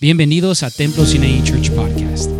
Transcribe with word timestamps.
Bienvenidos 0.00 0.62
a 0.62 0.70
Templo 0.70 1.04
Sinai 1.04 1.42
Church 1.42 1.72
Podcast. 1.72 2.30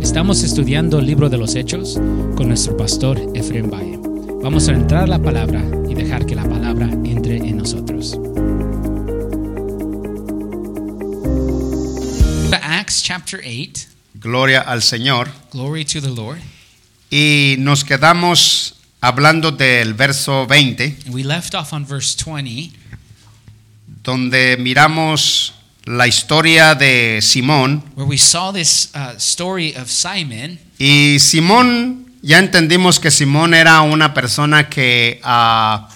Estamos 0.00 0.44
estudiando 0.44 1.00
el 1.00 1.06
libro 1.06 1.28
de 1.28 1.38
los 1.38 1.56
Hechos 1.56 1.94
con 2.36 2.46
nuestro 2.46 2.76
pastor 2.76 3.20
Efraín 3.34 3.68
Valle. 3.68 3.98
Vamos 4.40 4.68
a 4.68 4.74
entrar 4.74 5.08
la 5.08 5.20
palabra 5.20 5.60
y 5.88 5.94
dejar 5.96 6.24
que 6.24 6.36
la 6.36 6.48
palabra 6.48 6.88
entre 7.04 7.38
en 7.38 7.56
nosotros. 7.56 8.16
Acts 12.62 13.02
chapter 13.02 13.40
8. 13.40 13.88
Gloria 14.14 14.60
al 14.60 14.80
Señor. 14.80 15.28
Glory 15.52 15.84
to 15.84 16.00
the 16.00 16.10
Lord. 16.10 16.38
Y 17.10 17.56
nos 17.58 17.82
quedamos 17.82 18.76
hablando 19.00 19.50
del 19.50 19.94
verso 19.94 20.46
20, 20.46 20.98
And 21.06 21.12
we 21.12 21.24
left 21.24 21.56
off 21.56 21.72
on 21.72 21.84
verse 21.84 22.16
20 22.16 22.70
donde 24.04 24.56
miramos 24.60 25.54
la 25.84 26.06
historia 26.06 26.74
de 26.74 27.20
Simón. 27.22 27.82
where 27.96 28.08
we 28.08 28.18
saw 28.18 28.52
this 28.52 28.90
uh, 28.94 29.14
story 29.18 29.74
of 29.76 29.88
Simon. 29.90 30.58
Y 30.78 31.18
Simón, 31.20 32.06
ya 32.22 32.38
entendimos 32.38 33.00
que 33.00 33.10
Simón 33.10 33.54
era 33.54 33.80
una 33.82 34.12
persona 34.14 34.68
que 34.68 35.20
ah, 35.24 35.88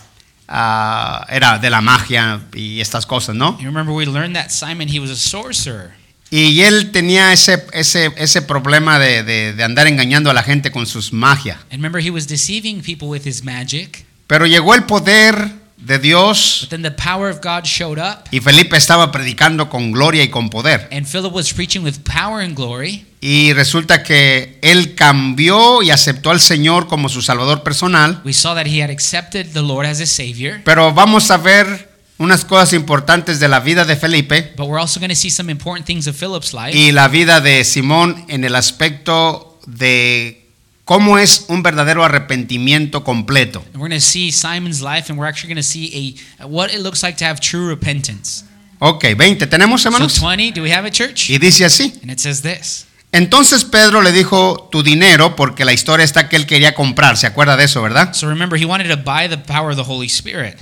ah, 0.48 1.26
era 1.30 1.58
de 1.58 1.70
la 1.70 1.80
magia 1.80 2.40
y 2.54 2.80
estas 2.80 3.06
cosas, 3.06 3.34
¿no? 3.34 3.58
You 3.58 3.66
remember 3.66 3.94
we 3.94 4.06
learned 4.06 4.34
that 4.34 4.50
Simon 4.50 4.88
he 4.88 4.98
was 5.00 5.10
a 5.10 5.16
sorcerer. 5.16 5.92
Y 6.30 6.62
él 6.62 6.90
tenía 6.90 7.32
ese, 7.32 7.64
ese, 7.72 8.10
ese 8.16 8.42
problema 8.42 8.98
de, 8.98 9.22
de- 9.22 9.52
de 9.52 9.62
andar 9.64 9.86
engañando 9.86 10.30
a 10.30 10.34
la 10.34 10.42
gente 10.42 10.72
con 10.72 10.84
sus 10.86 11.12
magias. 11.12 11.58
And 11.70 11.74
remember 11.74 12.00
he 12.04 12.10
was 12.10 12.26
deceiving 12.26 12.82
people 12.82 13.06
with 13.08 13.24
his 13.26 13.44
magic. 13.44 14.04
Pero 14.26 14.46
llegó 14.46 14.74
el 14.74 14.82
poder 14.84 15.52
de 15.84 15.98
Dios 15.98 16.60
But 16.62 16.70
then 16.70 16.82
the 16.82 16.90
power 16.90 17.30
of 17.30 17.40
God 17.42 17.64
showed 17.64 17.98
up 17.98 18.26
y 18.30 18.40
Felipe 18.40 18.76
estaba 18.76 19.12
predicando 19.12 19.68
con 19.68 19.92
gloria 19.92 20.22
y 20.24 20.28
con 20.28 20.50
poder. 20.50 20.88
and 20.90 21.06
Philip 21.06 21.32
was 21.32 21.52
preaching 21.52 21.82
with 21.84 21.96
power 22.04 22.42
and 22.42 22.56
glory. 22.56 23.06
Y 23.20 23.52
resulta 23.54 24.02
que 24.02 24.58
él 24.60 24.94
cambió 24.94 25.82
y 25.82 25.90
aceptó 25.90 26.30
al 26.30 26.40
Señor 26.40 26.88
como 26.88 27.08
su 27.08 27.22
Salvador 27.22 27.62
personal. 27.62 28.20
We 28.24 28.34
saw 28.34 28.54
that 28.54 28.66
he 28.66 28.82
had 28.82 28.90
accepted 28.90 29.52
the 29.54 29.62
Lord 29.62 29.86
as 29.86 29.98
his 30.00 30.10
savior. 30.10 30.60
Pero 30.64 30.92
vamos 30.92 31.30
a 31.30 31.38
ver 31.38 31.94
unas 32.18 32.44
cosas 32.44 32.74
importantes 32.74 33.40
de 33.40 33.48
la 33.48 33.60
vida 33.60 33.84
de 33.84 33.96
Felipe 33.96 34.52
But 34.56 34.68
we're 34.68 34.78
also 34.80 35.00
going 35.00 35.08
to 35.10 35.16
see 35.16 35.30
some 35.30 35.50
important 35.50 35.86
things 35.86 36.06
of 36.06 36.14
Philip's 36.16 36.52
life 36.54 36.76
y 36.76 36.92
la 36.92 37.08
vida 37.08 37.40
de 37.40 37.64
Simón 37.64 38.24
en 38.28 38.44
el 38.44 38.54
aspecto 38.54 39.58
de 39.66 40.43
cómo 40.84 41.18
es 41.18 41.46
un 41.48 41.62
verdadero 41.62 42.04
arrepentimiento 42.04 43.04
completo. 43.04 43.60
and 43.72 43.76
we're 43.82 43.88
going 43.88 43.90
to 43.90 44.00
see 44.00 44.30
Simon's 44.30 44.80
life 44.82 45.10
and 45.10 45.18
we're 45.18 45.28
actually 45.28 45.52
going 45.52 45.56
to 45.56 45.62
see 45.62 46.16
a 46.40 46.46
what 46.46 46.72
it 46.72 46.80
looks 46.80 47.02
like 47.02 47.16
to 47.18 47.24
have 47.24 47.40
true 47.40 47.68
repentance. 47.68 48.44
Ok, 48.80 49.14
20, 49.16 49.46
¿tenemos 49.46 49.82
So 49.82 49.88
hermanos? 49.88 50.20
20, 50.20 50.52
do 50.52 50.62
we 50.62 50.72
have 50.72 50.86
it 50.86 50.92
church? 50.92 51.30
Y 51.30 51.38
dice 51.38 51.64
así. 51.64 51.98
And 52.02 52.10
it 52.10 52.18
says 52.18 52.42
this. 52.42 52.86
Entonces 53.12 53.64
Pedro 53.64 54.02
le 54.02 54.10
dijo 54.10 54.68
tu 54.72 54.82
dinero 54.82 55.36
porque 55.36 55.64
la 55.64 55.72
historia 55.72 56.04
está 56.04 56.28
que 56.28 56.34
él 56.36 56.46
quería 56.46 56.74
comprar, 56.74 57.16
¿se 57.16 57.28
acuerda 57.28 57.56
de 57.56 57.64
eso, 57.64 57.80
verdad? 57.80 58.12
So 58.12 58.28
remember 58.28 58.60
he 58.60 58.66
wanted 58.66 58.88
to 58.88 58.96
buy 58.96 59.28
the 59.28 59.38
power 59.38 59.70
of 59.70 59.76
the 59.76 59.84
Holy 59.84 60.08
Spirit. 60.08 60.56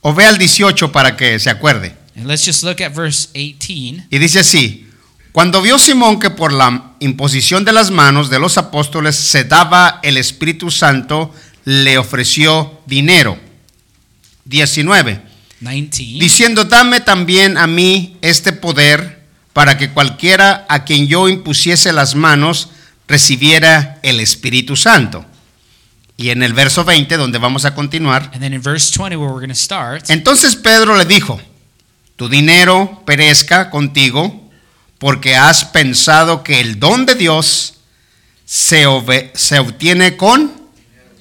O 0.00 0.12
ve 0.12 0.24
al 0.26 0.36
18 0.36 0.90
para 0.90 1.16
que 1.16 1.38
se 1.38 1.48
acuerde. 1.48 1.94
And 2.16 2.26
let's 2.26 2.44
just 2.44 2.64
look 2.64 2.82
at 2.82 2.92
verse 2.92 3.28
18. 3.34 4.08
Y 4.10 4.18
dice 4.18 4.40
así, 4.40 4.88
cuando 5.32 5.62
vio 5.62 5.78
Simón 5.78 6.20
que 6.20 6.28
por 6.28 6.52
la 6.52 6.92
imposición 7.00 7.64
de 7.64 7.72
las 7.72 7.90
manos 7.90 8.28
de 8.28 8.38
los 8.38 8.58
apóstoles 8.58 9.16
se 9.16 9.44
daba 9.44 9.98
el 10.02 10.18
Espíritu 10.18 10.70
Santo, 10.70 11.34
le 11.64 11.96
ofreció 11.96 12.80
dinero. 12.86 13.38
19. 14.44 15.22
19. 15.60 16.20
Diciendo, 16.20 16.64
dame 16.64 17.00
también 17.00 17.56
a 17.56 17.66
mí 17.66 18.18
este 18.20 18.52
poder 18.52 19.22
para 19.54 19.78
que 19.78 19.90
cualquiera 19.90 20.66
a 20.68 20.84
quien 20.84 21.06
yo 21.06 21.28
impusiese 21.28 21.92
las 21.92 22.14
manos 22.14 22.70
recibiera 23.08 23.98
el 24.02 24.20
Espíritu 24.20 24.76
Santo. 24.76 25.24
Y 26.16 26.28
en 26.30 26.42
el 26.42 26.52
verso 26.52 26.84
20, 26.84 27.16
donde 27.16 27.38
vamos 27.38 27.64
a 27.64 27.74
continuar, 27.74 28.30
And 28.34 28.40
then 28.40 28.52
in 28.52 28.62
verse 28.62 28.92
20 28.92 29.16
where 29.16 29.32
we're 29.32 29.40
going 29.40 29.48
to 29.48 29.54
start, 29.54 30.10
entonces 30.10 30.56
Pedro 30.56 30.96
le 30.96 31.04
dijo, 31.04 31.40
tu 32.16 32.28
dinero 32.28 33.02
perezca 33.06 33.70
contigo 33.70 34.41
porque 35.02 35.34
has 35.34 35.64
pensado 35.64 36.44
que 36.44 36.60
el 36.60 36.78
don 36.78 37.06
de 37.06 37.16
Dios 37.16 37.74
se, 38.44 38.86
obtiene 38.86 40.16
con 40.16 40.52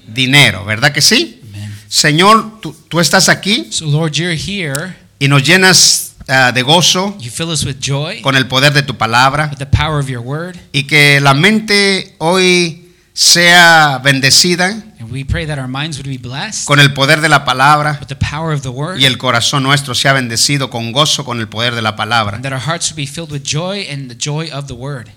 dinero, 0.06 0.64
¿verdad 0.66 0.92
que 0.92 1.02
sí? 1.02 1.42
Amen. 1.50 1.76
Señor, 1.90 2.62
tú, 2.62 2.76
tú 2.88 3.00
estás 3.00 3.28
aquí 3.28 3.70
So 3.72 3.86
Lord, 3.88 4.12
you're 4.12 4.38
here. 4.38 4.96
y 5.18 5.28
nos 5.28 5.42
llenas 5.42 6.14
ah, 6.28 6.52
de 6.52 6.62
gozo 6.62 7.18
You 7.20 7.32
fill 7.32 7.50
us 7.50 7.66
with 7.66 7.78
joy, 7.82 8.22
con 8.22 8.36
el 8.36 8.48
poder 8.48 8.72
de 8.72 8.84
tu 8.84 8.96
palabra 8.96 9.48
with 9.50 9.58
the 9.58 9.66
power 9.66 10.00
of 10.00 10.08
your 10.08 10.22
word. 10.22 10.56
y 10.72 10.84
que 10.84 11.20
la 11.20 11.34
mente 11.34 12.14
hoy 12.20 12.81
sea 13.14 14.00
bendecida 14.04 14.68
And 15.02 15.12
we 15.12 15.26
pray 15.26 15.46
that 15.48 15.58
our 15.58 15.68
minds 15.68 15.98
would 15.98 16.08
be 16.08 16.18
blessed 16.18 16.66
con 16.66 16.80
el 16.80 16.94
poder 16.94 17.22
de 17.22 17.28
la 17.28 17.44
palabra 17.44 17.98
with 18.00 18.08
the 18.08 18.16
power 18.16 18.54
of 18.54 18.62
the 18.62 18.70
word. 18.70 19.00
y 19.00 19.06
el 19.06 19.18
corazón 19.18 19.64
nuestro 19.64 19.96
sea 19.96 20.14
bendecido 20.14 20.70
con 20.70 20.92
gozo 20.92 21.26
con 21.26 21.40
el 21.40 21.48
poder 21.48 21.74
de 21.76 21.82
la 21.82 21.96
palabra. 21.96 22.40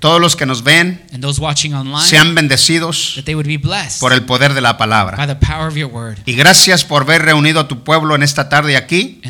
Todos 0.01 0.21
los 0.21 0.37
que 0.37 0.47
nos 0.47 0.65
ven 0.65 1.03
And 1.13 1.23
those 1.23 1.41
watching 1.41 1.75
online, 1.75 2.05
sean 2.09 2.35
bendecidos 2.35 3.21
por 4.01 4.13
el 4.13 4.25
poder 4.25 4.55
de 4.55 4.61
la 4.61 4.73
by 4.73 4.79
palabra. 4.79 5.27
the 5.27 5.37
power 5.37 5.69
of 5.69 5.77
your 5.77 5.91
word. 5.93 6.19
Y 6.25 6.33
gracias 6.35 6.85
por 6.85 7.05
ver 7.05 7.23
reunido 7.23 7.61
a 7.61 7.69
tu 7.69 7.85
pueblo 7.85 8.15
en 8.15 8.23
esta 8.23 8.49
tarde 8.49 8.77
aquí 8.77 9.21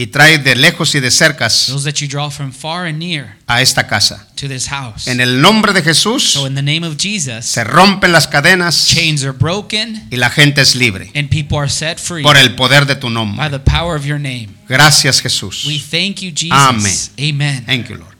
Y 0.00 0.06
trae 0.06 0.38
de 0.38 0.56
lejos 0.56 0.94
y 0.94 1.00
de 1.00 1.10
cercas 1.10 1.66
those 1.68 1.84
that 1.84 1.98
you 2.00 2.08
draw 2.08 2.30
from 2.30 2.52
far 2.52 2.86
and 2.86 2.98
near 2.98 3.36
a 3.46 3.60
esta 3.60 3.86
casa. 3.86 4.26
to 4.34 4.48
this 4.48 4.66
house. 4.68 5.06
En 5.06 5.20
el 5.20 5.42
nombre 5.42 5.74
de 5.74 5.82
Jesús 5.82 6.22
So 6.32 6.46
in 6.46 6.54
the 6.54 6.62
name 6.62 6.86
of 6.86 6.96
Jesus, 6.96 7.44
se 7.44 7.64
rompen 7.64 8.10
las 8.12 8.26
cadenas 8.26 8.86
chains 8.86 9.22
are 9.24 9.32
broken 9.32 10.08
y 10.10 10.16
la 10.16 10.30
gente 10.30 10.62
es 10.62 10.74
libre 10.74 11.10
and 11.14 11.28
people 11.28 11.58
are 11.58 11.68
set 11.68 11.98
free 11.98 12.22
por 12.22 12.38
el 12.38 12.54
poder 12.54 12.86
de 12.86 12.94
tu 12.96 13.08
by 13.08 13.12
nombre. 13.14 13.50
the 13.50 13.58
power 13.58 13.94
of 13.94 14.06
your 14.06 14.18
name. 14.18 14.48
Gracias 14.68 15.20
Jesús. 15.20 15.66
We 15.66 15.78
thank 15.78 16.20
you, 16.22 16.30
Jesus. 16.34 16.52
Amén. 16.52 16.94
Amen. 17.18 17.66
Thank 17.66 17.88
you, 17.90 17.96
Lord. 17.96 18.16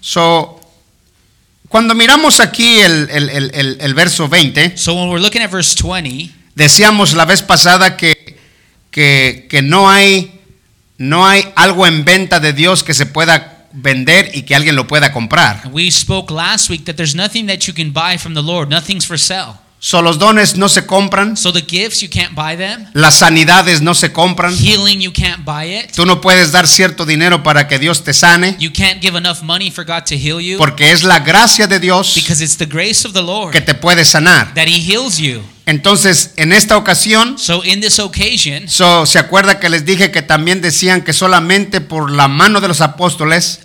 So, 0.00 0.60
cuando 1.68 1.94
miramos 1.94 2.40
aquí 2.40 2.80
el, 2.80 3.08
el- 3.10 3.28
el- 3.28 3.76
el- 3.80 3.94
verso 3.94 4.28
20, 4.28 4.76
So 4.78 4.94
when 4.94 5.08
we're 5.10 5.20
looking 5.20 5.42
at 5.42 5.50
verse 5.50 5.74
20, 5.74 6.30
decíamos 6.54 7.12
la 7.14 7.24
vez 7.24 7.42
pasada 7.42 7.96
que, 7.96 8.38
que, 8.90 9.46
que 9.50 9.62
no, 9.62 9.90
hay, 9.90 10.40
no 11.02 11.26
hay 11.26 11.42
algo 11.56 11.84
en 11.84 12.04
venta 12.04 12.38
de 12.38 12.52
Dios 12.52 12.84
que 12.84 12.94
se 12.94 13.06
pueda 13.06 13.66
vender 13.72 14.30
y 14.34 14.42
que 14.42 14.54
alguien 14.54 14.76
lo 14.76 14.86
pueda 14.86 15.12
comprar. 15.12 15.68
we 15.72 15.90
spoke 15.90 16.32
last 16.32 16.70
week 16.70 16.84
that 16.84 16.94
there's 16.94 17.16
nothing 17.16 17.48
that 17.48 17.66
you 17.66 17.74
can 17.74 17.92
buy 17.92 18.16
from 18.16 18.34
the 18.34 18.42
Lord, 18.42 18.68
nothing's 18.68 19.04
for 19.04 19.18
sale. 19.18 19.58
So, 19.84 20.00
los 20.00 20.20
dones 20.20 20.56
no 20.56 20.68
se 20.68 20.86
compran, 20.86 21.36
So 21.36 21.52
the 21.52 21.64
gifts, 21.66 22.02
you 22.02 22.08
can't 22.08 22.36
buy 22.36 22.56
them. 22.56 22.86
las 22.94 23.16
sanidades 23.18 23.82
no 23.82 23.94
se 23.94 24.12
compran. 24.12 24.56
Healing, 24.56 25.00
you 25.00 25.12
can't 25.12 25.44
buy 25.44 25.64
it. 25.76 25.90
Tú 25.92 26.06
no 26.06 26.20
puedes 26.20 26.52
dar 26.52 26.68
cierto 26.68 27.04
dinero 27.04 27.42
para 27.42 27.66
que 27.66 27.80
Dios 27.80 28.04
te 28.04 28.14
sane, 28.14 28.54
You 28.60 28.70
can't 28.72 29.02
give 29.02 29.18
enough 29.18 29.42
money 29.42 29.72
for 29.72 29.84
God 29.84 30.04
to 30.04 30.14
heal 30.14 30.40
you 30.40 30.56
porque 30.56 30.92
es 30.92 31.02
la 31.02 31.18
gracia 31.18 31.66
de 31.66 31.80
Dios 31.80 32.14
because 32.14 32.40
it's 32.44 32.56
the 32.56 32.64
grace 32.66 33.04
of 33.04 33.12
the 33.12 33.22
Lord 33.22 33.50
que 33.50 33.60
te 33.60 33.74
puede 33.74 34.04
sanar. 34.04 34.54
that 34.54 34.68
He 34.68 34.78
heals 34.80 35.18
you. 35.18 35.42
Entonces, 35.66 36.32
en 36.36 36.52
esta 36.52 36.76
ocasión, 36.76 37.36
So 37.38 37.64
in 37.64 37.80
this 37.80 37.98
occasion, 37.98 38.68
So, 38.68 39.04
¿Se 39.06 39.18
acuerda 39.18 39.58
que 39.58 39.68
les 39.68 39.84
dije 39.84 40.12
que 40.12 40.22
también 40.22 40.60
decían 40.60 41.02
que 41.02 41.12
solamente 41.12 41.80
por 41.80 42.10
la 42.12 42.28
mano 42.28 42.60
de 42.60 42.68
los 42.68 42.80
apóstoles 42.80 43.60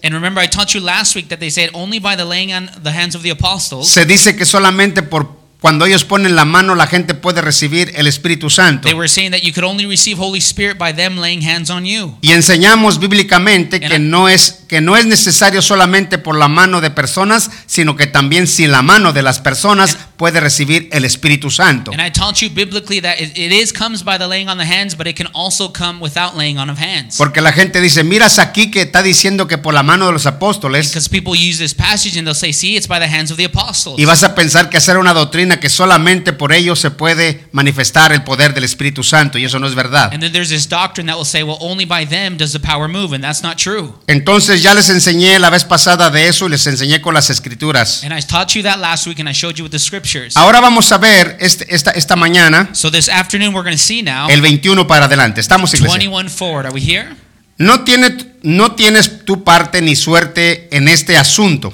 se 3.83 4.05
dice 4.05 4.35
que 4.35 4.45
solamente 4.45 5.01
por 5.03 5.36
cuando 5.59 5.85
ellos 5.85 6.03
ponen 6.05 6.35
la 6.35 6.45
mano 6.45 6.75
la 6.75 6.85
gente 6.87 7.13
puede 7.15 7.41
recibir 7.41 7.91
el 7.95 8.05
Espíritu 8.07 8.49
Santo? 8.49 8.87
they 8.87 8.93
were 8.93 9.07
saying 9.09 9.31
that 9.31 9.41
you 9.41 9.51
could 9.51 9.63
only 9.67 9.85
receive 9.85 10.19
Holy 10.19 10.39
Spirit 10.39 10.77
by 10.77 10.93
them 10.93 11.17
laying 11.19 11.41
hands 11.43 11.69
on 11.69 11.83
you. 11.85 12.15
Y 12.21 12.31
enseñamos 12.31 12.99
bíblicamente 12.99 13.79
que 13.79 13.95
I- 13.95 13.99
no 13.99 14.29
es 14.29 14.63
que 14.67 14.81
no 14.81 14.95
es 14.97 15.05
necesario 15.05 15.61
solamente 15.61 16.17
por 16.17 16.37
la 16.37 16.47
mano 16.47 16.81
de 16.81 16.91
personas, 16.91 17.49
sino 17.65 17.95
que 17.95 18.05
también 18.07 18.47
sin 18.47 18.71
la 18.71 18.81
mano 18.81 19.13
de 19.13 19.23
las 19.23 19.39
personas 19.39 19.97
puede 20.17 20.39
recibir 20.39 20.89
el 20.91 21.05
Espíritu 21.05 21.49
Santo. 21.49 21.91
And 21.91 22.01
I 22.01 22.11
taught 22.11 22.41
you 22.41 22.49
biblically 22.49 22.99
that 23.01 23.19
it, 23.19 23.37
it 23.37 23.51
is 23.51 23.71
comes 23.71 24.03
by 24.03 24.17
the 24.17 24.27
laying 24.27 24.49
on 24.49 24.57
the 24.57 24.65
hands, 24.65 24.95
but 24.97 25.07
it 25.07 25.15
can 25.15 25.27
also 25.33 25.71
come 25.71 25.99
without 26.01 26.35
laying 26.35 26.57
on 26.57 26.69
of 26.69 26.79
hands. 26.79 27.17
Porque 27.17 27.39
la 27.41 27.51
gente 27.51 27.79
dice, 27.79 28.03
miras 28.03 28.39
aquí 28.39 28.71
que 28.71 28.81
está 28.81 29.03
diciendo 29.03 29.47
que 29.47 29.57
por 29.57 29.73
la 29.73 29.83
mano 29.83 30.07
de 30.07 30.13
los 30.13 30.25
apóstoles 30.25 30.89
Because 30.89 31.09
people 31.09 31.33
use 31.33 31.59
this 31.59 31.73
passage 31.73 32.17
and 32.17 32.27
they'll 32.27 32.33
say, 32.33 32.51
see, 32.51 32.75
it's 32.75 32.87
by 32.87 32.99
the 32.99 33.07
hands 33.07 33.31
of 33.31 33.37
the 33.37 33.45
apostles. 33.45 33.99
y 33.99 34.05
vas 34.05 34.23
a 34.23 34.33
pensar 34.33 34.69
que 34.69 34.77
hacer 34.77 34.97
una 34.97 35.13
doctrina 35.13 35.59
que 35.59 35.69
solamente 35.69 36.33
por 36.33 36.51
ellos 36.51 36.79
se 36.79 36.89
puede 36.89 37.45
manifestar 37.51 38.11
el 38.11 38.23
poder 38.23 38.53
del 38.53 38.63
Espíritu 38.63 39.03
Santo 39.03 39.37
y 39.37 39.45
eso 39.45 39.59
no 39.59 39.67
es 39.67 39.75
verdad. 39.75 40.11
And 40.11 40.21
then 40.21 40.31
there's 40.31 40.49
this 40.49 40.67
doctrine 40.67 41.07
that 41.07 41.17
will 41.17 41.25
say, 41.25 41.43
well, 41.43 41.57
only 41.59 41.85
by 41.85 42.05
them 42.05 42.37
does 42.37 42.53
the 42.53 42.59
power 42.59 42.87
move, 42.87 43.13
and 43.13 43.23
that's 43.23 43.43
not 43.43 43.57
true. 43.57 43.93
Entonces 44.07 44.63
ya 44.63 44.73
les 44.73 44.89
enseñé 44.89 45.37
la 45.39 45.49
vez 45.49 45.63
pasada 45.63 46.09
de 46.09 46.27
eso 46.27 46.47
y 46.47 46.49
les 46.49 46.65
enseñé 46.65 47.01
con 47.01 47.13
las 47.13 47.29
escrituras. 47.29 48.03
And 48.03 48.13
I 48.13 48.21
taught 48.21 48.55
you 48.55 48.63
that 48.63 48.79
last 48.79 49.05
week, 49.05 49.19
and 49.19 49.29
I 49.29 49.33
showed 49.33 49.57
you 49.57 49.63
with 49.63 49.71
the 49.71 49.79
scriptures. 49.79 50.06
Ahora 50.35 50.59
vamos 50.61 50.91
a 50.91 50.97
ver 50.97 51.37
este- 51.39 51.73
esta, 51.73 51.91
esta 51.91 52.15
mañana 52.15 52.69
So 52.73 52.89
this 52.91 53.09
afternoon, 53.09 53.53
we're 53.53 53.63
going 53.63 53.77
to 53.77 53.83
see 53.83 54.01
now 54.01 54.29
el 54.29 54.41
21 54.41 54.87
para 54.87 55.05
adelante. 55.05 55.41
Estamos 55.41 55.73
iglesia. 55.73 55.97
21 55.97 56.29
forward. 56.29 56.65
Are 56.67 56.73
we 56.73 56.81
here? 56.81 57.09
No 57.57 57.81
tiene, 57.83 58.15
no 58.43 58.73
tienes 58.73 59.25
tu 59.25 59.43
parte 59.43 59.81
ni 59.81 59.95
suerte 59.95 60.67
en 60.75 60.87
este 60.87 61.17
asunto, 61.17 61.73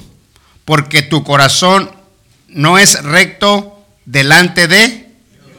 porque 0.64 1.02
tu 1.02 1.22
corazón 1.24 1.90
no 2.48 2.78
es 2.78 3.02
recto 3.02 3.84
delante 4.06 4.66
de, 4.66 5.10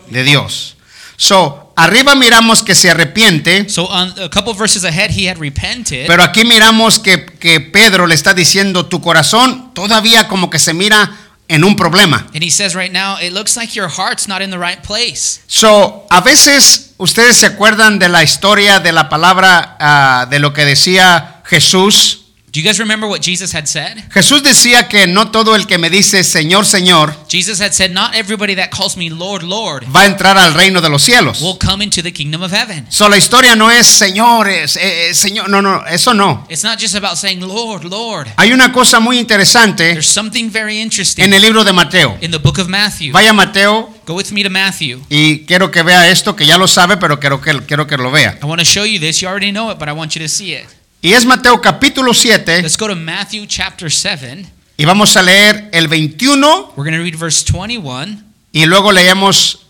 de 0.10 0.24
Dios. 0.24 0.78
So, 1.18 1.72
arriba 1.76 2.16
miramos 2.16 2.64
que 2.64 2.74
se 2.76 2.90
arrepiente, 2.90 3.70
So 3.70 3.86
on 3.86 4.14
a 4.20 4.30
couple 4.30 4.54
verses 4.54 4.84
ahead, 4.84 5.12
he 5.12 5.30
had 5.30 5.38
repented. 5.38 6.08
pero 6.08 6.24
aquí 6.24 6.44
miramos 6.44 6.98
que, 7.00 7.26
que 7.26 7.62
Pedro 7.62 8.08
le 8.08 8.16
está 8.16 8.34
diciendo, 8.34 8.88
tu 8.88 9.02
corazón 9.02 9.74
todavía 9.74 10.28
como 10.28 10.50
que 10.50 10.58
se 10.60 10.74
mira 10.74 11.12
en 11.48 11.64
un 11.64 11.76
problema. 11.76 12.26
and 12.34 12.44
he 12.44 12.50
says 12.50 12.76
right 12.76 12.92
now, 12.92 13.18
it 13.22 13.32
looks 13.32 13.56
like 13.56 13.76
your 13.76 13.88
heart's 13.88 14.28
not 14.28 14.42
in 14.42 14.50
the 14.50 14.58
right 14.58 14.82
place. 14.84 15.42
So, 15.48 16.06
a 16.10 16.22
veces 16.22 16.94
ustedes 16.98 17.38
se 17.38 17.48
acuerdan 17.48 18.00
de 18.00 18.10
la 18.10 18.24
historia 18.24 18.80
de 18.80 18.92
la 18.92 19.10
palabra, 19.10 19.76
ah, 19.80 20.28
de 20.30 20.40
lo 20.40 20.54
que 20.54 20.66
decía 20.66 21.42
Jesús. 21.46 22.25
Do 22.56 22.62
you 22.62 22.66
guys 22.66 22.80
remember 22.80 23.06
what 23.06 23.20
Jesus 23.22 23.54
had 23.54 23.66
said? 23.68 23.98
Jesús 24.14 24.42
decía 24.42 24.88
que 24.88 25.08
no 25.08 25.30
todo 25.30 25.58
el 25.58 25.68
que 25.68 25.78
me 25.78 25.90
dice 25.90 26.24
Señor, 26.24 26.66
Señor 26.66 27.14
Jesus 27.28 27.60
had 27.60 27.74
said, 27.74 27.92
Not 27.92 28.16
everybody 28.16 28.56
that 28.56 28.70
calls 28.70 28.96
me 28.96 29.10
Lord, 29.10 29.44
Lord 29.44 29.84
va 29.94 30.04
a 30.04 30.06
entrar 30.06 30.38
al 30.38 30.54
reino 30.54 30.80
de 30.80 30.88
los 30.88 31.04
cielos. 31.04 31.42
will 31.42 31.58
come 31.60 31.84
into 31.84 32.02
the 32.02 32.14
kingdom 32.14 32.42
of 32.42 32.54
heaven. 32.54 32.88
So, 32.90 33.10
la 33.10 33.18
historia 33.18 33.58
no 33.58 33.70
es 33.70 33.86
señores, 33.88 34.78
eh, 34.78 35.10
eh, 35.10 35.14
señor, 35.14 35.50
no, 35.50 35.62
no, 35.62 35.86
eso 35.86 36.14
no. 36.14 36.48
It's 36.50 36.64
not 36.64 36.80
just 36.80 36.96
about 36.96 37.18
saying 37.18 37.42
Lord, 37.42 37.84
Lord. 37.84 38.30
Hay 38.38 38.54
una 38.54 38.72
cosa 38.72 39.02
muy 39.02 39.20
interesante 39.20 39.92
There's 39.92 40.08
something 40.08 40.50
very 40.50 40.80
interesting 40.80 41.26
en 41.26 41.34
el 41.34 41.42
libro 41.42 41.66
de 41.66 41.74
Mateo. 41.74 42.18
in 42.22 42.32
the 42.32 42.40
book 42.40 42.58
of 42.58 42.70
Matthew. 42.70 43.12
Vaya 43.12 43.34
Mateo 43.34 43.94
Go 44.06 44.14
with 44.14 44.32
me 44.32 44.44
to 44.44 44.50
Matthew. 44.50 45.02
y 45.10 45.40
quiero 45.46 45.72
que 45.72 45.84
vea 45.84 46.10
esto, 46.10 46.38
que 46.38 46.46
ya 46.46 46.58
lo 46.58 46.70
sabe, 46.70 46.96
pero 46.96 47.20
quiero 47.20 47.42
que, 47.42 47.52
quiero 47.66 47.86
que 47.86 47.98
lo 47.98 48.12
vea. 48.12 48.40
I 48.42 48.46
want 48.46 48.62
you 48.62 48.66
to 48.66 48.72
show 48.72 48.86
you 48.86 48.98
this. 48.98 49.20
You 49.22 49.28
already 49.28 49.52
know 49.52 49.70
it, 49.72 49.78
but 49.78 49.90
I 49.90 49.92
want 49.92 50.16
you 50.16 50.22
to 50.22 50.30
see 50.30 50.54
it. 50.54 50.68
Y 51.06 51.14
es 51.14 51.24
Mateo 51.24 51.62
capítulo 51.62 52.16
7 52.16 52.64
Let's 52.64 52.80
go 52.80 52.88
to 52.88 52.96
Matthew 52.96 53.46
chapter 53.46 53.92
7. 53.92 54.44
y 54.76 54.86
vamos 54.86 55.16
a 55.16 55.22
leer 55.22 55.70
el 55.72 55.88
21 55.88 56.74
We're 56.76 56.90
going 56.90 56.98
to 56.98 57.04
read 57.04 57.16
verse 57.16 57.46
21. 57.46 58.24
y 58.52 58.66
luego 58.66 58.92
leemos 58.92 59.68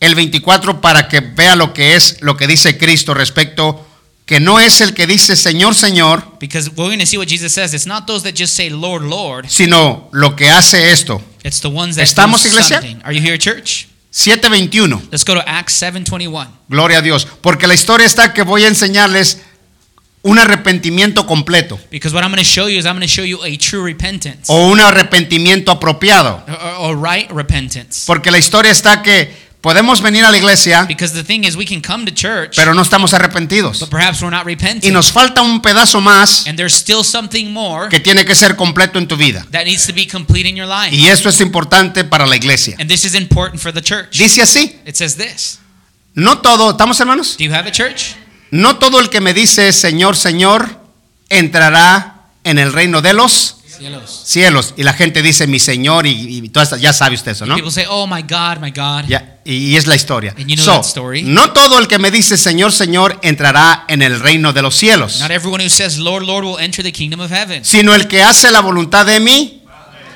el 0.00 0.14
24 0.14 0.82
para 0.82 1.08
que 1.08 1.20
vea 1.20 1.56
lo 1.56 1.72
que 1.72 1.94
es 1.96 2.18
lo 2.20 2.36
que 2.36 2.46
dice 2.46 2.76
Cristo 2.76 3.14
respecto 3.14 3.86
que 4.26 4.38
no 4.38 4.60
es 4.60 4.82
el 4.82 4.92
que 4.92 5.06
dice 5.06 5.34
Señor, 5.34 5.74
Señor, 5.74 6.36
Because 6.38 6.68
we're 6.76 6.90
going 6.94 6.98
to 6.98 7.06
see 7.06 7.16
what 7.16 7.28
Jesus 7.28 7.54
says. 7.54 7.72
It's 7.72 7.86
not 7.86 8.06
those 8.06 8.22
that 8.24 8.38
just 8.38 8.54
say 8.54 8.68
Lord, 8.68 9.04
Lord. 9.04 9.48
sino 9.48 10.10
lo 10.12 10.36
que 10.36 10.50
hace 10.50 10.92
esto. 10.92 11.22
It's 11.42 11.62
the 11.62 11.68
ones 11.68 11.96
that 11.96 12.02
¿Estamos, 12.02 12.44
iglesia? 12.44 12.82
something. 12.82 13.00
Are 13.02 13.14
you 13.16 13.22
here, 13.22 13.38
church? 13.38 13.88
7:21. 14.12 15.08
Let's 15.10 15.24
go 15.24 15.32
to 15.32 15.42
Acts 15.46 15.72
7:21. 15.82 16.48
Gloria 16.68 16.98
a 16.98 17.02
Dios, 17.02 17.26
porque 17.40 17.66
la 17.66 17.72
historia 17.72 18.06
está 18.06 18.34
que 18.34 18.42
voy 18.42 18.64
a 18.64 18.68
enseñarles 18.68 19.40
un 20.24 20.38
arrepentimiento 20.38 21.26
completo 21.26 21.78
Because 21.90 22.14
what 22.14 22.22
I'm 22.24 22.30
going 22.32 22.42
to 22.42 22.48
show 22.48 22.66
you 22.66 22.78
is 22.78 22.86
I'm 22.86 22.94
going 22.96 23.02
to 23.02 23.06
show 23.08 23.24
you 23.24 23.42
a 23.44 23.56
true 23.56 23.84
repentance 23.84 24.44
o 24.48 24.68
un 24.70 24.80
arrepentimiento 24.80 25.70
apropiado, 25.70 26.42
or, 26.80 26.90
or 26.92 26.96
right 26.96 27.30
repentance. 27.30 28.04
porque 28.06 28.30
la 28.30 28.38
historia 28.38 28.72
está 28.72 29.02
que 29.02 29.44
podemos 29.60 30.02
venir 30.02 30.24
a 30.24 30.30
la 30.30 30.36
iglesia, 30.36 30.84
Because 30.86 31.14
the 31.14 31.22
thing 31.24 31.44
is, 31.44 31.56
we 31.56 31.64
can 31.64 31.80
come 31.80 32.04
to 32.04 32.12
church, 32.12 32.54
pero 32.56 32.74
no 32.74 32.82
estamos 32.82 33.12
arrepentidos. 33.14 33.80
but 33.80 33.88
perhaps 33.90 34.20
we're 34.22 34.30
not 34.30 34.44
Y 34.46 34.54
repenting. 34.54 34.92
nos 34.92 35.10
falta 35.12 35.40
un 35.42 35.60
pedazo 35.62 36.00
más 36.02 36.46
And 36.46 36.56
there's 36.58 36.74
still 36.74 37.02
something 37.04 37.50
more 37.52 37.88
que 37.90 38.00
tiene 38.00 38.24
que 38.24 38.34
ser 38.34 38.56
completo 38.56 38.98
en 38.98 39.06
tu 39.06 39.16
vida. 39.16 39.46
that 39.52 39.64
needs 39.64 39.86
to 39.86 39.92
be 39.94 40.06
complete 40.06 40.46
in 40.48 40.56
your 40.56 40.66
life. 40.68 40.94
Y 40.94 41.06
esto 41.06 41.28
es 41.28 41.40
importante 41.42 42.04
para 42.04 42.26
la 42.26 42.36
iglesia. 42.36 42.76
And 42.78 42.88
this 42.90 43.04
is 43.04 43.14
important 43.14 43.60
for 43.60 43.72
the 43.72 43.80
church. 43.82 44.16
Dice 44.18 44.42
así, 44.42 44.76
It 44.86 44.96
says 44.96 45.16
this. 45.16 45.58
no 46.14 46.38
todo, 46.38 46.70
¿estamos 46.72 46.98
hermanos? 47.00 47.36
Do 47.38 47.44
you 47.44 47.52
have 47.52 47.66
a 47.68 47.72
church? 47.72 48.14
No 48.56 48.76
todo 48.76 49.00
el 49.00 49.10
que 49.10 49.20
me 49.20 49.34
dice 49.34 49.72
Señor, 49.72 50.14
Señor, 50.16 50.78
entrará 51.28 52.26
en 52.44 52.60
el 52.60 52.72
reino 52.72 53.02
de 53.02 53.12
los 53.12 53.56
Cielos. 53.66 54.22
cielos. 54.24 54.74
Y 54.76 54.84
la 54.84 54.92
gente 54.92 55.22
dice 55.22 55.48
mi 55.48 55.58
Señor 55.58 56.06
y, 56.06 56.12
y 56.38 56.48
todas 56.50 56.68
estas- 56.68 56.80
ya 56.80 56.92
sabe 56.92 57.16
usted 57.16 57.32
eso, 57.32 57.46
¿no? 57.46 57.56
People 57.56 57.72
say, 57.72 57.84
"Oh 57.88 58.06
my 58.06 58.22
God, 58.22 58.58
my 58.60 58.70
God." 58.70 59.08
Ya, 59.08 59.38
y 59.44 59.74
es 59.74 59.88
la 59.88 59.96
historia. 59.96 60.32
And 60.38 60.46
you 60.46 60.54
know 60.54 60.64
So, 60.64 60.72
that 60.74 60.84
story. 60.86 61.22
no 61.22 61.50
todo 61.52 61.80
el 61.80 61.88
que 61.88 61.98
me 61.98 62.12
dice 62.12 62.36
Señor, 62.36 62.70
Señor 62.70 63.18
entrará 63.22 63.84
en 63.88 64.02
el 64.02 64.20
reino 64.20 64.52
de 64.52 64.62
los 64.62 64.76
cielos, 64.76 65.18
Not 65.18 65.32
everyone 65.32 65.64
who 65.64 65.68
says, 65.70 65.98
"Lord, 65.98 66.22
Lord," 66.24 66.44
will 66.44 66.60
enter 66.64 66.84
the 66.84 66.92
kingdom 66.92 67.18
of 67.18 67.32
heaven. 67.32 67.64
sino 67.64 67.92
el 67.92 68.06
que 68.06 68.22
hace 68.22 68.52
la 68.52 68.60
voluntad 68.60 69.04
de 69.04 69.18
mi 69.18 69.62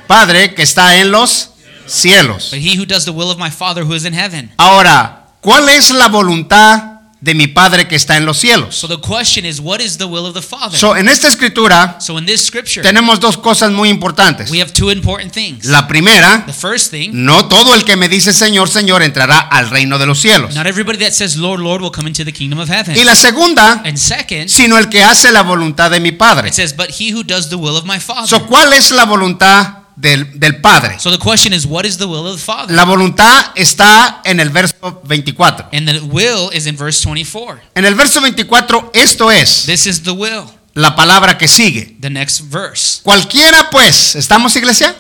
Padre 0.07 0.55
que 0.55 0.63
está 0.63 0.97
en 0.99 1.11
los 1.11 1.51
cielos. 1.87 2.51
But 2.53 2.61
he 2.61 2.79
who 2.79 2.87
does 2.87 3.05
the 3.05 3.11
will 3.11 3.31
of 3.31 3.39
my 3.39 3.51
Father 3.51 3.83
who 3.83 3.97
is 3.97 4.05
in 4.05 4.15
heaven. 4.15 4.53
Ahora, 4.59 5.27
¿cuál 5.41 5.69
es 5.71 5.91
la 5.91 6.07
voluntad 6.07 6.88
de 7.21 7.35
mi 7.35 7.49
Padre 7.49 7.89
que 7.89 7.97
está 7.97 8.17
en 8.17 8.25
los 8.27 8.39
cielos? 8.39 8.77
So 8.77 8.87
the 8.87 8.99
question 9.01 9.45
is, 9.45 9.59
what 9.61 9.81
is 9.81 9.99
the 9.99 10.05
will 10.05 10.25
of 10.27 10.35
the 10.35 10.43
Father? 10.43 10.79
So, 10.79 10.97
en 10.97 11.09
esta 11.09 11.27
escritura 11.29 11.97
So 12.01 12.17
in 12.19 12.27
this 12.27 12.47
scripture, 12.47 12.83
tenemos 12.83 13.19
dos 13.19 13.37
cosas 13.37 13.73
muy 13.73 13.89
importantes. 13.89 14.51
we 14.51 14.61
have 14.61 14.73
two 14.73 14.91
important 14.91 15.33
things. 15.33 15.65
La 15.65 15.89
primera, 15.89 16.45
The 16.47 16.53
first 16.53 16.91
thing, 16.91 17.11
no 17.13 17.47
todo 17.49 17.75
el 17.75 17.85
que 17.85 17.97
me 17.97 18.09
dice 18.09 18.33
Señor, 18.33 18.69
Señor 18.69 19.03
entrará 19.03 19.39
al 19.41 19.69
reino 19.71 19.99
de 19.99 20.07
los 20.07 20.21
cielos. 20.21 20.55
not 20.55 20.67
everybody 20.67 20.99
that 20.99 21.13
says, 21.13 21.37
"Lord, 21.37 21.61
Lord," 21.61 21.83
will 21.83 21.91
come 21.93 22.09
into 22.09 22.25
the 22.25 22.33
kingdom 22.33 22.61
of 22.61 22.69
heaven. 22.71 22.97
Y 22.97 23.03
la 23.05 23.17
segunda, 23.17 23.83
And 23.85 23.97
second, 23.97 24.49
sino 24.49 24.79
el 24.79 24.89
que 24.89 25.03
hace 25.03 25.33
la 25.33 25.43
voluntad 25.43 25.91
de 25.91 25.99
mi 26.01 26.13
Padre. 26.13 26.49
it 26.49 26.55
says, 26.55 26.75
"But 26.77 26.91
he 27.01 27.13
who 27.13 27.25
does 27.25 27.49
the 27.49 27.57
will 27.57 27.77
of 27.77 27.85
my 27.85 27.99
Father." 27.99 28.29
So, 28.29 28.47
¿cuál 28.47 28.73
es 28.73 28.91
la 28.93 29.05
voluntad 29.07 29.78
del, 30.01 30.39
del 30.39 30.61
Padre? 30.61 30.99
So 30.99 31.11
the 31.11 31.19
question 31.19 31.53
is, 31.53 31.67
what 31.67 31.85
is 31.85 31.99
the 31.99 32.07
will 32.07 32.27
of 32.27 32.37
the 32.37 32.43
Father? 32.43 32.75
La 32.75 32.85
voluntad 32.85 33.53
está 33.55 34.21
en 34.25 34.41
el 34.41 34.51
verso 34.51 35.03
24. 35.05 35.69
And 35.73 35.89
the 35.89 36.01
will 36.01 36.51
is 36.53 36.67
in 36.67 36.77
verse 36.77 37.01
24. 37.03 37.61
En 37.75 37.85
el 37.85 37.95
verso 37.95 38.21
24, 38.21 38.91
esto 38.95 39.31
es 39.31 39.65
This 39.67 39.87
is 39.87 40.03
the 40.03 40.13
will. 40.13 40.45
la 40.75 40.95
palabra 40.95 41.37
que 41.37 41.49
sigue. 41.49 41.97
The 42.01 42.11
next 42.11 42.43
verse. 42.51 43.01
Cualquiera 43.03 43.69
pues, 43.71 44.15
¿estamos 44.15 44.55
iglesia? 44.57 44.95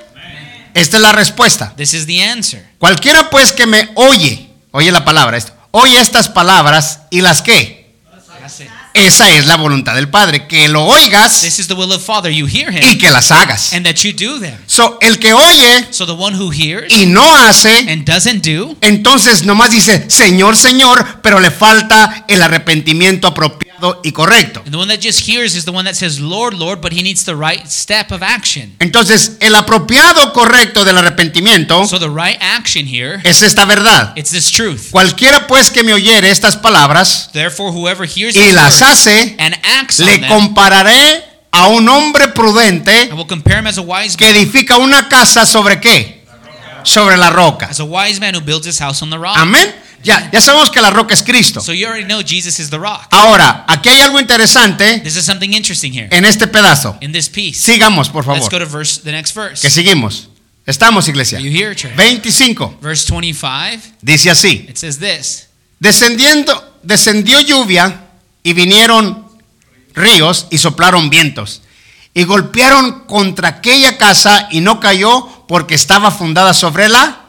Esta 0.75 0.97
es 0.97 1.03
la 1.03 1.12
respuesta. 1.12 1.73
This 1.77 1.95
is 1.95 2.06
the 2.06 2.23
answer. 2.23 2.65
Cualquiera 2.79 3.31
pues 3.31 3.53
que 3.53 3.67
me 3.67 3.89
oye, 3.95 4.50
oye 4.73 4.93
la 4.93 5.05
palabra, 5.05 5.37
esto, 5.37 5.53
oye 5.71 5.99
estas 6.00 6.29
palabras 6.29 7.00
y 7.11 7.21
las 7.21 7.43
que. 7.43 7.77
Esa 9.06 9.31
es 9.31 9.47
la 9.47 9.56
voluntad 9.56 9.95
del 9.95 10.09
Padre, 10.09 10.47
que 10.47 10.69
lo 10.69 10.85
oigas 10.85 11.41
This 11.43 11.59
is 11.61 11.69
the 11.69 11.75
will 11.75 11.93
of 11.93 12.05
Father. 12.05 12.31
You 12.33 12.47
hear 12.47 12.73
y 12.85 12.99
que 12.99 13.11
las 13.11 13.31
hagas. 13.31 13.73
and 13.73 13.87
that 13.87 13.97
you 14.03 14.12
do 14.12 14.39
them. 14.41 14.56
So, 14.67 14.99
el 15.00 15.19
que 15.19 15.33
oye 15.33 15.87
So 15.91 16.05
the 16.06 16.12
one 16.12 16.37
who 16.37 16.50
hears 16.50 16.93
y 16.93 17.06
no 17.06 17.23
hace, 17.37 17.91
and 17.91 18.05
doesn't 18.05 18.43
do, 18.45 18.77
entonces 18.81 19.45
nomás 19.45 19.71
dice 19.71 20.05
Señor, 20.11 20.56
Señor, 20.56 21.21
pero 21.23 21.41
le 21.41 21.50
falta 21.50 22.25
el 22.29 22.43
arrepentimiento 22.43 23.29
apropiado 23.29 23.68
y 24.02 24.12
correcto. 24.12 24.60
and 24.64 24.70
the 24.72 24.76
one 24.78 24.88
that 24.88 25.00
just 25.00 25.20
hears 25.28 25.54
is 25.54 25.64
the 25.64 25.70
one 25.72 25.84
that 25.84 25.94
says, 25.94 26.20
Lord, 26.20 26.54
Lord, 26.54 26.80
but 26.80 26.92
he 26.92 27.02
needs 27.02 27.25
the 27.25 27.34
right 27.36 27.66
step 27.69 28.11
of 28.11 28.23
action. 28.23 28.75
Entonces, 28.80 29.37
el 29.40 29.54
apropiado 29.54 30.32
correcto 30.32 30.85
del 30.85 30.99
arrepentimiento 30.99 31.87
So 31.87 31.99
the 31.99 32.08
right 32.11 32.38
action 32.40 32.87
here, 32.87 33.20
es 33.25 33.42
esta 33.42 33.64
verdad. 33.64 34.12
it's 34.16 34.30
this 34.30 34.50
truth. 34.50 34.90
Cualquiera 34.90 35.47
pues 35.47 35.70
que 35.70 35.82
me 35.82 35.92
oyere 35.92 36.30
estas 36.30 36.56
palabras 36.56 37.30
Therefore, 37.32 37.73
whoever 37.73 38.06
hears 38.08 38.35
y 38.37 38.52
las 38.52 38.82
hace, 38.82 39.37
and 39.38 39.54
acts 39.80 39.99
le 40.00 40.18
them, 40.18 40.28
compararé 40.28 41.25
a 41.50 41.68
un 41.68 41.88
hombre 41.88 42.28
prudente 42.28 43.08
I 43.11 43.14
will 43.14 43.26
compare 43.26 43.58
him 43.61 43.66
as 43.66 43.78
a 43.78 43.82
wise 43.82 44.16
que 44.16 44.28
edifica 44.28 44.76
una 44.76 45.08
casa 45.08 45.47
sobre 45.47 45.80
qué? 45.80 46.25
Sobre 46.85 47.16
la 47.16 47.30
roca. 47.30 47.66
as 47.70 47.80
a 47.80 47.85
wise 47.85 48.20
man 48.20 48.35
who 48.35 48.40
builds 48.40 48.66
his 48.66 48.78
house 48.80 49.02
on 49.02 49.11
the 49.11 49.18
rock. 49.18 49.37
Amén. 49.37 49.75
Ya, 50.02 50.31
ya 50.33 50.40
sabemos 50.40 50.71
que 50.71 50.81
la 50.81 50.90
roca 50.90 51.14
es 51.14 51.23
Cristo. 51.23 51.61
So 51.61 51.73
you 51.73 51.87
already 51.87 52.05
know 52.05 52.21
Jesus 52.23 52.59
is 52.61 52.71
the 52.71 52.78
rock. 52.78 53.07
Ahora, 53.11 53.64
aquí 53.69 53.88
hay 53.88 54.00
algo 54.00 54.21
interesante 54.21 55.00
This 55.00 55.17
is 55.17 55.25
something 55.25 55.52
interesting 55.52 55.93
here 55.93 56.09
en 56.11 56.25
este 56.25 56.47
pedazo. 56.47 56.97
in 57.00 57.12
this 57.12 57.28
piece. 57.28 57.61
Sigamos, 57.61 58.09
por 58.09 58.26
Let's 58.26 58.45
go 58.45 58.50
favor. 58.50 58.67
to 58.67 58.67
verse 58.67 59.00
the 59.02 59.12
next 59.12 59.35
verse. 59.35 59.61
Que 59.61 59.71
seguimos. 59.71 60.28
Estamos, 60.67 61.09
iglesia. 61.09 61.38
Are 61.38 61.45
you 61.45 61.50
here, 61.50 61.75
church? 61.75 61.97
25. 61.97 62.78
Verse 62.81 63.05
25. 63.11 63.83
Dice 64.02 64.31
así. 64.31 64.67
It 64.69 64.76
says 64.76 64.99
this. 64.99 65.49
Descendiendo, 65.81 66.78
descendió 66.83 67.40
lluvia 67.40 68.02
y 68.43 68.52
vinieron 68.52 69.26
ríos 69.95 70.47
y 70.50 70.59
soplaron 70.59 71.09
vientos 71.11 71.62
y 72.14 72.25
golpearon 72.25 73.05
contra 73.07 73.49
aquella 73.49 73.97
casa 73.97 74.49
y 74.50 74.61
no 74.61 74.81
cayó 74.81 75.47
porque 75.47 75.75
estaba 75.75 76.11
fundada 76.11 76.52
sobre 76.52 76.88
la 76.88 77.27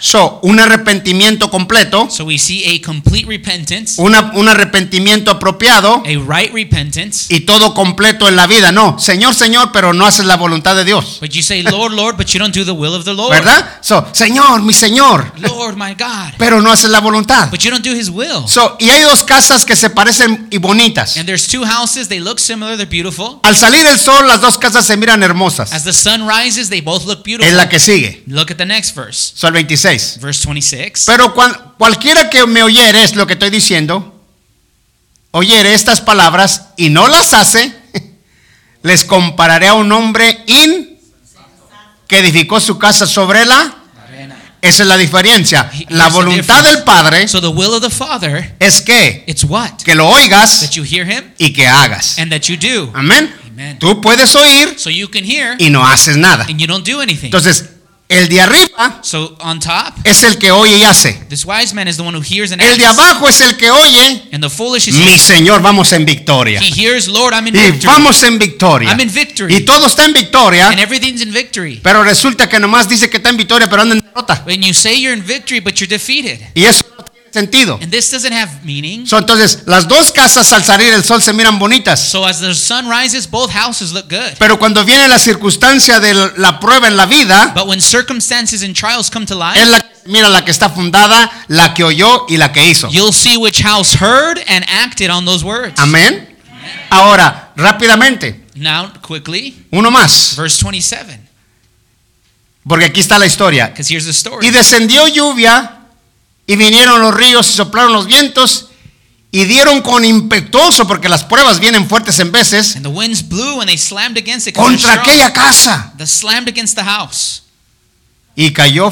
So, 0.00 0.40
un 0.42 0.60
arrepentimiento 0.60 1.50
completo, 1.50 2.08
So 2.10 2.24
we 2.24 2.38
see 2.38 2.64
a 2.64 2.80
complete 2.86 3.26
repentance, 3.28 3.94
una- 4.00 4.32
un 4.34 4.48
arrepentimiento 4.48 5.30
apropiado 5.30 6.02
a 6.04 6.08
right 6.36 6.52
repentance. 6.52 7.26
y 7.34 7.40
todo 7.40 7.74
completo 7.74 8.28
en 8.28 8.36
la 8.36 8.46
vida. 8.46 8.72
No, 8.72 8.98
Señor, 8.98 9.34
Señor, 9.34 9.70
pero 9.72 9.92
no 9.92 10.06
haces 10.06 10.26
la 10.26 10.36
voluntad 10.36 10.76
de 10.76 10.84
Dios. 10.84 11.18
But 11.20 11.30
you 11.30 11.42
say, 11.42 11.62
Lord, 11.62 11.92
Lord, 11.92 12.16
but 12.16 12.28
you 12.28 12.38
don't 12.38 12.54
do 12.54 12.64
the 12.64 12.70
will 12.72 12.94
of 12.94 13.04
the 13.04 13.12
Lord. 13.14 13.30
¿Verdad? 13.32 13.78
So, 13.82 14.06
Señor, 14.12 14.62
mi 14.62 14.72
Señor, 14.72 15.32
Lord, 15.38 15.76
my 15.76 15.94
God. 15.94 16.34
pero 16.38 16.60
no 16.60 16.70
haces 16.72 16.90
la 16.90 17.00
voluntad. 17.00 17.50
But 17.50 17.60
you 17.60 17.70
don't 17.70 17.84
do 17.84 17.92
his 17.92 18.08
will. 18.10 18.46
So, 18.46 18.76
y 18.78 18.90
hay 18.90 19.02
dos 19.02 19.22
casas 19.24 19.64
que 19.64 19.74
se 19.76 19.90
parecen 19.90 20.48
y 20.50 20.58
bonitas. 20.58 21.16
And 21.16 21.26
there's 21.26 21.46
two 21.48 21.64
houses, 21.64 22.08
they 22.08 22.20
look 22.20 22.38
similar, 22.38 22.76
they're 22.76 22.86
beautiful. 22.88 23.40
Al 23.42 23.56
salir 23.56 23.84
el 23.86 23.98
sol, 23.98 24.26
las 24.26 24.40
dos 24.40 24.58
casas 24.58 24.86
se 24.86 24.96
miran 24.96 25.22
hermosas. 25.22 25.72
As 25.72 25.84
the 25.84 25.92
sun 25.92 26.26
rises, 26.28 26.68
they 26.68 26.80
both 26.80 27.04
look 27.04 27.18
Es 27.18 27.24
beautiful. 27.24 27.56
la 27.56 27.68
que 27.68 27.78
sigue. 27.78 28.22
Look 28.26 28.50
at 28.50 28.56
the 28.58 28.66
next 28.66 28.94
verse. 28.94 29.32
Sol 29.34 29.52
26. 29.52 29.87
Verse 30.20 30.46
26. 30.46 31.04
Pero 31.06 31.34
cuan- 31.34 31.74
cualquiera 31.78 32.28
que 32.30 32.46
me 32.46 32.62
oyere 32.62 33.02
es 33.04 33.14
lo 33.16 33.26
que 33.26 33.32
estoy 33.34 33.50
diciendo 33.50 34.14
oyere 35.30 35.74
estas 35.74 36.00
palabras 36.00 36.68
y 36.76 36.88
no 36.90 37.06
las 37.06 37.34
hace, 37.34 37.72
les 38.82 39.04
compararé 39.04 39.68
a 39.68 39.74
un 39.74 39.90
hombre 39.92 40.42
in 40.46 40.98
que 42.06 42.18
edificó 42.18 42.60
su 42.60 42.78
casa 42.78 43.06
sobre 43.06 43.44
la. 43.44 43.74
Esa 44.60 44.82
es 44.82 44.88
la 44.88 44.96
diferencia. 44.96 45.70
La 45.90 46.08
voluntad 46.08 46.64
del 46.64 46.82
Padre 46.82 47.28
So 47.28 47.40
the 47.40 47.46
will 47.46 47.74
of 47.74 47.80
the 47.80 47.90
Father, 47.90 48.56
es 48.58 48.80
que 48.82 49.22
it's 49.28 49.44
what? 49.44 49.70
que 49.84 49.94
lo 49.94 50.08
oigas 50.08 50.62
That 50.62 50.70
you 50.70 50.82
hear 50.82 51.06
him 51.08 51.32
y 51.38 51.52
que 51.52 51.64
hagas. 51.68 52.18
and 52.18 52.32
that 52.32 52.40
you 52.48 52.56
do. 52.56 52.90
Amén. 52.92 53.32
Amen. 53.46 53.78
Tú 53.78 54.00
puedes 54.00 54.34
oír 54.34 54.74
So 54.76 54.90
you 54.90 55.08
can 55.10 55.22
hear 55.24 55.54
y 55.60 55.70
no 55.70 55.86
haces 55.86 56.16
nada. 56.16 56.44
and 56.48 56.58
you 56.58 56.66
don't 56.66 56.84
do 56.84 57.00
anything. 57.00 57.26
Entonces, 57.26 57.66
el 58.08 58.28
de 58.28 58.40
arriba 58.40 59.00
So 59.02 59.36
on 59.40 59.60
top, 59.60 59.92
es 60.04 60.22
el 60.22 60.38
que 60.38 60.50
oye 60.50 60.78
y 60.78 60.82
hace. 60.82 61.12
this 61.28 61.44
wise 61.44 61.74
man 61.74 61.88
is 61.88 61.96
the 61.96 62.02
one 62.02 62.14
who 62.16 62.22
hears 62.22 62.52
and 62.52 62.60
El 62.62 62.78
de 62.78 62.86
abajo 62.86 63.28
es 63.28 63.40
el 63.40 63.56
que 63.56 63.70
oye. 63.70 64.22
And 64.32 64.42
the 64.42 64.48
foolish 64.48 64.88
is 64.88 64.94
Mi 64.94 65.18
Señor, 65.18 65.60
vamos 65.60 65.92
en 65.92 66.04
victoria. 66.04 66.60
he 66.60 66.70
hears, 66.70 67.06
Lord, 67.08 67.34
I'm 67.34 67.46
in 67.46 67.54
Y 67.54 67.58
victory. 67.72 67.86
vamos 67.92 68.22
en 68.22 68.38
victoria. 68.38 68.88
I'm 68.90 69.00
in 69.00 69.10
victory. 69.12 69.54
Y 69.54 69.60
todo 69.60 69.86
está 69.86 70.04
en 70.04 70.12
victoria. 70.12 70.68
And 70.70 70.80
everything's 70.80 71.20
in 71.22 71.32
victory. 71.32 71.80
Pero 71.82 72.02
resulta 72.02 72.48
que 72.48 72.58
nomás 72.58 72.88
dice 72.88 73.10
que 73.10 73.18
está 73.18 73.28
en 73.30 73.36
victoria, 73.36 73.68
pero 73.68 73.82
anda 73.82 73.94
en 73.94 74.00
derrota. 74.00 74.42
When 74.46 74.62
you 74.62 74.72
say 74.72 75.00
you're 75.00 75.14
in 75.16 75.22
victory, 75.24 75.60
but 75.60 75.74
you're 75.74 75.88
defeated. 75.88 76.40
Y 76.54 76.64
eso 76.64 76.84
sentido. 77.32 77.78
And 77.82 77.90
this 77.90 78.10
doesn't 78.10 78.32
have 78.32 78.64
meaning. 78.64 79.06
So, 79.06 79.18
entonces, 79.18 79.62
las 79.66 79.86
dos 79.88 80.10
casas 80.12 80.52
al 80.52 80.64
salir 80.64 80.92
el 80.92 81.04
sol 81.04 81.20
se 81.22 81.32
miran 81.32 81.58
bonitas. 81.58 82.00
So 82.00 82.24
as 82.26 82.40
the 82.40 82.54
sun 82.54 82.88
rises, 82.88 83.26
both 83.30 83.50
houses 83.54 83.92
look 83.92 84.08
good. 84.08 84.36
Pero 84.38 84.58
cuando 84.58 84.84
viene 84.84 85.08
la 85.08 85.18
circunstancia 85.18 86.00
de 86.00 86.14
la 86.36 86.60
prueba 86.60 86.88
en 86.88 86.96
la 86.96 87.06
vida, 87.06 87.52
But 87.54 87.66
when 87.66 87.80
circumstances 87.80 88.62
and 88.62 88.74
trials 88.74 89.10
come 89.10 89.26
to 89.26 89.34
es 89.34 89.38
life, 89.38 89.70
la 89.70 89.84
mira 90.06 90.28
la 90.28 90.42
que 90.44 90.50
está 90.50 90.70
fundada, 90.70 91.30
la 91.48 91.74
que 91.74 91.84
oyó 91.84 92.24
y 92.28 92.36
la 92.38 92.50
que 92.52 92.66
hizo. 92.66 92.88
you'll 92.90 93.12
see 93.12 93.36
which 93.36 93.62
house 93.62 93.94
heard 94.00 94.38
and 94.48 94.64
acted 94.68 95.10
on 95.10 95.24
those 95.26 95.44
words. 95.44 95.78
Amén. 95.78 96.36
Ahora, 96.90 97.52
rápidamente, 97.56 98.44
Now, 98.54 98.90
quickly, 99.02 99.66
uno 99.70 99.90
más, 99.90 100.34
verse 100.36 100.62
27, 100.64 101.20
porque 102.66 102.86
aquí 102.86 103.00
está 103.00 103.18
la 103.18 103.26
historia. 103.26 103.68
because 103.68 103.88
here's 103.88 104.04
the 104.06 104.12
story. 104.12 104.46
Y 104.46 104.50
descendió 104.50 105.06
lluvia, 105.08 105.77
y 106.48 106.56
vinieron 106.56 107.00
los 107.00 107.14
ríos 107.14 107.48
y 107.48 107.52
soplaron 107.52 107.92
los 107.92 108.06
vientos, 108.06 108.70
y 109.30 109.44
dieron 109.44 109.82
con 109.82 110.04
impetuoso, 110.04 110.86
porque 110.88 111.08
las 111.08 111.22
pruebas 111.22 111.60
vienen 111.60 111.86
fuertes 111.88 112.18
en 112.18 112.32
veces, 112.32 112.74
And 112.74 112.84
the 112.84 112.90
winds 112.90 113.22
blew 113.28 113.60
and 113.60 113.66
they 113.68 113.76
slammed 113.78 114.16
against 114.18 114.48
it. 114.48 114.54
contra 114.56 114.94
aquella 114.94 115.32
casa. 115.32 115.92
They 115.98 116.06
slammed 116.06 116.48
against 116.48 116.74
the 116.76 116.82
house. 116.82 117.42
Y 118.34 118.52
cayó, 118.52 118.90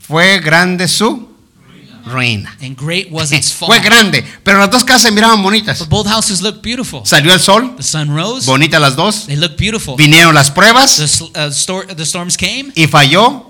fue 0.00 0.38
grande 0.40 0.86
su 0.88 1.28
ruina. 2.04 2.56
And 2.60 2.76
great 2.76 3.08
was 3.10 3.32
its 3.32 3.52
fall. 3.58 3.66
Fue 3.68 3.80
grande, 3.80 4.24
pero 4.44 4.58
las 4.58 4.70
dos 4.70 4.84
casas 4.84 5.02
se 5.02 5.10
miraban 5.10 5.42
bonitas. 5.42 5.78
But 5.80 5.88
both 5.88 6.06
houses 6.06 6.40
looked 6.40 6.62
beautiful. 6.62 7.02
Salió 7.04 7.32
el 7.32 7.40
sol, 7.40 7.74
The 7.76 7.82
sun 7.82 8.14
rose. 8.14 8.46
bonitas 8.46 8.80
las 8.80 8.96
dos. 8.96 9.26
They 9.26 9.36
looked 9.36 9.56
beautiful. 9.58 9.96
Vinieron 9.96 10.34
las 10.34 10.48
The, 10.48 10.52
pruebas 10.54 10.98
sl- 11.00 11.30
uh, 11.36 11.50
stor- 11.52 11.86
the 11.96 12.02
storms 12.04 12.36
came. 12.36 12.70
y 12.74 12.86
falló 12.86 13.46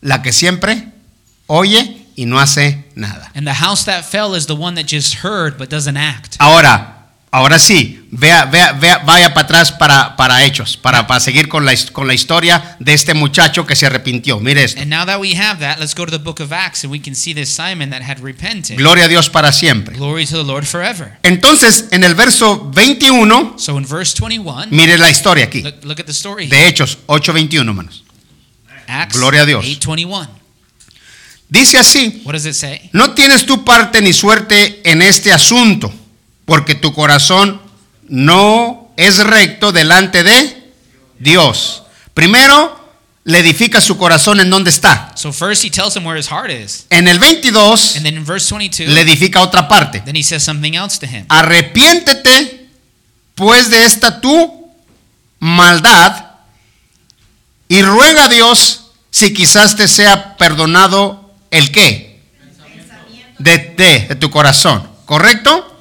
la 0.00 0.22
que 0.22 0.32
siempre 0.32 0.88
oye 1.46 1.95
y 2.16 2.24
no 2.26 2.40
hace 2.40 2.84
nada. 2.94 3.30
And 3.34 3.46
the 3.46 3.54
house 3.54 3.84
that 3.84 4.04
fell 4.04 4.34
is 4.34 4.46
the 4.46 4.54
one 4.54 4.74
that 4.80 4.86
just 4.90 5.22
heard 5.22 5.56
but 5.58 5.68
doesn't 5.68 5.96
act. 5.98 6.36
Ahora, 6.38 6.92
ahora 7.30 7.58
sí, 7.58 8.08
vea, 8.10 8.46
vea, 8.46 8.72
vea, 8.72 8.98
vaya 9.04 9.34
para 9.34 9.44
atrás 9.44 9.70
para, 9.72 10.16
para 10.16 10.42
hechos, 10.44 10.78
para, 10.78 11.06
para 11.06 11.20
seguir 11.20 11.48
con 11.48 11.66
la, 11.66 11.74
con 11.92 12.06
la 12.06 12.14
historia 12.14 12.76
de 12.80 12.94
este 12.94 13.12
muchacho 13.12 13.66
que 13.66 13.76
se 13.76 13.84
arrepintió. 13.84 14.40
Mire 14.40 14.64
esto. 14.64 14.80
And 14.80 14.88
now 14.88 15.04
that 15.04 15.20
we 15.20 15.34
have 15.36 15.60
that, 15.60 15.78
let's 15.78 15.94
go 15.94 16.06
to 16.06 16.10
the 16.10 16.18
book 16.22 16.40
of 16.40 16.50
Acts 16.52 16.82
and 16.84 16.90
we 16.90 16.98
can 16.98 17.14
see 17.14 17.34
this 17.34 17.50
Simon 17.50 17.90
that 17.90 18.00
had 18.02 18.20
repented. 18.20 18.78
Gloria 18.78 19.04
a 19.04 19.08
Dios 19.08 19.28
para 19.28 19.52
siempre. 19.52 19.94
Glory 19.94 20.24
to 20.24 20.36
the 20.36 20.44
Lord 20.44 20.64
forever. 20.64 21.18
Entonces, 21.22 21.88
en 21.92 22.02
el 22.04 22.14
verso 22.14 22.70
21, 22.72 23.58
So 23.58 23.76
in 23.76 23.84
verse 23.84 24.14
21, 24.14 24.68
mire 24.70 24.96
la 24.96 25.10
historia 25.10 25.44
aquí. 25.44 25.62
look, 25.62 25.84
look 25.84 26.00
at 26.00 26.06
the 26.06 26.14
story. 26.14 26.46
De 26.46 26.66
Hechos 26.66 26.96
8:21, 27.06 27.66
hermanos. 27.68 28.02
Acts 28.88 29.18
Gloria 29.18 29.42
a 29.42 29.46
Dios. 29.46 29.64
8:21. 29.66 30.28
Dice 31.48 31.78
así, 31.78 32.22
What 32.24 32.32
does 32.34 32.44
it 32.46 32.54
say? 32.54 32.90
no 32.92 33.12
tienes 33.14 33.46
tu 33.46 33.64
parte 33.64 34.00
ni 34.02 34.12
suerte 34.12 34.80
en 34.90 35.00
este 35.02 35.32
asunto, 35.32 35.92
porque 36.44 36.74
tu 36.74 36.92
corazón 36.92 37.60
no 38.08 38.92
es 38.96 39.18
recto 39.18 39.70
delante 39.72 40.22
de 40.24 40.72
Dios. 41.18 41.82
Primero, 42.14 42.84
le 43.24 43.38
edifica 43.40 43.80
su 43.80 43.96
corazón 43.96 44.40
en 44.40 44.50
donde 44.50 44.70
está. 44.70 45.12
So 45.16 45.32
first 45.32 45.64
he 45.64 45.70
tells 45.70 45.96
him 45.96 46.04
where 46.06 46.18
his 46.18 46.28
heart 46.28 46.50
is. 46.50 46.86
En 46.90 47.06
el 47.08 47.18
22, 47.18 47.96
And 47.96 48.04
then 48.04 48.16
in 48.16 48.24
verse 48.24 48.48
22, 48.48 48.88
le 48.92 49.00
edifica 49.00 49.40
otra 49.40 49.68
parte. 49.68 50.00
then 50.04 50.16
he 50.16 50.22
says 50.22 50.42
something 50.42 50.74
else 50.74 50.98
to 50.98 51.06
him. 51.06 51.26
Arrepiéntete, 51.28 52.68
pues, 53.34 53.70
de 53.70 53.84
esta 53.84 54.20
tu 54.20 54.70
maldad 55.38 56.24
y 57.68 57.82
ruega 57.82 58.24
a 58.24 58.28
Dios 58.28 58.90
si 59.10 59.32
quizás 59.34 59.76
te 59.76 59.88
sea 59.88 60.36
perdonado 60.36 61.25
el 61.50 61.70
qué? 61.72 62.20
De, 63.38 63.58
de, 63.76 64.06
de 64.08 64.14
tu 64.16 64.30
corazón. 64.30 64.88
¿Correcto? 65.04 65.72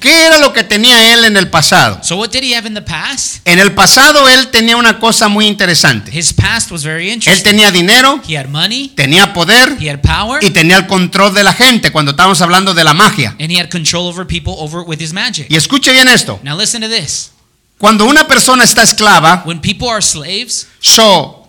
¿Qué 0.00 0.24
era 0.26 0.38
lo 0.38 0.54
que 0.54 0.64
tenía 0.64 1.12
él 1.12 1.26
en 1.26 1.36
el 1.36 1.50
pasado? 1.50 2.00
So 2.02 2.16
what 2.16 2.30
did 2.30 2.42
he 2.42 2.56
have 2.56 2.66
in 2.66 2.72
the 2.72 2.80
past? 2.80 3.46
En 3.46 3.58
el 3.58 3.72
pasado 3.72 4.26
él 4.30 4.48
tenía 4.48 4.78
una 4.78 4.98
cosa 4.98 5.28
muy 5.28 5.46
interesante. 5.46 6.10
His 6.18 6.32
past 6.32 6.70
was 6.70 6.82
very 6.84 7.08
Él 7.08 7.14
interesting. 7.16 7.44
tenía 7.44 7.70
dinero, 7.70 8.18
He 8.26 8.34
had 8.38 8.46
money, 8.46 8.88
tenía 8.96 9.34
poder 9.34 9.76
he 9.78 9.90
had 9.90 10.00
power, 10.00 10.42
y 10.42 10.48
tenía 10.50 10.78
el 10.78 10.86
control 10.86 11.34
de 11.34 11.42
la 11.44 11.52
gente 11.52 11.92
cuando 11.92 12.12
estábamos 12.12 12.40
hablando 12.40 12.72
de 12.72 12.82
la 12.82 12.94
magia. 12.94 13.36
and 13.38 13.50
he 13.52 13.60
had 13.60 13.68
control 13.68 14.06
over 14.06 14.26
people 14.26 14.54
over 14.56 14.80
with 14.86 14.98
his 15.02 15.12
magic. 15.12 15.46
Y 15.50 15.56
escuche 15.56 15.92
bien 15.92 16.08
esto. 16.08 16.40
Now 16.42 16.56
listen 16.58 16.80
to 16.80 16.88
this. 16.88 17.32
Cuando 17.76 18.06
una 18.06 18.26
persona 18.26 18.64
está 18.64 18.82
esclava, 18.82 19.42
When 19.44 19.60
people 19.60 19.88
are 19.90 20.00
slaves, 20.00 20.66
So, 20.80 21.39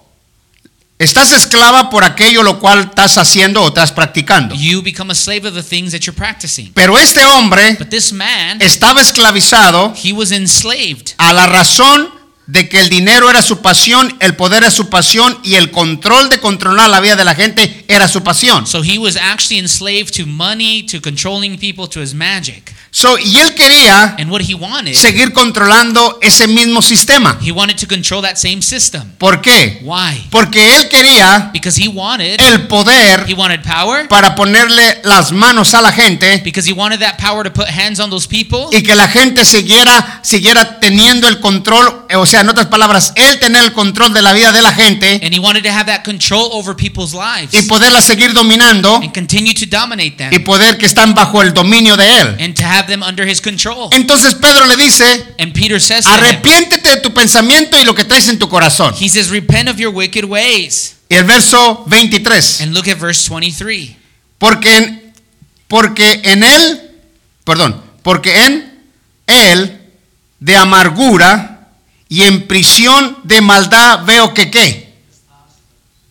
estás 1.03 1.31
esclava 1.31 1.89
por 1.89 2.03
aquello 2.03 2.43
lo 2.43 2.60
cual 2.60 2.81
estás 2.81 3.17
haciendo 3.17 3.62
o 3.63 3.67
estás 3.70 3.91
practicando. 3.91 4.55
you 4.55 4.81
become 4.81 5.12
a 5.12 5.15
slave 5.15 5.48
of 5.48 5.53
the 5.53 5.63
things 5.63 5.91
that 5.91 6.01
you're 6.01 6.15
practicing. 6.17 6.72
Pero 6.74 6.98
este 6.98 7.24
hombre 7.25 7.75
But 7.79 7.89
this 7.89 8.13
man, 8.13 8.62
estaba 8.62 9.01
esclavizado 9.01 9.93
he 10.03 10.13
was 10.13 10.31
enslaved 10.31 11.13
a 11.17 11.34
la 11.34 11.48
razón 11.48 12.21
de 12.51 12.67
que 12.67 12.81
el 12.81 12.89
dinero 12.89 13.29
era 13.29 13.41
su 13.41 13.62
pasión, 13.62 14.13
el 14.20 14.36
poder 14.36 14.63
era 14.63 14.72
su 14.72 14.89
pasión 14.89 15.39
y 15.41 15.55
el 15.55 15.72
control 15.72 16.27
de 16.27 16.41
controlar 16.41 16.89
la 16.89 17.00
vida 17.00 17.15
de 17.15 17.24
la 17.24 17.34
gente 17.34 17.86
era 17.88 18.10
su 18.10 18.24
pasión. 18.24 18.67
So 18.67 18.84
he 18.84 18.98
was 18.98 19.15
actually 19.15 19.58
enslaved 19.58 20.13
to 20.17 20.25
money, 20.25 20.84
to 20.88 21.00
controlling 21.00 21.58
people, 21.58 21.88
to 21.88 22.01
his 22.01 22.13
magic. 22.13 22.74
So, 22.93 23.17
y 23.17 23.38
él 23.38 23.55
quería 23.55 24.17
And 24.20 24.29
what 24.29 24.41
he 24.41 24.53
wanted, 24.53 24.96
seguir 24.96 25.31
controlando 25.31 26.20
ese 26.22 26.46
mismo 26.50 26.81
sistema. 26.81 27.38
he 27.41 27.53
wanted 27.53 27.77
to 27.77 27.88
control 27.88 28.22
that 28.22 28.36
same 28.36 28.62
system. 28.62 29.03
¿Por 29.17 29.41
qué? 29.41 29.79
Why? 29.84 30.27
Porque 30.29 30.75
él 30.75 30.89
quería 30.89 31.51
Because 31.53 31.81
he 31.81 31.88
wanted, 31.88 32.41
el 32.41 32.67
poder 32.67 33.24
he 33.29 33.34
wanted 33.34 33.62
power, 33.63 34.10
para 34.10 34.36
ponerle 34.36 35.00
las 35.05 35.31
manos 35.31 35.74
a 35.74 35.81
la 35.81 35.93
gente 35.93 36.41
because 36.43 36.70
he 36.70 36.74
wanted 36.74 37.00
that 37.00 37.17
power 37.17 37.46
to 37.46 37.53
put 37.53 37.70
hands 37.70 38.01
on 38.01 38.10
those 38.10 38.27
people, 38.27 38.67
y 38.77 38.84
que 38.84 38.93
la 38.93 39.08
gente 39.08 39.46
siguiera, 39.46 40.20
siguiera 40.22 40.81
teniendo 40.81 41.29
el 41.29 41.39
control, 41.39 42.08
o 42.13 42.25
sea, 42.25 42.40
en 42.41 42.50
otras 42.50 42.67
palabras, 42.67 43.13
él 43.15 43.39
tener 43.39 43.63
el 43.63 43.74
control 43.74 44.13
de 44.13 44.21
la 44.21 44.33
vida 44.33 44.51
de 44.51 44.62
la 44.62 44.74
gente 44.74 45.19
and 45.24 45.33
he 45.33 45.39
wanted 45.39 45.63
to 45.63 45.69
have 45.71 45.86
that 45.86 46.03
control 46.03 46.50
over 46.51 46.75
people's 46.75 47.13
lives 47.13 47.53
y 47.53 47.62
poderla 47.67 48.01
seguir 48.01 48.33
dominando 48.33 48.95
and 48.98 49.13
continue 49.13 49.53
to 49.53 49.65
dominate 49.65 50.15
y 50.15 50.29
them 50.29 50.43
poder 50.43 50.77
que 50.77 50.86
están 50.86 51.13
bajo 51.13 51.41
el 51.41 51.53
dominio 51.53 51.95
de 51.95 52.19
él. 52.21 52.38
and 52.39 52.55
to 52.55 52.63
have 52.65 52.88
them 52.88 53.01
under 53.03 53.27
his 53.27 53.39
control. 53.39 53.89
Entonces 53.91 54.36
Pedro 54.36 54.65
le 54.65 54.75
dice, 54.75 55.36
And 55.39 55.53
Peter 55.53 55.79
says 55.79 56.05
arrepiéntete 56.05 56.89
de 56.89 56.98
tu 56.98 57.13
pensamiento 57.13 57.79
y 57.79 57.83
lo 57.86 57.95
que 57.95 58.03
traes 58.03 58.27
en 58.27 58.39
tu 58.39 58.50
corazón. 58.50 58.93
he 59.00 59.07
says, 59.07 59.29
repent 59.29 59.69
of 59.69 59.77
your 59.77 59.93
wicked 59.93 60.25
ways. 60.25 60.98
Y 61.10 61.15
el 61.15 61.25
verso 61.25 61.83
23, 61.88 62.62
And 62.62 62.74
look 62.74 62.88
at 62.88 62.98
verse 62.98 63.29
23. 63.29 63.95
porque 64.38 64.77
en, 64.77 65.13
porque 65.67 66.21
en 66.24 66.43
él, 66.43 66.91
perdón, 67.43 67.81
porque 68.01 68.45
en 68.45 68.79
él 69.27 69.77
de 70.39 70.55
amargura 70.55 71.50
y 72.12 72.24
en 72.24 72.46
prisión 72.46 73.20
de 73.24 73.39
maldad 73.39 74.03
veo 74.03 74.34
que 74.34 74.51
qué. 74.51 74.94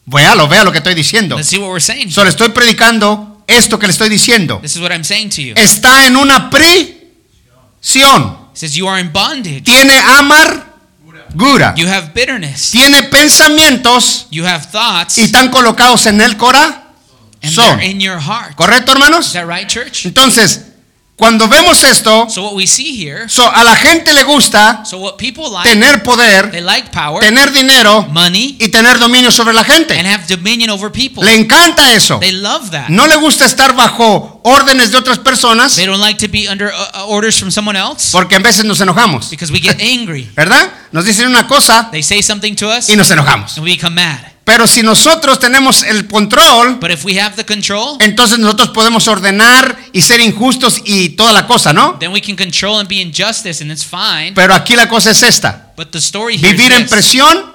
Véalo, 0.06 0.48
vea 0.48 0.64
lo 0.64 0.72
que 0.72 0.78
estoy 0.78 0.94
diciendo. 0.94 1.36
Let's 1.36 1.50
see 1.50 1.58
what 1.58 1.68
we're 1.68 1.78
saying. 1.78 2.10
Solo 2.10 2.30
estoy 2.30 2.48
predicando 2.48 3.44
esto 3.46 3.78
que 3.78 3.86
le 3.86 3.92
estoy 3.92 4.08
diciendo. 4.08 4.60
This 4.62 4.76
is 4.76 4.80
what 4.80 4.92
I'm 4.92 5.04
saying 5.04 5.28
to 5.28 5.42
you. 5.42 5.52
Está 5.56 6.06
en 6.06 6.16
una 6.16 6.48
prisión. 6.48 8.38
It 8.52 8.56
says 8.56 8.72
you 8.74 8.88
are 8.88 8.98
in 8.98 9.12
bondage. 9.12 9.60
Tiene 9.62 9.92
amargura. 9.98 11.74
You 11.76 11.86
have 11.86 12.12
bitterness. 12.14 12.70
Tiene 12.70 13.02
pensamientos 13.02 14.26
You 14.30 14.46
have 14.46 14.66
thoughts. 14.72 15.18
y 15.18 15.20
están 15.20 15.50
colocados 15.50 16.06
en 16.06 16.22
el 16.22 16.38
corazón. 16.38 16.80
And 17.42 17.54
they're 17.54 17.84
in 17.90 18.00
your 18.00 18.18
heart. 18.18 18.54
¿Correcto, 18.56 18.92
Is 18.92 18.96
hermanos? 18.96 19.32
that 19.34 19.46
right, 19.46 19.68
church? 19.68 20.06
Entonces, 20.06 20.69
Cuando 21.20 21.46
vemos 21.48 21.84
esto, 21.84 22.26
So 22.28 22.42
what 22.42 22.54
we 22.54 22.66
see 22.66 22.92
here, 22.96 23.28
so, 23.28 23.48
a 23.48 23.62
la 23.62 23.76
gente 23.76 24.12
le 24.12 24.24
gusta 24.24 24.84
so 24.84 24.98
what 24.98 25.16
people 25.18 25.44
like, 25.52 25.68
tener 25.68 26.02
poder, 26.02 26.50
they 26.50 26.60
like 26.60 26.90
power, 26.90 27.20
tener 27.20 27.52
dinero 27.52 28.02
money, 28.10 28.56
y 28.58 28.68
tener 28.68 28.98
dominio 28.98 29.30
sobre 29.30 29.52
la 29.54 29.60
and 29.60 29.70
gente. 29.70 29.94
have 30.04 30.26
dominion 30.26 30.70
over 30.70 30.90
people. 30.90 31.22
Le 31.22 31.34
encanta 31.34 31.92
eso. 31.92 32.18
They 32.18 32.32
love 32.32 32.70
that. 32.70 32.88
No 32.88 33.06
le 33.06 33.16
gusta 33.16 33.44
estar 33.46 33.76
bajo 33.76 34.40
órdenes 34.42 34.90
de 34.90 34.96
otras 34.98 35.18
personas 35.18 35.76
They 35.76 35.86
don't 35.86 36.00
like 36.00 36.18
to 36.26 36.32
be 36.32 36.48
under 36.48 36.72
uh, 36.72 37.02
uh, 37.04 37.06
orders 37.08 37.38
from 37.38 37.50
someone 37.50 37.76
else 37.78 38.10
porque 38.10 38.34
a 38.34 38.38
veces 38.38 38.64
nos 38.64 38.80
enojamos. 38.80 39.28
because 39.30 39.52
we 39.52 39.60
get 39.60 39.80
angry. 39.80 40.28
¿Verdad? 40.34 40.72
Nos 40.92 41.04
dicen 41.04 41.26
una 41.28 41.46
cosa 41.46 41.88
They 41.92 42.02
say 42.02 42.22
something 42.22 42.54
to 42.56 42.68
us 42.70 42.88
y 42.88 42.96
nos 42.96 43.10
enojamos. 43.10 43.56
and 43.56 43.64
we 43.64 43.72
become 43.74 43.94
mad. 43.94 44.29
Pero 44.52 44.66
si 44.66 44.82
nosotros 44.82 45.38
tenemos 45.38 45.84
el 45.84 46.08
control, 46.08 46.78
But 46.80 46.90
if 46.90 47.04
we 47.04 47.20
have 47.20 47.36
the 47.36 47.44
control, 47.44 47.98
entonces 48.00 48.40
nosotros 48.40 48.70
podemos 48.70 49.06
ordenar 49.06 49.78
y 49.92 50.00
ser 50.02 50.18
injustos 50.20 50.80
y 50.84 51.10
toda 51.10 51.32
la 51.32 51.46
cosa, 51.46 51.72
¿no? 51.72 51.96
then 52.00 52.10
we 52.12 52.20
can 52.20 52.34
control 52.34 52.80
and 52.80 52.88
be 52.88 53.00
and 53.62 53.70
it's 53.70 53.84
fine. 53.84 54.32
Pero 54.34 54.52
aquí 54.54 54.74
la 54.74 54.88
cosa 54.88 55.12
es 55.12 55.22
esta. 55.22 55.72
But 55.76 55.92
the 55.92 55.98
story 55.98 56.36
here 56.36 56.52
Vivir 56.52 56.72
is 56.72 56.78
en 56.78 56.82
this. 56.82 56.90
presión, 56.90 57.52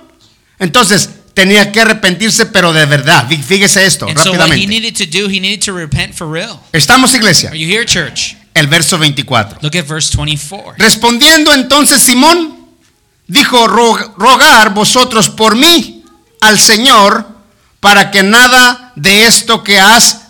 entonces 0.58 1.10
tenía 1.34 1.70
que 1.72 1.82
arrepentirse, 1.82 2.46
pero 2.46 2.72
de 2.72 2.86
verdad. 2.86 3.28
Fí- 3.28 3.44
Fíjese 3.44 3.86
esto, 3.86 4.08
And 4.08 4.18
so 4.18 4.32
what 4.32 4.40
he 4.40 4.44
rápidamente. 4.44 4.68
needed 4.68 4.96
to 4.96 5.06
do, 5.06 5.28
he 5.30 5.42
needed 5.42 5.62
to 5.66 5.74
repent 5.74 6.14
for 6.16 6.32
real. 6.32 6.62
Estamos, 6.72 7.14
iglesia. 7.14 7.50
Are 7.50 7.60
you 7.60 7.68
here, 7.68 7.86
church? 7.86 8.38
El 8.54 8.68
verso 8.68 8.98
24. 8.98 9.58
Look 9.62 9.76
at 9.76 9.86
verse 9.86 10.16
24. 10.16 10.76
Respondiendo 10.78 11.52
entonces 11.54 12.02
Simón, 12.02 12.56
dijo, 13.28 13.68
"Ro- 13.68 14.16
rogar 14.18 14.74
vosotros 14.74 15.28
por 15.30 15.58
mí 15.58 15.95
al 16.48 16.60
Señor 16.60 17.28
para 17.80 18.12
que 18.12 18.24
nada 18.24 18.92
de 18.96 19.26
esto 19.26 19.64
que 19.64 19.80
has, 19.80 20.22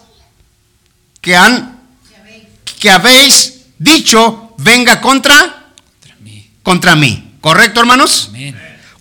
que 1.22 1.36
han, 1.36 1.79
que 2.79 2.89
habéis 2.89 3.62
dicho 3.79 4.53
venga 4.57 5.01
contra, 5.01 5.38
Contra 6.01 6.15
mí. 6.22 6.50
contra 6.63 6.95
mí. 6.95 7.31
¿Correcto, 7.41 7.79
hermanos? 7.79 8.31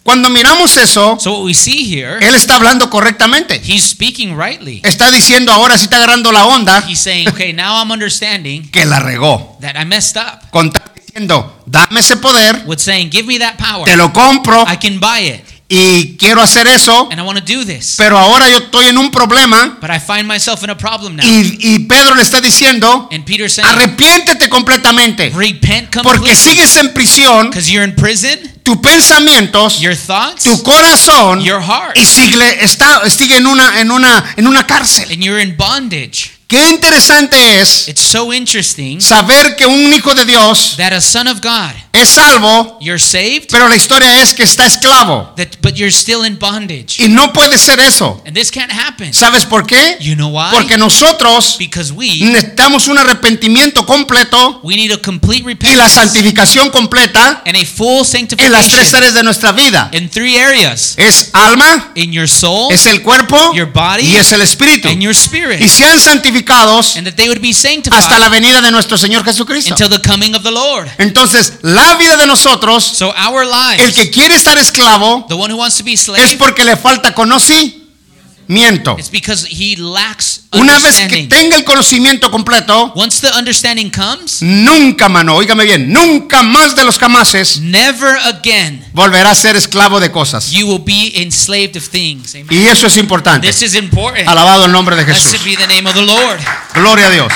Cuando 0.02 0.28
miramos 0.28 0.76
eso, 0.76 1.16
So 1.18 1.38
what 1.38 1.44
we 1.46 1.54
see 1.54 1.82
here, 1.98 2.18
él 2.20 2.34
está 2.34 2.56
hablando 2.56 2.90
correctamente. 2.90 3.58
he's 3.64 3.82
speaking 3.84 4.36
rightly. 4.36 4.80
Está 4.84 5.10
diciendo, 5.10 5.50
ahora 5.50 5.78
sí 5.78 5.84
está 5.84 5.96
agarrando 5.96 6.30
la 6.30 6.44
onda, 6.44 6.84
He's 6.86 6.98
saying, 7.00 7.26
okay, 7.30 7.54
now 7.54 7.80
I'm 7.82 7.90
understanding 7.90 8.68
que 8.70 8.84
la 8.84 9.00
regó. 9.00 9.56
that 9.62 9.76
I 9.76 9.86
messed 9.86 10.18
up. 10.18 10.50
Con 10.50 10.70
diciendo, 10.94 11.62
dame 11.64 12.00
ese 12.00 12.18
poder, 12.18 12.64
With 12.66 12.80
saying, 12.80 13.08
give 13.10 13.24
me 13.24 13.38
that 13.38 13.56
power. 13.56 13.86
te 13.86 13.96
lo 13.96 14.12
compro 14.12 14.66
I 14.68 14.76
can 14.76 15.00
buy 15.00 15.20
it. 15.26 15.43
Y 15.68 16.16
quiero 16.18 16.42
hacer 16.42 16.66
eso, 16.66 17.08
And 17.10 17.18
I 17.18 17.22
want 17.22 17.38
to 17.38 17.44
do 17.44 17.64
this. 17.64 17.94
pero 17.96 18.18
ahora 18.18 18.48
yo 18.50 18.58
estoy 18.58 18.86
en 18.88 18.98
un 18.98 19.10
problema 19.10 19.78
But 19.80 19.90
I 19.90 19.98
find 19.98 20.26
myself 20.28 20.62
in 20.62 20.70
a 20.70 20.76
problem 20.76 21.16
now. 21.16 21.24
y, 21.26 21.56
y 21.60 21.78
Pedro 21.80 22.14
le 22.14 22.22
está 22.22 22.40
diciendo, 22.40 23.08
And 23.10 23.24
Peter's 23.24 23.54
saying, 23.54 23.68
arrepiéntete 23.70 24.48
completamente, 24.48 25.30
repent 25.30 25.90
porque 26.02 26.18
completely. 26.18 26.36
sigues 26.36 26.76
en 26.76 26.92
prisión, 26.92 27.46
Because 27.50 27.70
you're 27.70 27.84
in 27.88 27.94
prison, 27.96 28.38
tus 28.62 28.76
pensamientos, 28.78 29.80
your 29.80 29.96
thoughts, 29.96 30.44
tu 30.44 30.62
corazón 30.62 31.40
your 31.42 31.60
heart, 31.62 31.96
y 31.96 32.04
sigue, 32.04 32.62
está, 32.62 33.08
sigue 33.08 33.36
en, 33.38 33.46
una, 33.46 33.80
en, 33.80 33.90
una, 33.90 34.34
en 34.36 34.46
una 34.46 34.66
cárcel. 34.66 35.10
and 35.10 35.22
you're 35.22 35.40
in 35.42 35.56
bondage. 35.56 36.30
Qué 36.46 36.68
interesante 36.68 37.60
es 37.60 37.88
It's 37.88 38.02
so 38.02 38.32
interesting 38.32 39.00
saber 39.00 39.56
que 39.56 39.66
un 39.66 39.92
hijo 39.94 40.14
de 40.14 40.26
Dios 40.26 40.74
that 40.76 40.92
a 40.92 41.00
son 41.00 41.26
of 41.26 41.40
God, 41.40 41.72
es 41.94 42.08
salvo, 42.10 42.76
you're 42.80 42.98
saved, 42.98 43.46
pero 43.50 43.68
la 43.68 43.76
historia 43.76 44.20
es 44.22 44.34
que 44.34 44.42
está 44.42 44.66
esclavo 44.66 45.32
that, 45.36 45.48
but 45.62 45.74
you're 45.74 45.92
still 45.92 46.24
in 46.26 46.38
bondage. 46.38 46.96
y 46.98 47.08
no 47.08 47.32
puede 47.32 47.56
ser 47.58 47.80
eso. 47.80 48.20
And 48.26 48.36
this 48.36 48.50
can't 48.50 48.72
happen. 48.72 49.12
¿Sabes 49.14 49.44
por 49.46 49.66
qué? 49.66 49.96
You 50.00 50.14
know 50.16 50.28
why? 50.30 50.50
Porque 50.52 50.76
nosotros 50.76 51.56
Because 51.58 51.92
we 51.92 52.16
necesitamos 52.20 52.88
un 52.88 52.98
arrepentimiento 52.98 53.86
completo 53.86 54.60
we 54.62 54.76
need 54.76 54.92
a 54.92 54.98
complete 55.00 55.42
y 55.44 55.74
la 55.76 55.84
repentance 55.84 55.94
santificación 55.94 56.70
completa 56.70 57.42
and 57.46 57.56
a 57.56 57.64
full 57.64 58.02
en 58.04 58.52
las 58.52 58.68
tres 58.68 58.88
sanctification 58.90 58.94
áreas 58.96 59.14
de 59.14 59.22
nuestra 59.22 59.52
vida. 59.52 59.88
in 59.92 60.08
three 60.10 60.36
areas: 60.36 60.94
Es 60.96 61.30
alma, 61.32 61.92
in 61.94 62.12
your 62.12 62.28
soul, 62.28 62.72
es 62.72 62.86
el 62.86 63.02
cuerpo 63.02 63.54
Your 63.54 63.70
body 63.72 64.02
y 64.04 64.16
es 64.16 64.32
el 64.32 64.40
espíritu. 64.42 64.88
and 64.88 65.00
your 65.00 65.14
spirit, 65.14 65.60
Y 65.60 65.68
sean 65.68 66.00
santificados 66.00 66.96
and 66.96 67.06
that 67.06 67.14
they 67.14 67.28
would 67.28 67.40
be 67.40 67.50
hasta 67.50 67.68
sanctified 67.68 68.18
la 68.20 68.28
venida 68.28 68.60
de 68.60 68.70
nuestro 68.70 68.96
Señor 68.98 69.24
Jesucristo. 69.24 69.74
until 69.74 69.88
the 69.88 70.00
coming 70.06 70.34
of 70.34 70.42
the 70.42 70.50
Lord. 70.50 70.88
Entonces, 70.98 71.54
la 71.62 71.83
vida 71.98 72.16
de 72.16 72.26
nosotros, 72.26 72.82
So 72.84 73.12
our 73.16 73.42
el 73.44 73.50
lives, 73.50 73.94
que 73.94 74.10
quiere 74.10 74.34
estar 74.34 74.56
esclavo, 74.58 75.26
the 75.28 75.34
one 75.34 75.52
who 75.52 75.58
wants 75.58 75.76
to 75.76 75.84
be 75.84 75.92
es 75.92 76.00
slave, 76.00 76.36
porque 76.38 76.64
le 76.64 76.76
falta 76.76 77.12
conocimiento. 77.14 78.96
it's 78.98 79.10
because 79.10 79.46
he 79.48 79.76
lacks 79.76 80.40
Una 80.52 80.78
vez 80.78 80.96
que 81.08 81.26
tenga 81.26 81.56
el 81.56 81.64
conocimiento 81.64 82.30
completo, 82.30 82.92
Once 82.94 83.20
the 83.20 83.32
understanding 83.36 83.90
comes, 83.90 84.40
nunca, 84.42 85.08
mano, 85.08 85.34
oígame 85.36 85.64
bien, 85.64 85.92
nunca 85.92 86.42
más 86.42 86.76
de 86.76 86.84
los 86.84 86.98
jamases 86.98 87.58
never 87.60 88.16
again 88.24 88.84
volverá 88.92 89.30
a 89.32 89.34
ser 89.34 89.56
esclavo 89.56 89.98
de 90.00 90.10
cosas. 90.12 90.50
you 90.52 90.66
will 90.66 90.82
be 90.84 91.12
enslaved 91.22 91.76
of 91.76 91.88
things. 91.88 92.34
Amen. 92.34 92.46
Y 92.50 92.66
eso 92.68 92.86
es 92.86 92.96
importante. 92.96 93.46
This 93.48 93.62
is 93.62 93.74
important. 93.74 94.28
Alabado 94.28 94.66
el 94.66 94.72
nombre 94.72 94.94
de 94.96 95.04
Jesús. 95.04 95.42
Be 95.44 95.56
the 95.56 95.66
name 95.66 95.88
of 95.88 95.94
the 95.94 96.02
Lord. 96.02 96.38
Gloria 96.74 97.06
a 97.06 97.10
Dios. 97.10 97.32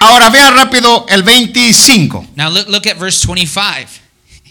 Ahora 0.00 0.30
vea 0.30 0.50
rápido 0.50 1.06
el 1.08 1.22
25. 1.22 2.26
Now 2.34 2.50
look, 2.50 2.68
look 2.68 2.88
at 2.88 2.98
verse 2.98 3.26
25. 3.26 3.88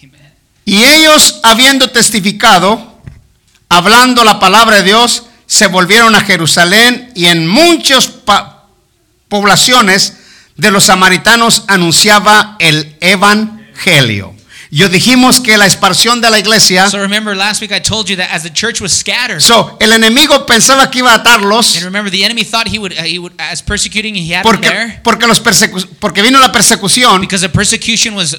Amen. 0.04 0.34
Y 0.64 0.84
ellos, 0.84 1.40
habiendo 1.44 1.90
testificado, 1.90 3.02
hablando 3.68 4.24
la 4.24 4.40
palabra 4.40 4.78
de 4.78 4.84
Dios, 4.84 5.24
se 5.48 5.66
volvieron 5.66 6.14
a 6.14 6.22
Jerusalén 6.22 7.12
y 7.16 7.26
en 7.26 7.48
muchas 7.48 8.12
poblaciones 9.28 10.18
de 10.56 10.70
los 10.70 10.84
samaritanos 10.86 11.64
anunciaba 11.68 12.56
el 12.60 12.96
evangelio. 13.02 14.36
Yo 14.72 14.88
dijimos 14.88 15.40
que 15.40 15.58
la 15.58 15.66
expansión 15.66 16.22
de 16.22 16.30
la 16.30 16.38
iglesia, 16.38 16.88
So 16.92 17.00
remember 17.00 17.36
last 17.36 17.60
week 17.60 17.72
I 17.72 17.82
told 17.82 18.08
you 18.08 18.18
that 18.18 18.30
as 18.32 18.44
the 18.44 18.52
church 18.52 18.80
was 18.80 18.94
scattered, 18.94 19.42
so, 19.42 19.76
el 19.80 19.92
enemigo 19.94 20.46
pensaba 20.46 20.92
que 20.92 21.00
iba 21.00 21.12
a 21.12 21.16
atarlos 21.16 21.76
and 21.76 21.86
remember 21.86 22.12
the 22.12 22.24
enemy 22.24 22.44
thought 22.44 22.68
he 22.68 22.78
would, 22.78 22.94
uh, 22.94 23.02
he 23.02 23.18
would 23.18 23.34
as 23.40 23.64
persecuting 23.64 24.14
he 24.14 24.32
had 24.32 24.44
porque, 24.44 24.70
there 24.70 25.02
porque, 25.04 25.26
los 25.26 25.40
porque 26.00 26.22
vino 26.22 26.40
la 26.40 26.52
persecución 26.52 27.20
because 27.20 27.42
the 27.42 27.50
persecution 27.50 28.14
was 28.16 28.38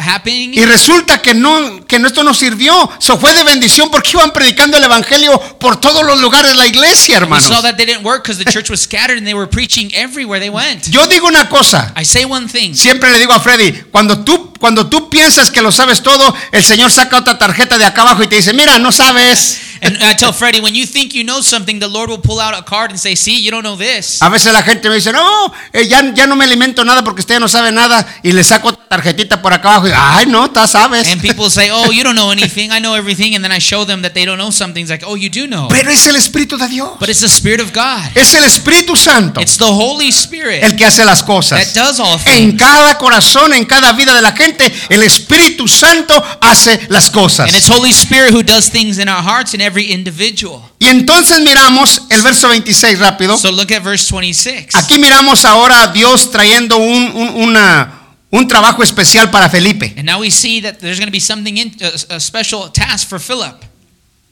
happening. 0.00 0.52
y 0.52 0.64
resulta 0.64 1.22
que 1.22 1.32
no 1.32 1.86
que 1.86 1.96
esto 1.96 2.24
no 2.24 2.34
sirvió. 2.34 2.90
So 2.98 3.16
fue 3.16 3.32
de 3.34 3.44
bendición 3.44 3.88
porque 3.90 4.10
iban 4.14 4.32
predicando 4.32 4.76
el 4.78 4.84
evangelio 4.84 5.38
por 5.60 5.80
todos 5.80 6.04
los 6.04 6.20
lugares 6.20 6.50
de 6.52 6.56
la 6.56 6.66
iglesia, 6.66 7.18
We 7.18 7.22
hermanos. 7.24 7.46
saw 7.46 7.62
that 7.62 7.76
they 7.76 7.86
didn't 7.86 8.04
work 8.04 8.24
because 8.24 8.42
the 8.42 8.50
church 8.50 8.68
was 8.68 8.80
scattered 8.80 9.18
and 9.18 9.26
they 9.26 9.34
were 9.34 9.46
preaching 9.48 9.92
everywhere 9.94 10.40
they 10.40 10.50
went. 10.50 10.88
Yo 10.90 11.06
digo 11.06 11.28
una 11.28 11.48
cosa, 11.48 11.92
I 11.96 12.04
say 12.04 12.24
one 12.24 12.48
thing. 12.48 12.74
siempre 12.74 13.10
le 13.12 13.18
digo 13.20 13.32
a 13.32 13.38
Freddy, 13.38 13.72
cuando 13.92 14.24
tú 14.24 14.52
cuando 14.58 14.88
tú 14.88 15.08
piensas 15.08 15.50
que 15.50 15.62
lo 15.62 15.70
sabes 15.72 16.02
todo, 16.02 16.34
el 16.52 16.64
Señor 16.64 16.90
saca 16.90 17.18
otra 17.18 17.38
tarjeta 17.38 17.78
de 17.78 17.84
acá 17.84 18.02
abajo 18.02 18.22
y 18.22 18.26
te 18.26 18.36
dice, 18.36 18.52
"Mira, 18.52 18.78
no 18.78 18.92
sabes." 18.92 19.67
And 19.80 19.96
I 20.02 20.14
tell 20.14 20.32
Freddie, 20.32 20.60
when 20.60 20.74
you 20.74 20.86
think 20.86 21.14
you 21.14 21.24
know 21.24 21.40
something, 21.42 21.78
the 21.78 21.88
Lord 21.88 22.10
will 22.10 22.20
pull 22.20 22.40
out 22.40 22.54
a 22.54 22.62
card 22.64 22.90
and 22.90 22.98
say, 23.00 23.14
"See, 23.16 23.40
you 23.40 23.50
don't 23.50 23.62
know 23.62 23.76
this." 23.76 24.20
A 24.22 24.28
veces 24.28 24.52
la 24.52 24.62
gente 24.62 24.88
me 24.88 24.96
dice, 24.96 25.12
"No, 25.12 25.52
eh, 25.72 25.86
ya, 25.88 26.02
ya 26.14 26.26
no 26.26 26.36
me 26.36 26.44
alimento 26.44 26.84
nada 26.84 27.02
porque 27.04 27.20
usted 27.20 27.38
no 27.40 27.48
sabe 27.48 27.70
nada." 27.72 28.06
Y 28.22 28.32
le 28.32 28.42
saco 28.44 28.72
tarjetita 28.74 29.40
por 29.42 29.52
acá 29.52 29.74
abajo 29.76 29.88
y, 29.88 29.92
"Ay, 29.94 30.26
no, 30.26 30.50
tú 30.50 30.60
sabes." 30.66 31.06
And 31.08 31.20
people 31.20 31.50
say, 31.50 31.70
"Oh, 31.70 31.90
you 31.92 32.02
don't 32.02 32.16
know 32.16 32.30
anything. 32.32 32.70
I 32.72 32.80
know 32.80 32.94
everything." 32.96 33.34
And 33.34 33.44
then 33.44 33.52
I 33.52 33.60
show 33.60 33.84
them 33.84 34.02
that 34.02 34.12
they 34.14 34.24
don't 34.24 34.38
know 34.38 34.50
something. 34.50 34.82
It's 34.82 34.90
like, 34.90 35.04
"Oh, 35.06 35.16
you 35.16 35.28
do 35.30 35.46
know." 35.46 35.68
Pero 35.68 35.90
es 35.90 36.06
el 36.06 36.16
Espíritu 36.16 36.56
de 36.58 36.68
Dios. 36.68 36.90
But 36.98 37.08
it's 37.08 37.20
the 37.20 37.28
Spirit 37.28 37.60
of 37.60 37.72
God. 37.72 38.02
Es 38.14 38.34
el 38.34 38.44
Espíritu 38.44 38.96
Santo 38.96 39.40
It's 39.40 39.56
the 39.58 39.64
Holy 39.64 40.08
Spirit 40.08 40.62
el 40.62 40.76
que 40.76 40.84
hace 40.86 41.04
las 41.04 41.20
that 41.20 41.26
cosas. 41.26 41.74
does 41.74 42.00
all 42.00 42.18
En 42.26 42.50
things. 42.50 42.62
cada 42.62 42.98
corazón, 42.98 43.52
en 43.54 43.64
cada 43.64 43.92
vida 43.92 44.14
de 44.14 44.22
la 44.22 44.32
gente, 44.32 44.72
el 44.88 45.02
Espíritu 45.02 45.68
Santo 45.68 46.14
hace 46.40 46.80
las 46.88 47.10
cosas. 47.10 47.48
And 47.48 47.56
it's 47.56 47.68
Holy 47.70 47.90
Spirit 47.90 48.32
who 48.34 48.42
does 48.42 48.70
things 48.70 48.98
in 48.98 49.08
our 49.08 49.22
hearts 49.22 49.54
in 49.54 49.60
every 49.68 49.92
individual. 49.92 50.60
Y 50.78 50.86
entonces 50.88 51.40
miramos 51.40 52.02
el 52.10 52.22
verso 52.22 52.48
26 52.48 52.98
rápido. 52.98 53.36
So 53.36 53.50
look 53.52 53.72
at 53.72 53.82
verse 53.82 54.08
26. 54.12 54.74
Aquí 54.74 54.98
miramos 54.98 55.44
ahora 55.44 55.82
a 55.82 55.86
Dios 55.88 56.30
trayendo 56.30 56.76
un, 56.78 57.10
un- 57.14 57.34
una- 57.42 57.94
un 58.30 58.46
trabajo 58.48 58.82
especial 58.82 59.30
para 59.30 59.48
Felipe. 59.48 59.94
And 59.96 60.04
now 60.04 60.20
we 60.20 60.30
see 60.30 60.60
that 60.62 60.78
there's 60.80 60.98
going 60.98 61.08
to 61.08 61.12
be 61.12 61.20
something 61.20 61.56
in, 61.56 61.74
a, 62.10 62.14
a 62.16 62.20
special 62.20 62.70
task 62.72 63.08
for 63.08 63.20
Philip. 63.20 63.64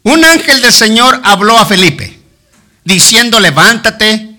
Un 0.02 0.24
ángel 0.24 0.60
del 0.60 0.72
Señor 0.72 1.20
habló 1.24 1.58
a 1.58 1.64
Felipe, 1.66 2.18
diciendo, 2.84 3.40
levántate 3.40 4.36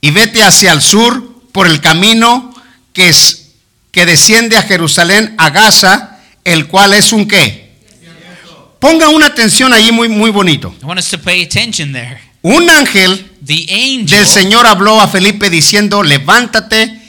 y 0.00 0.10
vete 0.10 0.42
hacia 0.42 0.72
el 0.72 0.80
sur 0.80 1.42
por 1.52 1.66
el 1.66 1.80
camino 1.80 2.54
que, 2.92 3.08
es, 3.08 3.48
que 3.90 4.06
desciende 4.06 4.56
a 4.56 4.62
Jerusalén, 4.62 5.34
a 5.36 5.50
Gaza, 5.50 6.18
el 6.44 6.66
cual 6.68 6.94
es 6.94 7.12
un 7.12 7.26
qué. 7.28 7.65
Ponga 8.78 9.08
una 9.08 9.26
atención 9.26 9.72
ahí 9.72 9.90
muy, 9.92 10.08
muy 10.08 10.30
bonito. 10.30 10.74
I 10.82 10.84
want 10.84 11.00
us 11.00 11.10
to 11.10 11.18
pay 11.18 11.42
attention 11.42 11.92
there. 11.92 12.20
Un 12.42 12.68
ángel 12.70 13.36
The 13.46 13.66
angel 13.70 14.06
del 14.06 14.26
Señor 14.26 14.66
habló 14.66 15.00
a 15.00 15.06
Felipe 15.06 15.50
diciendo, 15.50 16.02
levántate 16.02 17.00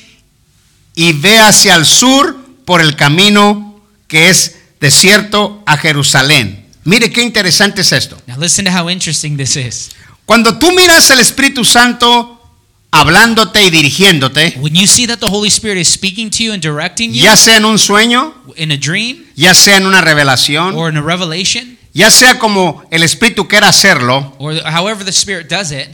y 0.94 1.14
ve 1.14 1.40
hacia 1.40 1.74
el 1.74 1.84
sur 1.84 2.38
por 2.64 2.80
el 2.80 2.96
camino 2.96 3.82
que 4.08 4.30
es 4.30 4.56
desierto 4.80 5.64
a 5.66 5.78
Jerusalén. 5.78 6.68
Mire 6.84 7.12
qué 7.12 7.24
interesante 7.24 7.82
es 7.82 7.92
esto. 7.92 8.22
Now 8.28 8.38
listen 8.40 8.66
to 8.66 8.72
how 8.72 8.88
interesting 8.88 9.36
this 9.36 9.56
is. 9.56 9.90
Cuando 10.28 10.60
tú 10.60 10.72
miras 10.74 11.10
el 11.10 11.20
Espíritu 11.20 11.66
Santo 11.66 12.37
hablándote 13.00 13.66
y 13.66 13.70
dirigiéndote, 13.70 14.56
when 14.60 14.76
you 14.76 14.88
see 14.88 15.08
that 15.08 15.20
the 15.20 15.28
Holy 15.28 15.50
Spirit 15.50 15.78
is 15.78 15.88
speaking 15.88 16.30
to 16.30 16.44
you 16.44 16.54
and 16.54 16.62
directing 16.62 17.12
you 17.14 17.22
ya 17.22 17.36
sea 17.36 17.58
en 17.58 17.66
un 17.66 17.78
sueño, 17.78 18.34
in 18.56 18.72
a 18.72 18.78
dream 18.78 19.26
ya 19.36 19.54
sea 19.54 19.78
en 19.78 19.86
una 19.86 20.02
revelación, 20.02 20.76
or 20.76 20.90
in 20.92 20.98
a 20.98 21.02
revelation 21.02 21.78
ya 21.94 22.12
sea 22.12 22.38
como 22.38 22.84
el 22.92 23.04
Espíritu 23.04 23.48
quiera 23.48 23.70
hacerlo, 23.70 24.36
or 24.40 24.54
however 24.66 25.04
the 25.04 25.12
Spirit 25.12 25.48
does 25.50 25.72
it, 25.72 25.88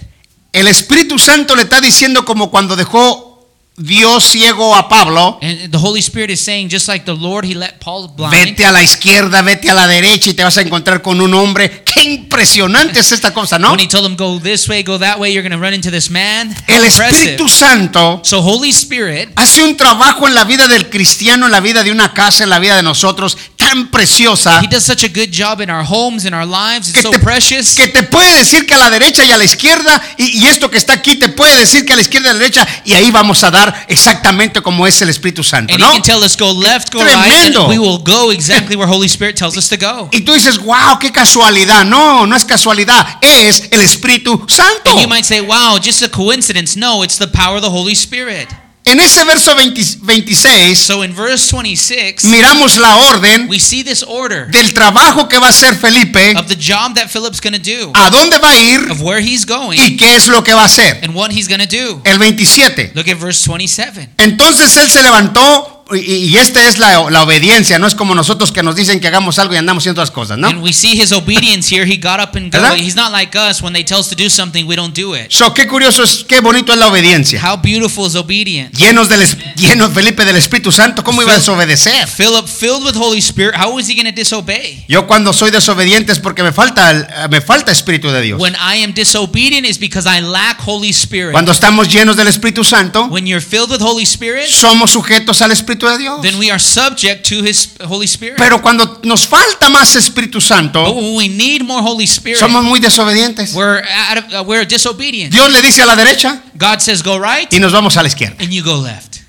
el 0.52 0.68
Espíritu 0.68 1.18
Santo 1.20 1.56
le 1.56 1.63
está 1.63 1.82
diciendo 1.82 2.26
como 2.26 2.50
cuando 2.52 2.76
dejó 2.76 3.32
Dios 3.76 4.26
ciego 4.26 4.76
a 4.76 4.88
Pablo, 4.88 5.39
and 5.42 5.72
the 5.72 5.80
Holy 5.80 6.00
Spirit 6.00 6.30
is 6.30 6.39
saying, 6.39 6.70
just 6.70 6.88
like 6.88 7.06
the 7.06 7.16
Lord, 7.16 7.44
He 7.44 7.56
let 7.56 7.80
Paul 7.80 8.08
blind. 8.10 8.32
vete 8.32 8.66
a 8.66 8.72
la 8.72 8.84
izquierda, 8.84 9.42
vete 9.42 9.68
a 9.68 9.74
la 9.74 9.88
derecha 9.88 10.30
y 10.30 10.36
te 10.36 10.44
vas 10.44 10.58
a 10.58 10.62
encontrar 10.62 11.02
con 11.02 11.20
un 11.20 11.34
hombre. 11.34 11.83
Qué 11.93 12.03
impresionante 12.03 12.99
es 12.99 13.12
esta 13.12 13.34
cosa, 13.34 13.60
¿no? 13.60 13.71
When 13.71 13.79
He 13.79 13.88
told 13.88 14.06
him, 14.06 14.15
go 14.15 14.39
this 14.39 14.67
way, 14.67 14.84
go 14.84 14.97
that 14.99 15.19
way, 15.19 15.34
you're 15.34 15.47
going 15.47 15.58
to 15.58 15.63
run 15.63 15.73
into 15.73 15.91
this 15.91 16.10
man. 16.10 16.56
El. 16.67 16.84
Espíritu 16.84 17.49
Santo 17.49 18.21
So 18.23 18.41
Holy 18.41 18.69
Spirit 18.69 19.29
hace 19.36 19.63
un 19.63 19.75
trabajo 19.77 20.27
en 20.27 20.36
la 20.36 20.43
vida 20.43 20.67
del 20.67 20.89
cristiano, 20.89 21.45
en 21.45 21.51
la 21.51 21.60
vida 21.60 21.84
de 21.84 21.91
una 21.91 22.13
casa, 22.13 22.43
en 22.43 22.49
la 22.49 22.60
vida 22.60 22.75
de 22.75 22.84
nosotros, 22.84 23.38
tan 23.67 23.88
preciosa 23.88 24.62
He 24.62 24.67
does 24.67 24.84
such 24.84 25.04
a 25.04 25.08
good 25.10 25.32
job 25.32 25.62
in 25.62 25.69
our 25.69 25.84
homes, 25.84 26.26
in 26.26 26.34
our 26.34 26.45
lives. 26.45 26.89
It's 26.89 26.97
que 26.97 27.02
so 27.02 27.12
te, 27.12 27.19
precious. 27.19 27.76
que 27.76 27.88
te 27.88 28.04
puede 28.04 28.34
decir 28.38 28.65
que 28.65 28.73
a 28.73 28.78
la 28.78 28.89
derecha 28.89 29.23
y 29.26 29.32
a 29.32 29.38
la 29.38 29.43
izquierda, 29.45 30.02
y, 30.17 30.39
y 30.39 30.47
esto 30.47 30.69
que 30.69 30.78
está 30.78 30.93
aquí 30.93 31.15
te 31.15 31.30
puede 31.30 31.56
decir 31.58 31.86
que 31.86 31.93
a 31.93 31.95
la 31.95 32.02
izquierda 32.02 32.28
y 32.28 32.32
a 32.32 32.34
la 32.34 32.39
derecha, 32.39 32.67
y 32.86 32.93
ahí 32.93 33.12
vamos 33.12 33.43
a 33.43 33.52
dar 33.52 33.86
exactamente 33.88 34.62
como 34.62 34.86
es 34.88 35.02
el 35.02 35.10
Espíritu 35.10 35.43
Santo, 35.43 35.73
And 35.73 35.82
he 35.82 35.86
¿no? 35.88 35.93
can 35.93 36.02
tell 36.02 36.23
us 36.23 36.36
go 36.38 36.52
left, 36.52 36.91
go 36.91 36.99
right, 37.04 37.12
Tremendo. 37.13 37.62
and 37.65 37.69
we 37.69 37.80
will 37.80 37.99
go 38.04 38.32
exactly 38.32 38.76
where 38.76 38.88
Holy 38.88 39.08
Spirit 39.08 39.36
tells 39.38 39.58
us 39.58 39.67
to 39.69 39.78
go. 39.78 40.10
Y 40.12 40.21
tú 40.21 40.34
dices, 40.34 40.58
wow, 40.60 40.97
qué 40.99 41.12
casualidad. 41.12 41.86
No, 41.86 42.26
no 42.26 42.36
es 42.36 42.45
casualidad, 42.45 43.06
es 43.21 43.63
el 43.71 43.82
Espíritu 43.82 44.45
Santo. 44.49 44.91
And 44.91 44.99
you 45.02 45.08
might 45.08 45.26
say, 45.26 45.41
wow, 45.41 45.78
just 45.82 46.02
a 46.04 46.10
coincidence. 46.10 46.76
No, 46.78 47.04
it's 47.04 47.17
the 47.17 47.28
power 47.28 47.58
of 47.58 47.62
the 47.63 47.69
Holy 47.69 47.95
Spirit. 47.95 48.47
En 48.93 48.99
ese 48.99 49.23
verso 49.23 49.56
20 49.56 50.06
26 50.06 50.77
So 50.77 51.03
in 51.03 51.15
verse 51.15 51.49
26, 51.49 52.25
miramos 52.25 52.77
la 52.77 52.95
orden 52.95 53.47
we 53.49 53.60
see 53.60 53.84
this 53.84 54.03
order 54.08 54.45
del 54.51 54.71
trabajo 54.71 55.27
que 55.27 55.39
va 55.39 55.47
a 55.47 55.49
hacer 55.49 55.75
Felipe, 55.75 56.36
of 56.38 56.45
the 56.47 56.56
job 56.56 56.93
that 56.93 57.08
Philip's 57.08 57.41
to 57.41 57.58
do, 57.58 57.91
a 57.95 58.12
dónde 58.12 58.38
va 58.38 58.51
a 58.51 58.56
ir 58.56 58.91
of 58.91 59.01
where 59.01 59.19
he's 59.19 59.47
going, 59.47 59.79
y 59.79 59.97
qué 59.97 60.15
es 60.15 60.27
lo 60.27 60.43
que 60.43 60.53
va 60.53 60.62
a 60.62 60.65
hacer. 60.65 60.99
and 61.01 61.15
what 61.15 61.32
he's 61.32 61.47
to 61.47 61.65
do. 61.65 62.03
El 62.06 62.19
27. 62.19 62.91
Look 62.93 63.10
at 63.10 63.17
verse 63.17 63.43
27. 63.43 64.10
Entonces 64.19 64.77
él 64.77 64.88
se 64.88 65.01
levantó 65.01 65.73
y, 65.95 65.99
y 65.99 66.38
esta 66.38 66.67
es 66.67 66.77
la, 66.79 67.10
la 67.10 67.23
obediencia, 67.23 67.79
no 67.79 67.88
es 67.88 67.95
como 67.95 68.15
nosotros 68.15 68.51
que 68.51 68.63
nos 68.63 68.75
dicen 68.75 68.99
que 68.99 69.08
hagamos 69.08 69.39
algo 69.39 69.53
y 69.53 69.58
andamos 69.58 69.82
haciendo 69.84 70.01
otras 70.01 70.12
cosas, 70.12 70.38
¿no? 70.38 70.47
And 70.47 70.62
we 70.63 70.73
see 70.73 70.99
his 70.99 71.12
obedience 71.12 71.73
here. 71.73 71.86
He 71.86 71.97
got 71.97 72.19
up 72.19 72.36
and 72.36 72.51
go. 72.53 72.60
¿Verdad? 72.62 72.75
He's 72.77 72.95
not 72.95 73.12
like 73.12 73.38
us. 73.38 73.62
When 73.62 73.73
they 73.73 73.84
tell 73.84 73.99
us 73.99 74.10
to 74.10 74.15
do 74.15 74.29
something, 74.29 74.65
we 74.67 74.75
don't 74.75 74.97
do 74.97 75.15
it. 75.15 75.32
So, 75.32 75.53
qué 75.53 75.67
curioso 75.67 76.03
es, 76.03 76.23
qué 76.27 76.39
bonito 76.41 76.73
es 76.73 76.79
la 76.79 76.88
obediencia. 76.88 77.41
How 77.43 77.58
beautiful 77.62 78.08
is 78.08 78.15
obedience. 78.15 78.77
Llenos 78.77 79.10
del, 79.10 79.25
llenos 79.56 79.91
Felipe 79.93 80.25
del 80.25 80.36
Espíritu 80.36 80.71
Santo, 80.71 81.03
¿cómo 81.03 81.21
iba 81.21 81.32
a 81.34 81.36
desobedecer? 81.38 82.08
Philip, 82.08 82.47
filled 82.47 82.84
with 82.84 82.95
Holy 82.95 83.19
Spirit, 83.19 83.56
how 83.56 83.77
is 83.79 83.88
he 83.89 83.95
going 83.95 84.06
to 84.06 84.12
disobey? 84.12 84.84
Yo 84.88 85.08
cuando 85.08 85.34
soy 85.34 85.51
desobediente 85.51 86.12
es 86.12 86.19
porque 86.19 86.43
me 86.43 86.51
falta, 86.51 86.91
el- 86.91 87.08
me 87.29 87.41
falta 87.41 87.71
Espíritu 87.71 88.10
de 88.10 88.21
Dios. 88.21 88.39
When 88.41 88.53
I 88.56 88.84
am 88.84 88.93
disobedient 88.93 89.65
is 89.65 89.77
because 89.79 90.08
I 90.10 90.21
lack 90.21 90.60
Holy 90.65 90.89
Spirit. 90.89 91.32
Cuando 91.32 91.51
estamos 91.51 91.88
llenos 91.91 92.15
del 92.15 92.27
Espíritu 92.27 92.63
Santo, 92.63 93.06
When 93.08 93.25
you're 93.27 93.41
filled 93.45 93.69
with 93.71 93.82
Holy 93.82 94.03
Spirit, 94.03 94.47
somos 94.47 94.91
sujetos 94.91 95.41
al 95.41 95.51
Espíritu 95.51 95.83
de 95.89 95.98
Dios. 95.98 96.22
then 96.22 96.38
we 96.39 96.50
are 96.50 96.60
subject 96.60 97.28
to 97.28 97.43
His 97.43 97.76
Holy 97.86 98.08
Spirit. 98.08 98.38
Pero 98.38 98.62
cuando 98.62 99.02
nos 99.04 99.28
falta 99.28 99.69
más 99.69 99.96
Espíritu 99.96 100.39
But 100.39 100.48
Santo, 100.48 100.91
when 100.93 101.15
we 101.15 101.28
need 101.28 101.63
more 101.63 101.82
Holy 101.82 102.06
Spirit, 102.06 102.39
somos 102.39 102.63
muy 102.63 102.80
desobedientes. 102.80 103.54
we're 103.54 103.84
out 103.84 104.17
of, 104.17 104.34
uh, 104.34 104.43
we're 104.46 104.65
disobedient. 104.65 105.32
Dios 105.34 105.52
le 105.52 105.62
dice 105.62 105.82
a 105.82 105.86
la 105.86 105.96
derecha 105.96 106.41
God 106.56 106.80
says 106.80 107.02
go 107.04 107.19
right, 107.19 107.52
y 107.54 107.60
nos 107.60 107.72
vamos 107.72 107.98
a 107.98 108.02
la 108.02 108.08
izquierda, 108.08 108.36
and 108.39 108.52
you 108.52 108.63
go 108.63 108.78
left. 108.82 109.24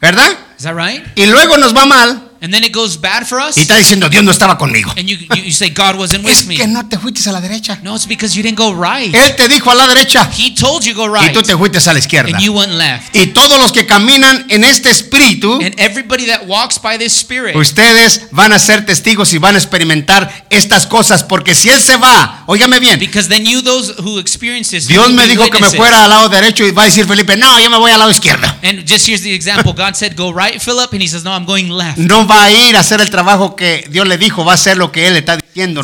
¿verdad? 0.00 0.36
Is 0.58 0.64
that 0.64 0.74
right? 0.74 1.02
Y 1.16 1.26
luego 1.26 1.56
nos 1.56 1.74
va 1.74 1.86
mal 1.86 2.30
And 2.44 2.52
then 2.52 2.62
it 2.62 2.72
goes 2.74 3.00
bad 3.00 3.26
for 3.26 3.40
us, 3.40 3.56
y 3.56 3.62
está 3.62 3.76
diciendo, 3.76 4.10
Dios 4.10 4.22
no 4.22 4.30
estaba 4.30 4.58
conmigo. 4.58 4.92
and 4.98 5.08
you, 5.08 5.16
you, 5.34 5.44
you 5.44 5.52
say 5.52 5.70
God 5.70 5.96
wasn't 5.96 6.26
Es 6.28 6.40
with 6.40 6.46
me. 6.48 6.56
que 6.56 6.66
no 6.66 6.86
te 6.86 6.98
fuiste 6.98 7.26
a 7.28 7.32
la 7.32 7.40
derecha. 7.40 7.78
No, 7.82 7.94
it's 7.96 8.06
because 8.06 8.36
you 8.36 8.42
didn't 8.42 8.58
go 8.58 8.74
right. 8.74 9.14
Él 9.14 9.34
te 9.36 9.48
dijo 9.48 9.70
a 9.70 9.74
la 9.74 9.86
derecha 9.86 10.28
He 10.36 10.54
told 10.54 10.84
you 10.84 10.94
go 10.94 11.06
y 11.06 11.20
right, 11.22 11.32
tú 11.32 11.42
te 11.42 11.56
fuiste 11.56 11.78
a 11.88 11.92
la 11.94 11.98
izquierda. 11.98 12.36
and 12.36 12.44
you 12.44 12.52
went 12.52 12.72
left. 12.72 13.16
Y 13.16 13.28
todos 13.28 13.58
los 13.58 13.72
que 13.72 13.86
caminan 13.86 14.44
en 14.50 14.62
este 14.64 14.90
espíritu, 14.90 15.54
And 15.54 15.74
everybody 15.78 16.26
that 16.26 16.46
walks 16.46 16.78
by 16.78 16.98
this 16.98 17.14
Spirit, 17.16 17.56
ustedes 17.56 18.28
van 18.32 18.52
a 18.52 18.58
ser 18.58 18.84
testigos 18.84 19.32
y 19.32 19.38
van 19.38 19.54
a 19.54 19.58
experimentar 19.58 20.46
estas 20.50 20.86
cosas. 20.86 21.22
Porque 21.24 21.54
si 21.54 21.70
Él 21.70 21.80
se 21.80 21.96
va, 21.96 22.44
óigame 22.46 22.78
bien, 22.80 22.98
because 22.98 23.28
then 23.28 23.46
you, 23.46 23.62
those 23.62 23.94
who 23.98 24.18
experience 24.18 24.70
this, 24.70 24.86
Dios 24.86 25.08
you 25.08 25.14
me 25.14 25.26
dijo 25.26 25.48
que 25.48 25.60
me 25.60 25.70
fuera 25.70 26.04
al 26.04 26.10
lado 26.10 26.28
derecho 26.28 26.66
y 26.66 26.72
va 26.72 26.82
a 26.82 26.86
decir 26.86 27.06
Felipe, 27.06 27.36
no, 27.36 27.58
yo 27.60 27.70
me 27.70 27.78
voy 27.78 27.90
al 27.92 27.98
lado 28.00 28.10
izquierdo. 28.10 28.46
And 28.62 28.86
just 28.86 29.08
here's 29.08 29.22
the 29.22 29.32
example. 29.32 29.72
God 29.72 29.94
said, 29.94 30.14
"Go 30.16 30.32
right, 30.32 30.60
Philip," 30.60 30.92
and 30.92 31.00
he 31.02 31.08
says, 31.08 31.24
"No, 31.24 31.32
I'm 31.32 31.46
going 31.46 31.68
left." 31.70 31.96
No 31.98 32.26
va 32.34 32.44
a 32.44 32.50
ir 32.50 32.76
a 32.76 32.80
hacer 32.80 33.00
el 33.00 33.10
trabajo 33.10 33.54
que 33.56 33.86
Dios 33.90 34.06
le 34.06 34.18
dijo, 34.18 34.44
va 34.44 34.52
a 34.52 34.54
hacer 34.54 34.76
lo 34.76 34.90
que 34.90 35.06
Él 35.06 35.14
le 35.14 35.20
está 35.20 35.36
diciendo, 35.36 35.82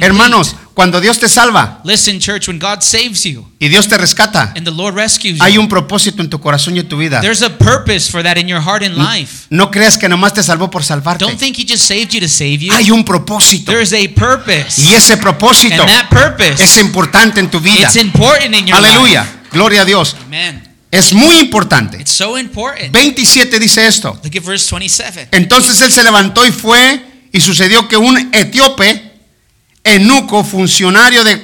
hermanos. 0.00 0.56
cuando 0.74 1.00
Dios 1.00 1.18
te 1.18 1.28
salva 1.28 1.80
listen, 1.84 2.18
church. 2.20 2.48
When 2.48 2.58
God 2.58 2.80
saves 2.80 3.22
you 3.24 3.46
y 3.58 3.68
Dios 3.68 3.88
te 3.88 3.96
rescata, 3.96 4.52
and 4.56 4.64
the 4.64 4.70
Lord 4.70 4.94
rescues 4.94 5.40
hay 5.40 5.54
you, 5.54 5.60
un 5.60 5.68
propósito 5.68 6.22
en 6.22 6.30
tu 6.30 6.40
corazón 6.40 6.76
y 6.76 6.80
en 6.80 6.88
tu 6.88 6.96
vida. 6.96 7.20
there's 7.20 7.42
a 7.42 7.50
purpose 7.50 8.10
for 8.10 8.22
that 8.22 8.36
in 8.36 8.48
your 8.48 8.62
heart 8.62 8.82
and 8.82 8.96
life. 8.96 9.46
No 9.50 9.70
creas 9.70 9.98
que 9.98 10.08
nomás 10.08 10.34
te 10.34 10.42
salvó 10.42 10.70
por 10.70 10.82
salvarte. 10.84 11.24
Don't 11.24 11.38
think 11.38 11.58
He 11.58 11.64
just 11.66 11.84
saved 11.86 12.10
you 12.12 12.20
to 12.20 12.28
save 12.28 12.58
you. 12.58 12.72
Hay 12.72 12.90
un 12.90 13.04
propósito. 13.04 13.72
There's 13.72 13.92
a 13.92 14.08
purpose, 14.14 14.80
Y 14.80 14.94
ese 14.94 15.16
propósito 15.16 15.82
and 15.82 15.90
that 15.90 16.08
purpose 16.08 16.62
es 16.62 16.76
importante 16.78 17.40
en 17.40 17.50
tu 17.50 17.60
vida. 17.60 17.86
it's 17.86 17.96
important 17.96 18.54
in 18.54 18.66
your 18.66 18.76
Aleluya. 18.78 19.22
life. 19.22 19.32
Gloria 19.52 19.82
a 19.82 19.84
Dios. 19.84 20.16
Amen. 20.26 20.69
Es 20.90 21.12
muy 21.12 21.38
importante. 21.38 21.98
It's 21.98 22.10
so 22.10 22.36
important. 22.36 22.92
27 22.92 23.58
dice 23.58 23.86
esto. 23.86 24.18
Look 24.24 24.36
at 24.36 24.44
verse 24.44 24.68
27. 24.70 25.28
Entonces 25.32 25.80
él 25.80 25.92
se 25.92 26.02
levantó 26.02 26.44
y 26.44 26.50
fue 26.50 27.00
y 27.32 27.40
sucedió 27.40 27.86
que 27.86 27.96
un 27.96 28.30
etíope, 28.32 29.12
eunuco, 29.84 30.42
funcionario 30.44 31.22
de, 31.22 31.36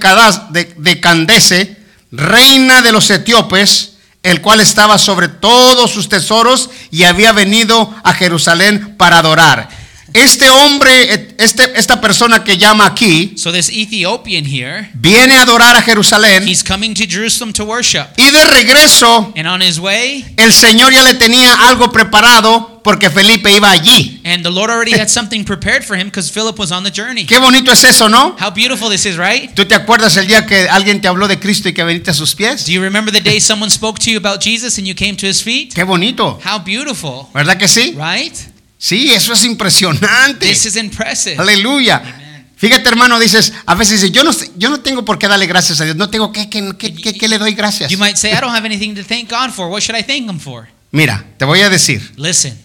de, 0.51 0.75
de 0.77 1.01
Candace, 1.01 1.77
reina 2.11 2.83
de 2.83 2.91
los 2.91 3.09
etíopes, 3.11 3.93
el 4.23 4.41
cual 4.41 4.61
estaba 4.61 4.99
sobre 4.99 5.29
todos 5.29 5.93
sus 5.93 6.09
tesoros 6.09 6.71
y 6.91 7.05
había 7.05 7.31
venido 7.31 7.95
a 8.03 8.13
Jerusalén 8.15 8.97
para 8.97 9.19
adorar. 9.21 9.69
Este 10.13 10.49
hombre, 10.51 11.13
este, 11.39 11.79
esta 11.79 12.01
persona 12.01 12.43
que 12.45 12.57
llama 12.57 12.87
aquí, 12.87 13.35
So 13.37 13.53
this 13.53 13.69
Ethiopian 13.71 14.45
here, 14.45 14.91
viene 14.95 15.37
a 15.37 15.43
adorar 15.43 15.77
a 15.77 15.83
Jerusalén 15.83 16.47
he's 16.47 16.63
coming 16.65 16.95
to 16.95 17.05
Jerusalem 17.09 17.53
to 17.55 17.65
worship, 17.65 18.07
y 18.17 18.31
de 18.31 18.45
regreso 18.47 19.33
and 19.37 19.47
on 19.47 19.63
his 19.63 19.79
way, 19.79 20.25
el 20.37 20.53
Señor 20.53 20.93
ya 20.93 21.03
le 21.03 21.15
tenía 21.15 21.53
algo 21.69 21.91
preparado 21.93 22.81
porque 22.83 23.11
Felipe 23.11 23.51
iba 23.53 23.71
allí. 23.71 24.21
and 24.25 24.45
the 24.45 24.51
Lord 24.51 24.71
already 24.71 24.93
had 24.93 25.09
something 25.09 25.45
prepared 25.45 25.85
for 25.85 25.97
him 25.97 26.07
because 26.09 26.31
Philip 26.31 26.57
was 26.59 26.71
on 26.71 26.85
the 26.85 26.91
journey. 26.91 27.25
Qué 27.27 27.39
bonito 27.39 27.73
es 27.73 27.83
eso, 27.85 28.09
¿no? 28.09 28.37
How 28.41 28.51
beautiful 28.51 28.89
this 28.89 29.05
is, 29.07 29.17
right? 29.17 29.53
¿Tú 29.55 29.65
te 29.67 29.75
acuerdas 29.75 30.17
el 30.17 30.27
día 30.29 30.47
que 30.47 30.69
alguien 30.69 31.01
te 31.01 31.09
habló 31.09 31.27
de 31.27 31.39
Cristo 31.41 31.69
y 31.69 31.73
que 31.75 31.83
veniste 31.83 32.11
a 32.13 32.15
sus 32.15 32.35
pies? 32.35 32.65
Do 32.65 32.73
you 32.73 32.81
remember 32.81 33.13
the 33.13 33.21
day 33.21 33.41
someone 33.41 33.71
spoke 33.71 33.99
to 34.01 34.11
you 34.11 34.19
about 34.19 34.41
Jesus 34.41 34.79
and 34.79 34.87
you 34.87 34.95
came 34.95 35.17
to 35.17 35.27
his 35.27 35.43
feet? 35.43 35.75
Qué 35.75 35.83
bonito, 35.85 36.39
How 36.45 36.61
beautiful, 36.65 37.27
¿verdad 37.35 37.59
que 37.59 37.67
sí? 37.67 37.97
right? 37.97 38.33
Sí, 38.79 39.13
eso 39.13 39.33
es 39.33 39.45
impresionante. 39.45 40.47
This 40.47 40.67
is 40.67 40.77
impressive. 40.77 41.37
Aleluya. 41.39 41.97
Amen. 41.97 42.47
Fíjate, 42.57 42.89
hermano, 42.89 43.19
dices, 43.19 43.53
a 43.67 43.75
veces 43.75 44.01
dices, 44.01 44.13
yo 44.13 44.25
no, 44.25 44.31
yo 44.57 44.71
no 44.71 44.81
tengo 44.81 45.05
por 45.05 45.19
qué 45.19 45.29
darle 45.29 45.47
gracias 45.47 45.81
a 45.81 45.85
Dios, 45.85 45.97
no 45.97 46.09
tengo 46.09 46.33
que, 46.33 46.49
que, 46.49 46.75
que- 46.79 46.95
que- 46.95 47.15
que 47.15 47.29
le 47.29 47.39
doy 47.39 47.53
gracias. 47.55 47.91
You 47.91 47.99
might 47.99 48.17
say, 48.17 48.33
I 48.33 48.41
don't 48.41 48.55
have 48.55 48.65
anything 48.67 48.95
to 48.95 49.03
thank 49.05 49.29
God 49.31 49.51
for. 49.51 49.69
What 49.69 49.83
should 49.83 49.99
I 49.99 50.03
thank 50.03 50.29
him 50.31 50.39
for? 50.41 50.69
Mira, 50.91 51.25
te 51.39 51.45
voy 51.45 51.61
a 51.61 51.69
decir, 51.69 52.13
Listen, 52.17 52.59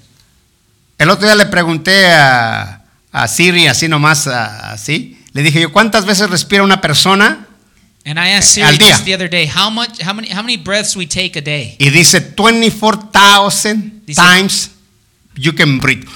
el 0.97 1.10
otro 1.10 1.26
día 1.26 1.36
le 1.36 1.45
pregunté 1.47 2.06
a, 2.08 2.84
a 3.12 3.28
Siri, 3.28 3.67
así 3.67 3.88
nomás, 3.89 4.28
a- 4.28 4.71
así, 4.71 5.17
le 5.34 5.43
dije 5.43 5.60
yo, 5.62 5.71
¿cuántas 5.74 6.06
veces 6.06 6.30
respira 6.30 6.63
una 6.63 6.80
persona? 6.80 7.47
and 8.06 8.17
I 8.17 8.32
asked 8.32 8.54
Siri 8.54 8.65
Al 8.67 8.78
día. 8.78 8.91
just 8.93 9.04
the 9.06 9.13
other 9.13 9.30
day, 9.30 9.45
how 9.47 9.69
much, 9.69 10.02
how 10.02 10.13
many, 10.13 10.30
how 10.30 10.41
many 10.41 10.58
breaths 10.58 10.95
we 10.95 11.06
take 11.06 11.38
a 11.38 11.41
day? 11.41 11.76
Y 11.80 11.89
dice 11.89 12.21
24,000 12.21 14.04
Dice- 14.06 14.15
times 14.21 14.71
you 15.36 15.54
can 15.56 15.80
breathe. 15.80 16.08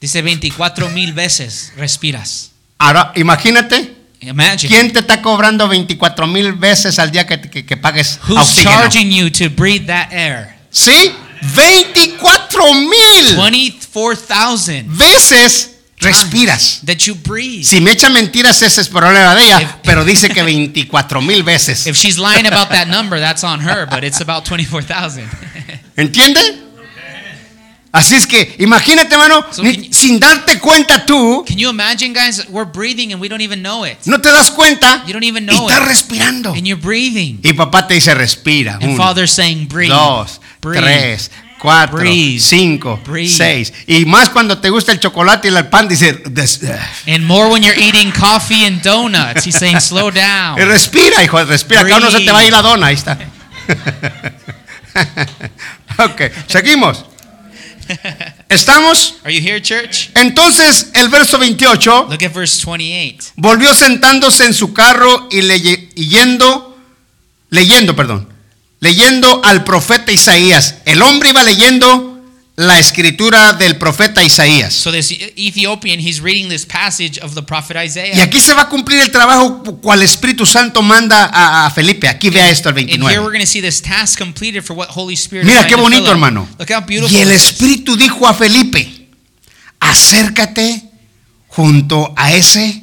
Dice 0.00 0.22
24 0.22 0.88
mil 0.90 1.12
veces 1.12 1.72
respiras. 1.76 2.52
Ahora, 2.78 3.12
imagínate, 3.16 3.96
Imagine. 4.22 4.68
¿quién 4.68 4.92
te 4.92 5.00
está 5.00 5.20
cobrando 5.22 5.68
24 5.68 6.26
mil 6.26 6.52
veces 6.54 6.98
al 6.98 7.10
día 7.10 7.26
que, 7.26 7.40
que- 7.40 7.64
que 7.66 7.76
pagues 7.76 8.18
Who's 8.28 8.38
oxígeno? 8.38 8.70
charging 8.80 9.10
you 9.10 9.30
to 9.30 9.50
breathe 9.50 9.86
that 9.86 10.10
air? 10.12 10.56
¿Sí? 10.70 11.12
24 11.42 12.74
mil 12.74 13.36
24,000 13.36 14.86
veces 14.88 15.76
respiras. 15.98 16.80
that 16.86 16.96
you 16.98 17.14
breathe. 17.14 17.64
Si 17.64 17.80
me 17.80 17.90
echa 17.92 18.08
mentiras, 18.10 18.60
ese 18.62 18.80
es 18.80 18.88
problema 18.88 19.34
de 19.34 19.44
ella, 19.44 19.60
If- 19.62 19.74
pero 19.84 20.04
dice 20.04 20.28
que 20.30 20.42
24 20.42 21.20
mil 21.20 21.42
veces. 21.42 21.86
If 21.86 21.96
she's 21.96 22.16
lying 22.18 22.46
about 22.46 22.68
that 22.70 22.86
number, 22.88 23.20
that's 23.20 23.44
on 23.44 23.60
her, 23.60 23.86
but 23.86 24.02
it's 24.04 24.20
about 24.20 24.44
24,000. 24.44 25.28
¿Entiende? 25.96 26.40
Así 27.92 28.14
es 28.14 28.24
que 28.26 28.54
imagínate, 28.60 29.12
hermano, 29.14 29.44
So 29.50 29.62
ni- 29.64 29.74
can 29.74 29.84
you- 29.84 29.92
sin 29.92 30.20
darte 30.20 30.60
cuenta 30.60 31.04
tú, 31.04 31.44
Can 31.46 31.58
you 31.58 31.68
imagine, 31.70 32.12
guys? 32.12 32.46
We're 32.48 32.70
breathing 32.70 33.12
and 33.12 33.20
we 33.20 33.28
don't 33.28 33.42
even 33.42 33.62
know 33.62 33.84
it. 33.84 33.98
no 34.04 34.20
te 34.20 34.30
das 34.30 34.50
cuenta 34.52 35.02
You 35.06 35.12
don't 35.12 35.24
even 35.24 35.44
y 35.44 35.46
know 35.48 35.68
estás 35.68 35.82
it. 35.82 35.88
respirando. 35.88 36.52
And 36.52 36.64
you're 36.66 36.80
breathing. 36.80 37.40
Y 37.42 37.52
papá 37.52 37.88
te 37.88 37.94
dice 37.94 38.14
respira. 38.14 38.74
And 38.74 38.94
Uno, 38.94 38.96
Father's 38.96 39.32
saying, 39.32 39.66
breathe. 39.66 39.90
dos, 39.90 40.40
breathe. 40.60 40.80
tres, 40.80 41.30
cuatro, 41.60 41.98
Breathe. 41.98 42.40
cinco, 42.40 43.00
Breathe. 43.04 43.28
seis. 43.36 43.72
Y 43.88 44.04
más 44.04 44.30
cuando 44.30 44.58
te 44.58 44.70
gusta 44.70 44.92
el 44.92 45.00
chocolate 45.00 45.48
y 45.48 45.56
el 45.56 45.66
pan, 45.68 45.88
dice 45.88 46.22
And 47.08 47.24
more 47.26 47.48
when 47.50 47.64
you're 47.64 47.76
eating 47.76 48.12
coffee 48.12 48.66
and 48.66 48.80
donuts. 48.82 49.44
He's 49.44 49.56
saying, 49.56 49.80
slow 49.80 50.10
down. 50.12 50.60
y 50.60 50.64
respira, 50.64 51.24
hijo, 51.24 51.44
respira. 51.44 51.80
Acá 51.80 51.98
no 51.98 52.08
se 52.12 52.20
te 52.20 52.30
va 52.30 52.38
a 52.38 52.44
ir 52.44 52.52
la 52.52 52.62
dona, 52.62 52.86
ahí 52.86 52.94
está. 52.94 53.18
ok, 55.98 56.22
seguimos. 56.46 57.04
¿Estamos? 58.48 59.16
Are 59.24 59.34
you 59.34 59.40
here, 59.46 59.60
church? 59.62 60.10
Entonces 60.14 60.90
el 60.94 61.08
verso 61.08 61.38
28, 61.38 62.06
Look 62.10 62.24
at 62.24 62.32
verse 62.32 62.64
28. 62.64 63.32
volvió 63.36 63.74
sentándose 63.74 64.44
en 64.44 64.54
su 64.54 64.72
carro 64.72 65.28
y, 65.30 65.40
leye- 65.42 65.88
y 65.94 66.08
yendo, 66.08 66.76
leyendo, 67.50 67.94
perdón, 67.96 68.28
leyendo 68.80 69.40
al 69.44 69.64
profeta 69.64 70.12
Isaías. 70.12 70.76
El 70.84 71.02
hombre 71.02 71.30
iba 71.30 71.42
leyendo 71.42 72.09
la 72.56 72.78
escritura 72.78 73.54
del 73.54 73.76
profeta 73.78 74.22
Isaías. 74.22 74.74
So 74.74 74.92
this 74.92 75.10
Ethiopian, 75.12 75.98
he's 75.98 76.20
reading 76.20 76.48
this 76.50 76.66
passage 76.66 77.18
of 77.22 77.34
the 77.34 77.42
prophet 77.42 77.76
Y 77.76 77.84
Isaiah. 77.86 78.22
aquí 78.22 78.38
se 78.38 78.52
va 78.52 78.62
a 78.62 78.68
cumplir 78.68 79.00
el 79.00 79.10
trabajo 79.10 79.62
cual 79.80 80.02
Espíritu 80.02 80.44
Santo 80.44 80.82
manda 80.82 81.24
a, 81.32 81.66
a 81.66 81.70
Felipe. 81.70 82.06
Aquí 82.08 82.28
vea 82.28 82.50
esto 82.50 82.68
el 82.68 82.76
And 82.78 82.88
here 82.90 82.98
we're 82.98 83.08
29. 83.14 83.32
going 83.32 83.40
to 83.40 83.46
see 83.46 83.62
this 83.62 83.80
task 83.80 84.18
completed 84.18 84.62
for 84.62 84.74
what 84.76 84.88
Holy 84.90 85.14
Spirit 85.16 85.46
Mira 85.46 85.66
qué 85.66 85.76
bonito, 85.76 86.04
up. 86.04 86.10
hermano. 86.10 86.46
Look 86.58 86.70
how 86.70 86.80
beautiful 86.82 87.16
Y 87.16 87.22
el. 87.22 87.30
Espíritu 87.32 87.96
dijo 87.96 88.26
a 88.26 88.34
Felipe, 88.34 89.08
acércate 89.80 90.82
junto 91.48 92.12
a 92.16 92.32
ese. 92.34 92.82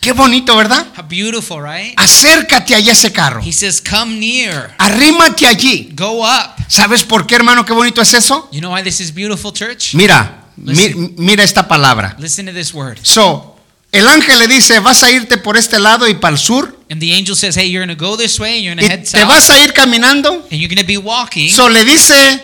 Qué 0.00 0.12
bonito, 0.12 0.56
¿verdad? 0.56 0.86
How 0.96 1.04
beautiful, 1.06 1.62
right? 1.62 1.92
Acércate 1.96 2.74
a 2.74 2.78
ese 2.78 3.12
carro. 3.12 3.42
He 3.44 3.52
says, 3.52 3.82
come 3.82 4.18
near. 4.18 4.74
Arrímate 4.78 5.46
allí. 5.46 5.90
Go 5.94 6.24
up. 6.24 6.56
¿Sabes 6.68 7.04
por 7.04 7.26
qué, 7.26 7.34
hermano, 7.34 7.64
qué 7.66 7.72
bonito 7.74 8.00
es 8.00 8.14
eso? 8.14 8.48
You 8.50 8.60
know 8.60 8.72
why 8.74 8.82
this 8.82 9.00
is 9.00 9.12
beautiful, 9.14 9.52
church? 9.52 9.94
Mira, 9.94 10.44
mi- 10.56 11.12
mira 11.16 11.44
esta 11.44 11.68
palabra. 11.68 12.16
Listen 12.18 12.46
to 12.46 12.52
this 12.52 12.72
word. 12.72 12.98
So, 13.02 13.56
el 13.92 14.08
ángel 14.08 14.38
le 14.38 14.46
dice, 14.48 14.78
vas 14.78 15.02
a 15.02 15.10
irte 15.10 15.36
por 15.36 15.56
este 15.58 15.78
lado 15.78 16.08
y 16.08 16.14
para 16.14 16.32
el 16.34 16.38
sur. 16.38 16.78
And 16.88 17.00
the 17.00 17.12
angel 17.14 17.36
says, 17.36 17.56
hey, 17.56 17.68
you're 17.70 17.84
going 17.84 17.94
to 17.96 18.02
go 18.02 18.16
this 18.16 18.40
way 18.40 18.54
and 18.56 18.64
you're 18.64 18.74
going 18.74 18.86
to 18.86 18.90
head 18.90 19.00
te 19.04 19.18
south. 19.18 19.28
vas 19.28 19.50
a 19.50 19.58
ir 19.62 19.72
caminando. 19.74 20.46
And 20.50 20.60
you're 20.60 20.68
going 20.68 20.80
to 20.80 20.86
be 20.86 20.96
walking. 20.96 21.50
So, 21.50 21.68
le 21.68 21.84
dice 21.84 22.40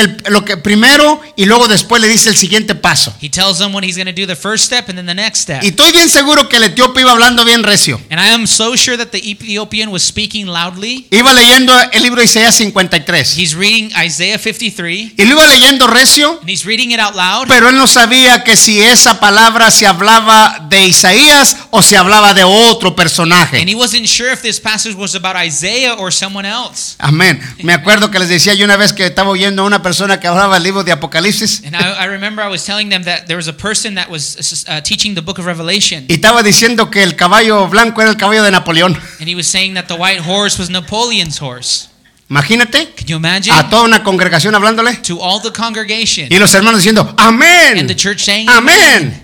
el- 0.00 0.22
lo 0.28 0.44
que 0.44 0.56
primero 0.56 1.20
y 1.36 1.44
luego 1.46 1.68
después 1.68 2.00
le 2.00 2.08
dice 2.08 2.28
el 2.30 2.36
siguiente 2.36 2.74
paso. 2.74 3.14
He 3.20 3.28
tells 3.28 3.58
them 3.58 3.74
when 3.74 3.84
he's 3.84 3.96
going 3.96 4.06
to 4.06 4.12
do 4.12 4.26
the 4.26 4.36
first 4.36 4.64
step 4.64 4.88
and 4.88 4.96
then 4.96 5.06
the 5.06 5.14
next 5.14 5.40
step. 5.42 5.62
Y 5.62 5.68
estoy 5.68 5.92
bien 5.92 6.08
seguro 6.08 6.48
que 6.48 6.56
el 6.56 6.64
etíope 6.64 7.00
iba 7.00 7.12
hablando 7.12 7.44
bien 7.44 7.62
recio. 7.62 8.00
And 8.10 8.20
I 8.20 8.28
am 8.32 8.46
so 8.46 8.76
sure 8.76 8.96
that 8.96 9.08
the 9.10 9.18
Ethiopian 9.18 9.90
was 9.90 10.02
speaking 10.02 10.46
loudly. 10.46 11.06
Iba 11.10 11.32
leyendo 11.34 11.72
el 11.92 12.02
libro 12.02 12.20
de 12.20 12.26
Isaías 12.26 12.54
53. 12.56 13.36
He's 13.36 13.54
reading 13.54 13.90
Isaiah 14.04 14.38
53 14.38 15.14
Y 15.16 15.24
lo 15.24 15.32
iba 15.32 15.46
leyendo 15.46 15.86
recio, 15.86 16.38
and 16.40 16.48
he's 16.48 16.64
reading 16.64 16.92
it 16.92 17.00
out 17.00 17.14
loud. 17.14 17.48
pero 17.48 17.68
él 17.68 17.76
no 17.76 17.86
sabía 17.86 18.44
que 18.44 18.56
si 18.56 18.80
esa 18.80 19.20
palabra 19.20 19.70
se 19.70 19.86
hablaba 19.86 20.66
de 20.68 20.86
Isaías 20.86 21.56
o 21.70 21.82
se 21.82 21.96
hablaba 21.96 22.34
de 22.34 22.44
otro 22.44 22.94
personaje. 22.96 23.58
And 23.60 23.68
he 23.68 23.74
wasn't 23.74 24.06
sure 24.06 24.32
if 24.32 24.42
this 24.42 24.60
passage 24.60 24.94
was 24.94 25.14
about 25.14 25.36
Isaiah 25.36 25.94
or 25.94 26.12
someone 26.12 26.48
else. 26.48 26.94
Amén. 26.98 27.40
Me 27.62 27.72
acuerdo 27.74 28.10
que 28.10 28.18
les 28.18 28.28
decía 28.28 28.54
yo 28.54 28.64
una 28.64 28.76
vez 28.76 28.92
que 28.92 29.04
estaba 29.06 29.30
oyendo 29.30 29.64
una 29.64 29.82
persona 29.82 29.87
que 30.20 30.26
hablaba 30.26 30.56
el 30.56 30.62
libro 30.62 30.82
de 30.84 30.92
Apocalipsis 30.92 31.62
And 31.64 31.74
I, 31.76 32.04
I 32.04 32.06
remember 32.08 32.44
I 32.44 32.48
was 32.48 32.64
telling 32.64 32.88
them 32.90 33.04
that 33.04 33.26
there 33.26 33.36
was 33.36 33.48
a 33.48 33.52
person 33.52 33.94
that 33.96 34.08
was 34.10 34.64
uh, 34.68 34.80
teaching 34.82 35.14
the 35.14 35.20
book 35.22 35.38
of 35.38 35.46
Revelation. 35.46 36.04
y 36.08 36.14
estaba 36.14 36.42
diciendo 36.42 36.90
que 36.90 37.02
el 37.02 37.16
caballo 37.16 37.66
blanco 37.68 38.00
era 38.02 38.10
el 38.10 38.16
caballo 38.16 38.42
de 38.42 38.50
Napoleón. 38.50 38.94
And 39.20 39.28
he 39.28 39.34
was 39.34 39.46
saying 39.46 39.74
that 39.74 39.86
the 39.88 39.94
white 39.94 40.20
horse 40.20 40.58
was 40.58 40.68
Napoleon's 40.70 41.38
horse. 41.40 41.88
Imagínate 42.30 42.94
Can 42.94 43.06
you 43.06 43.16
imagine? 43.16 43.54
a 43.54 43.70
toda 43.70 43.84
una 43.84 44.02
congregación 44.04 44.54
hablándole 44.54 44.96
To 45.06 45.18
all 45.20 45.40
the 45.40 45.50
congregation. 45.52 46.26
y 46.30 46.38
los 46.38 46.52
hermanos 46.54 46.80
diciendo, 46.80 47.14
amén. 47.16 47.78
And 47.78 47.88
the 47.88 47.96
church 47.96 48.20
saying, 48.20 48.48
Amén. 48.50 49.22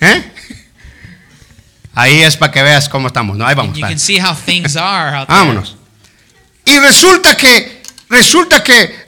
¿Eh? 0.00 0.32
Ahí 1.94 2.22
es 2.22 2.36
para 2.36 2.52
que 2.52 2.62
veas 2.62 2.88
cómo 2.88 3.08
estamos. 3.08 3.36
No, 3.36 3.46
ahí 3.46 3.54
vamos. 3.54 3.74
You 3.76 3.80
dale. 3.82 3.94
can 3.94 3.98
see 3.98 4.18
how 4.18 4.34
things 4.34 4.76
are 4.76 5.16
out 5.16 5.28
there. 5.28 5.38
Vámonos. 5.38 5.76
Y 6.66 6.78
resulta 6.78 7.36
que, 7.36 7.82
resulta 8.10 8.62
que 8.62 9.05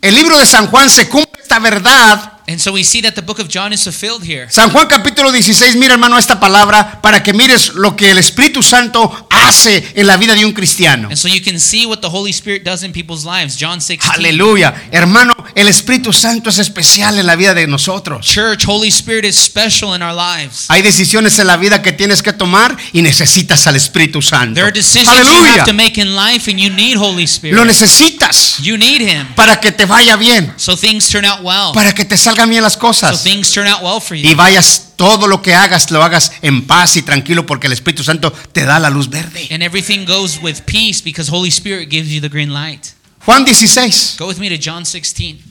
el 0.00 0.14
libro 0.14 0.38
de 0.38 0.46
San 0.46 0.68
Juan 0.68 0.88
se 0.88 1.08
cumple 1.08 1.42
esta 1.42 1.58
verdad. 1.58 2.32
And 2.48 2.60
so 2.60 2.72
we 2.72 2.84
see 2.84 3.00
that 3.02 3.14
the 3.16 3.22
book 3.22 3.40
of 3.40 3.48
John 3.48 3.72
is 3.72 3.82
fulfilled 3.82 4.22
here. 4.22 4.46
San 4.50 4.70
Juan 4.70 4.86
capítulo 4.86 5.32
16, 5.32 5.74
mira 5.76 5.94
hermano 5.94 6.16
esta 6.16 6.38
palabra 6.38 7.00
para 7.02 7.20
que 7.22 7.32
mires 7.32 7.74
lo 7.74 7.96
que 7.96 8.10
el 8.12 8.18
Espíritu 8.18 8.62
Santo 8.62 9.26
hace 9.30 9.84
en 9.96 10.06
la 10.06 10.16
vida 10.16 10.34
de 10.34 10.44
un 10.44 10.52
cristiano. 10.52 11.08
And 11.08 11.16
so 11.16 11.26
you 11.28 11.42
can 11.42 11.58
see 11.58 11.86
what 11.86 11.98
the 12.02 12.08
Holy 12.08 12.30
Spirit 12.32 12.62
does 12.64 12.84
in 12.84 12.92
people's 12.92 13.24
lives. 13.24 13.56
John 13.58 13.80
16. 13.80 14.12
Aleluya. 14.14 14.74
Hermano, 14.92 15.34
el 15.56 15.66
Espíritu 15.66 16.12
Santo 16.12 16.50
es 16.50 16.58
especial 16.58 17.18
en 17.18 17.26
la 17.26 17.34
vida 17.34 17.52
de 17.52 17.66
nosotros. 17.66 18.24
Church, 18.24 18.64
Holy 18.66 18.88
Spirit 18.88 19.24
is 19.24 19.36
special 19.36 19.94
in 19.96 20.02
our 20.02 20.14
lives. 20.14 20.66
Hay 20.68 20.82
decisiones 20.82 21.36
en 21.40 21.48
la 21.48 21.56
vida 21.56 21.82
que 21.82 21.90
tienes 21.92 22.22
que 22.22 22.32
tomar 22.32 22.76
y 22.92 23.02
necesitas 23.02 23.66
al 23.66 23.74
Espíritu 23.74 24.22
Santo. 24.22 24.54
There 24.54 24.64
are 24.66 24.72
decisions 24.72 25.12
you 25.26 25.32
Aleluya. 25.32 25.62
have 25.62 25.64
to 25.66 25.74
make 25.74 26.00
in 26.00 26.14
life 26.14 26.48
and 26.48 26.60
you 26.60 26.70
need 26.70 26.96
Holy 26.96 27.22
Lo 27.24 27.28
Spirit. 27.28 27.64
necesitas 27.66 28.58
You 28.60 28.76
need 28.78 29.00
Him. 29.02 29.26
para 29.34 29.60
que 29.60 29.72
te 29.72 29.84
vaya 29.84 30.14
bien, 30.16 30.52
So 30.56 30.76
things 30.76 31.08
turn 31.08 31.24
out 31.24 31.40
well. 31.42 31.72
para 31.74 31.92
que 31.92 32.04
te 32.04 32.16
salgan 32.36 32.50
bien 32.50 32.62
las 32.62 32.74
So 32.74 32.80
cosas. 32.80 33.22
things 33.22 33.50
turn 33.52 33.66
out 33.66 33.82
well 33.82 34.00
for 34.00 34.16
Y 34.16 34.34
vayas, 34.34 34.92
todo 34.96 35.26
lo 35.26 35.40
que 35.40 35.54
hagas, 35.54 35.90
lo 35.90 36.02
hagas 36.02 36.32
en 36.42 36.66
paz 36.66 36.96
y 36.96 37.02
tranquilo 37.02 37.46
porque 37.46 37.66
el 37.66 37.72
Espíritu 37.72 38.04
Santo 38.04 38.32
te 38.52 38.64
da 38.64 38.78
la 38.78 38.90
luz 38.90 39.08
verde. 39.08 39.48
And 39.50 39.62
everything 39.62 40.04
goes 40.04 40.38
with 40.42 40.62
peace 40.66 41.02
because 41.02 41.30
Holy 41.30 41.48
Spirit 41.48 41.90
gives 41.90 42.10
you 42.10 42.20
the 42.20 42.28
green 42.28 42.52
light. 42.52 42.88
Juan 43.24 43.46
16. 43.46 44.16
Go 44.18 44.28
with 44.28 44.38
me 44.38 44.48
to 44.48 44.56
John 44.58 44.84
16. 44.84 45.42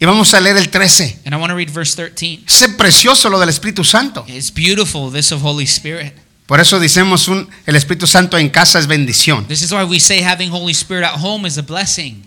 Y 0.00 0.06
vamos 0.06 0.32
a 0.32 0.40
leer 0.40 0.56
el 0.56 0.70
13. 0.70 1.20
And 1.26 1.34
I 1.34 1.38
want 1.38 1.50
to 1.50 1.56
read 1.56 1.70
verse 1.70 1.94
13. 1.94 2.44
Es 2.46 2.68
precioso 2.78 3.28
lo 3.28 3.38
del 3.38 3.50
Espíritu 3.50 3.84
Santo. 3.84 4.24
It's 4.28 4.50
beautiful, 4.52 5.10
this 5.10 5.30
of 5.32 5.42
Holy 5.42 5.64
Spirit. 5.64 6.14
Por 6.46 6.58
eso 6.58 6.80
decimos 6.80 7.28
un, 7.28 7.48
el 7.66 7.76
Espíritu 7.76 8.06
Santo 8.06 8.38
en 8.38 8.48
casa 8.48 8.78
es 8.78 8.86
bendición. 8.86 9.46
This 9.46 9.62
is 9.62 9.70
why 9.72 9.84
we 9.84 10.00
say 10.00 10.22
having 10.22 10.50
Holy 10.50 10.72
Spirit 10.72 11.04
at 11.04 11.20
home 11.20 11.46
is 11.46 11.58
a 11.58 11.62
blessing. 11.62 12.24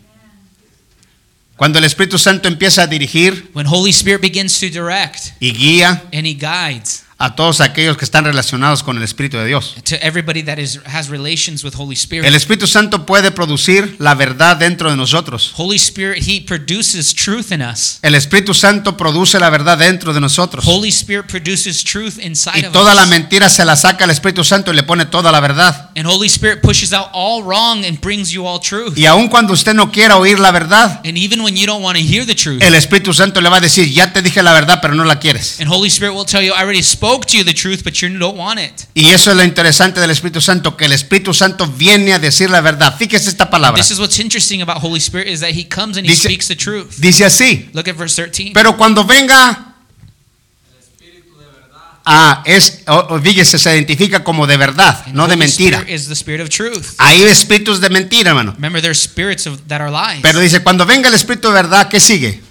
Cuando 1.55 1.77
el 1.79 1.85
Espíritu 1.85 2.17
Santo 2.17 2.47
empieza 2.47 2.83
a 2.83 2.87
dirigir 2.87 3.51
When 3.53 3.67
Holy 3.67 3.91
Spirit 3.91 4.21
begins 4.21 4.59
to 4.59 4.67
direct 4.67 5.33
y 5.39 5.51
guía 5.53 6.03
and 6.11 6.25
He 6.25 6.33
guides 6.33 7.02
a 7.23 7.35
todos 7.35 7.61
aquellos 7.61 7.95
que 7.97 8.05
están 8.05 8.25
relacionados 8.25 8.83
con 8.83 8.97
el 8.97 9.03
Espíritu 9.03 9.37
de 9.37 9.45
Dios. 9.45 9.75
to 9.85 9.95
everybody 10.01 10.43
that 10.43 10.57
is 10.57 10.79
has 10.85 11.09
relations 11.09 11.63
with 11.63 11.73
Holy 11.77 11.95
Spirit. 11.95 12.25
El 12.25 12.35
Espíritu 12.35 12.67
Santo 12.67 13.05
puede 13.05 13.31
producir 13.31 13.95
la 13.99 14.13
verdad 14.13 14.57
dentro 14.57 14.89
de 14.89 14.97
nosotros. 14.97 15.53
Holy 15.55 15.77
Spirit, 15.77 16.23
He 16.27 16.41
produces 16.41 17.13
truth 17.13 17.51
in 17.51 17.61
us. 17.61 17.99
El 18.01 18.15
Espíritu 18.15 18.53
Santo 18.53 18.97
produce 18.97 19.39
la 19.39 19.49
verdad 19.49 19.77
dentro 19.77 20.13
de 20.13 20.19
nosotros. 20.19 20.65
Holy 20.67 20.89
Spirit 20.89 21.27
produces 21.27 21.83
truth 21.83 22.17
inside 22.19 22.59
Y 22.61 22.65
of 22.65 22.73
toda 22.73 22.93
la 22.93 23.03
us. 23.03 23.09
mentira 23.09 23.49
se 23.49 23.63
la 23.63 23.75
saca 23.75 24.03
el 24.03 24.09
Espíritu 24.11 24.43
Santo 24.43 24.71
y 24.71 24.75
le 24.75 24.83
pone 24.83 25.05
toda 25.05 25.31
la 25.31 25.39
verdad. 25.39 25.91
And 25.95 26.05
Holy 26.07 26.27
Spirit 26.27 26.61
pushes 26.61 26.91
out 26.93 27.07
all 27.13 27.43
wrong 27.43 27.85
and 27.85 27.99
brings 28.01 28.31
you 28.31 28.45
all 28.47 28.59
truth. 28.59 28.97
Y 28.97 29.05
aun 29.05 29.29
cuando 29.29 29.53
usted 29.53 29.73
no 29.73 29.91
quiera 29.91 30.17
oír 30.17 30.39
la 30.39 30.51
verdad, 30.51 30.99
And 31.05 31.17
even 31.17 31.41
when 31.41 31.55
you 31.55 31.65
don't 31.65 31.83
want 31.83 31.97
to 31.97 32.03
hear 32.03 32.25
the 32.25 32.35
truth, 32.35 32.61
el 32.61 32.73
Espíritu 32.75 33.13
Santo 33.13 33.39
le 33.39 33.49
va 33.49 33.57
a 33.57 33.61
decir, 33.61 33.89
ya 33.91 34.11
te 34.11 34.21
dije 34.21 34.41
la 34.43 34.53
verdad, 34.53 34.79
pero 34.81 34.95
no 34.95 35.03
la 35.05 35.19
quieres. 35.19 35.59
and 35.59 35.69
Holy 35.69 35.89
Spirit 35.89 36.13
will 36.15 36.25
tell 36.25 36.41
you, 36.43 36.51
I 36.53 36.61
already 36.63 36.81
spoke 36.83 37.12
to 37.21 37.37
you 37.37 37.43
the 37.43 37.53
truth, 37.53 37.83
but 37.83 37.93
you 38.01 38.09
don't 38.09 38.37
want 38.37 38.59
it. 38.59 38.87
Y 38.93 39.09
eso 39.09 39.31
es 39.31 39.37
lo 39.37 39.43
interesante 39.43 39.99
del 40.01 40.09
Espíritu 40.11 40.41
Santo, 40.41 40.75
que 40.75 40.85
el 40.85 40.91
Espíritu 40.93 41.33
Santo 41.33 41.67
viene 41.67 42.13
a 42.13 42.19
decir 42.19 42.49
la 42.49 42.61
verdad. 42.61 42.95
Fíjese 42.97 43.29
esta 43.29 43.49
palabra. 43.49 43.81
This 43.81 43.91
is 43.91 43.99
what's 43.99 44.19
interesting 44.19 44.61
about 44.61 44.77
Holy 44.83 44.99
Spirit 44.99 45.27
is 45.27 45.39
that 45.41 45.51
He 45.51 45.67
comes 45.67 45.97
and 45.97 46.05
He 46.05 46.09
Dice- 46.13 46.23
speaks 46.23 46.47
the 46.47 46.55
truth. 46.55 46.97
Dice 46.97 47.25
así, 47.25 47.69
Look 47.73 47.87
at 47.87 47.95
verse 47.95 48.15
13. 48.15 48.51
pero 48.53 48.75
cuando 48.75 49.03
venga... 49.05 49.69
Ah, 52.05 52.43
es, 52.45 52.83
fíjese, 53.23 53.57
se 53.57 53.73
identifica 53.73 54.25
como 54.25 54.45
de 54.45 54.57
verdad, 54.57 55.03
And 55.05 55.15
no 55.15 55.25
de 55.25 55.37
mentira. 55.37 55.77
Spirit 55.79 55.95
is 56.01 56.07
the 56.09 56.15
spirit 56.15 56.41
of 56.41 56.49
truth. 56.49 56.95
Hay 56.97 57.23
espíritus 57.23 57.79
de 57.79 57.89
mentira, 57.89 58.31
hermano. 58.31 58.51
Remember, 58.55 58.81
there's 58.81 58.99
spirits 58.99 59.47
of, 59.47 59.61
that 59.69 59.79
are 59.79 59.89
lies. 59.89 60.21
Pero 60.21 60.41
dice, 60.41 60.61
cuando 60.61 60.85
venga 60.85 61.07
el 61.07 61.13
Espíritu 61.15 61.47
de 61.47 61.53
verdad, 61.53 61.87
¿qué 61.87 62.01
sigue? 62.01 62.42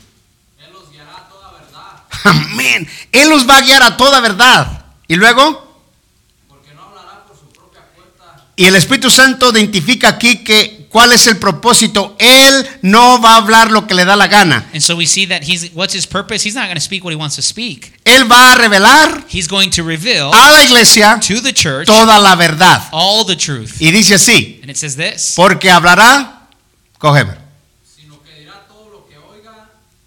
Amén. 2.24 2.88
Él 3.10 3.28
los 3.28 3.48
va 3.48 3.56
a 3.58 3.60
guiar 3.62 3.82
a 3.82 3.96
toda 3.96 4.20
verdad. 4.20 4.84
Y 5.08 5.16
luego... 5.16 5.70
Y 8.54 8.66
el 8.66 8.76
Espíritu 8.76 9.10
Santo 9.10 9.50
identifica 9.50 10.10
aquí 10.10 10.44
que 10.44 10.86
cuál 10.90 11.12
es 11.12 11.26
el 11.26 11.38
propósito. 11.38 12.14
Él 12.18 12.68
no 12.82 13.18
va 13.20 13.30
a 13.32 13.36
hablar 13.38 13.70
lo 13.70 13.86
que 13.86 13.94
le 13.94 14.04
da 14.04 14.14
la 14.14 14.26
gana. 14.28 14.68
and 14.74 14.82
so 14.82 14.94
we 14.94 15.06
see 15.06 15.26
that 15.26 15.40
He's 15.42 15.70
what's 15.72 15.94
His 15.94 16.06
purpose? 16.06 16.46
He's 16.46 16.54
not 16.54 16.64
going 16.66 16.76
to 16.76 16.80
speak 16.80 17.02
what 17.02 17.12
He 17.12 17.16
wants 17.16 17.34
to 17.36 17.42
speak. 17.42 17.98
Él 18.04 18.30
va 18.30 18.52
a 18.52 18.56
revelar 18.56 19.24
He's 19.26 19.48
going 19.48 19.70
to 19.70 19.82
reveal 19.82 20.30
a 20.34 20.50
la 20.52 20.62
iglesia 20.62 21.18
to 21.26 21.40
the 21.40 21.52
church 21.54 21.86
toda 21.86 22.18
la 22.20 22.36
verdad. 22.36 22.82
all 22.92 23.24
the 23.24 23.36
truth. 23.36 23.80
Y 23.80 23.90
dice 23.90 24.16
así, 24.16 24.60
And 24.62 24.70
it 24.70 24.76
says 24.76 24.96
this 24.96 25.32
porque 25.34 25.70
hablará, 25.70 26.48
coge, 26.98 27.20
oiga 27.22 27.38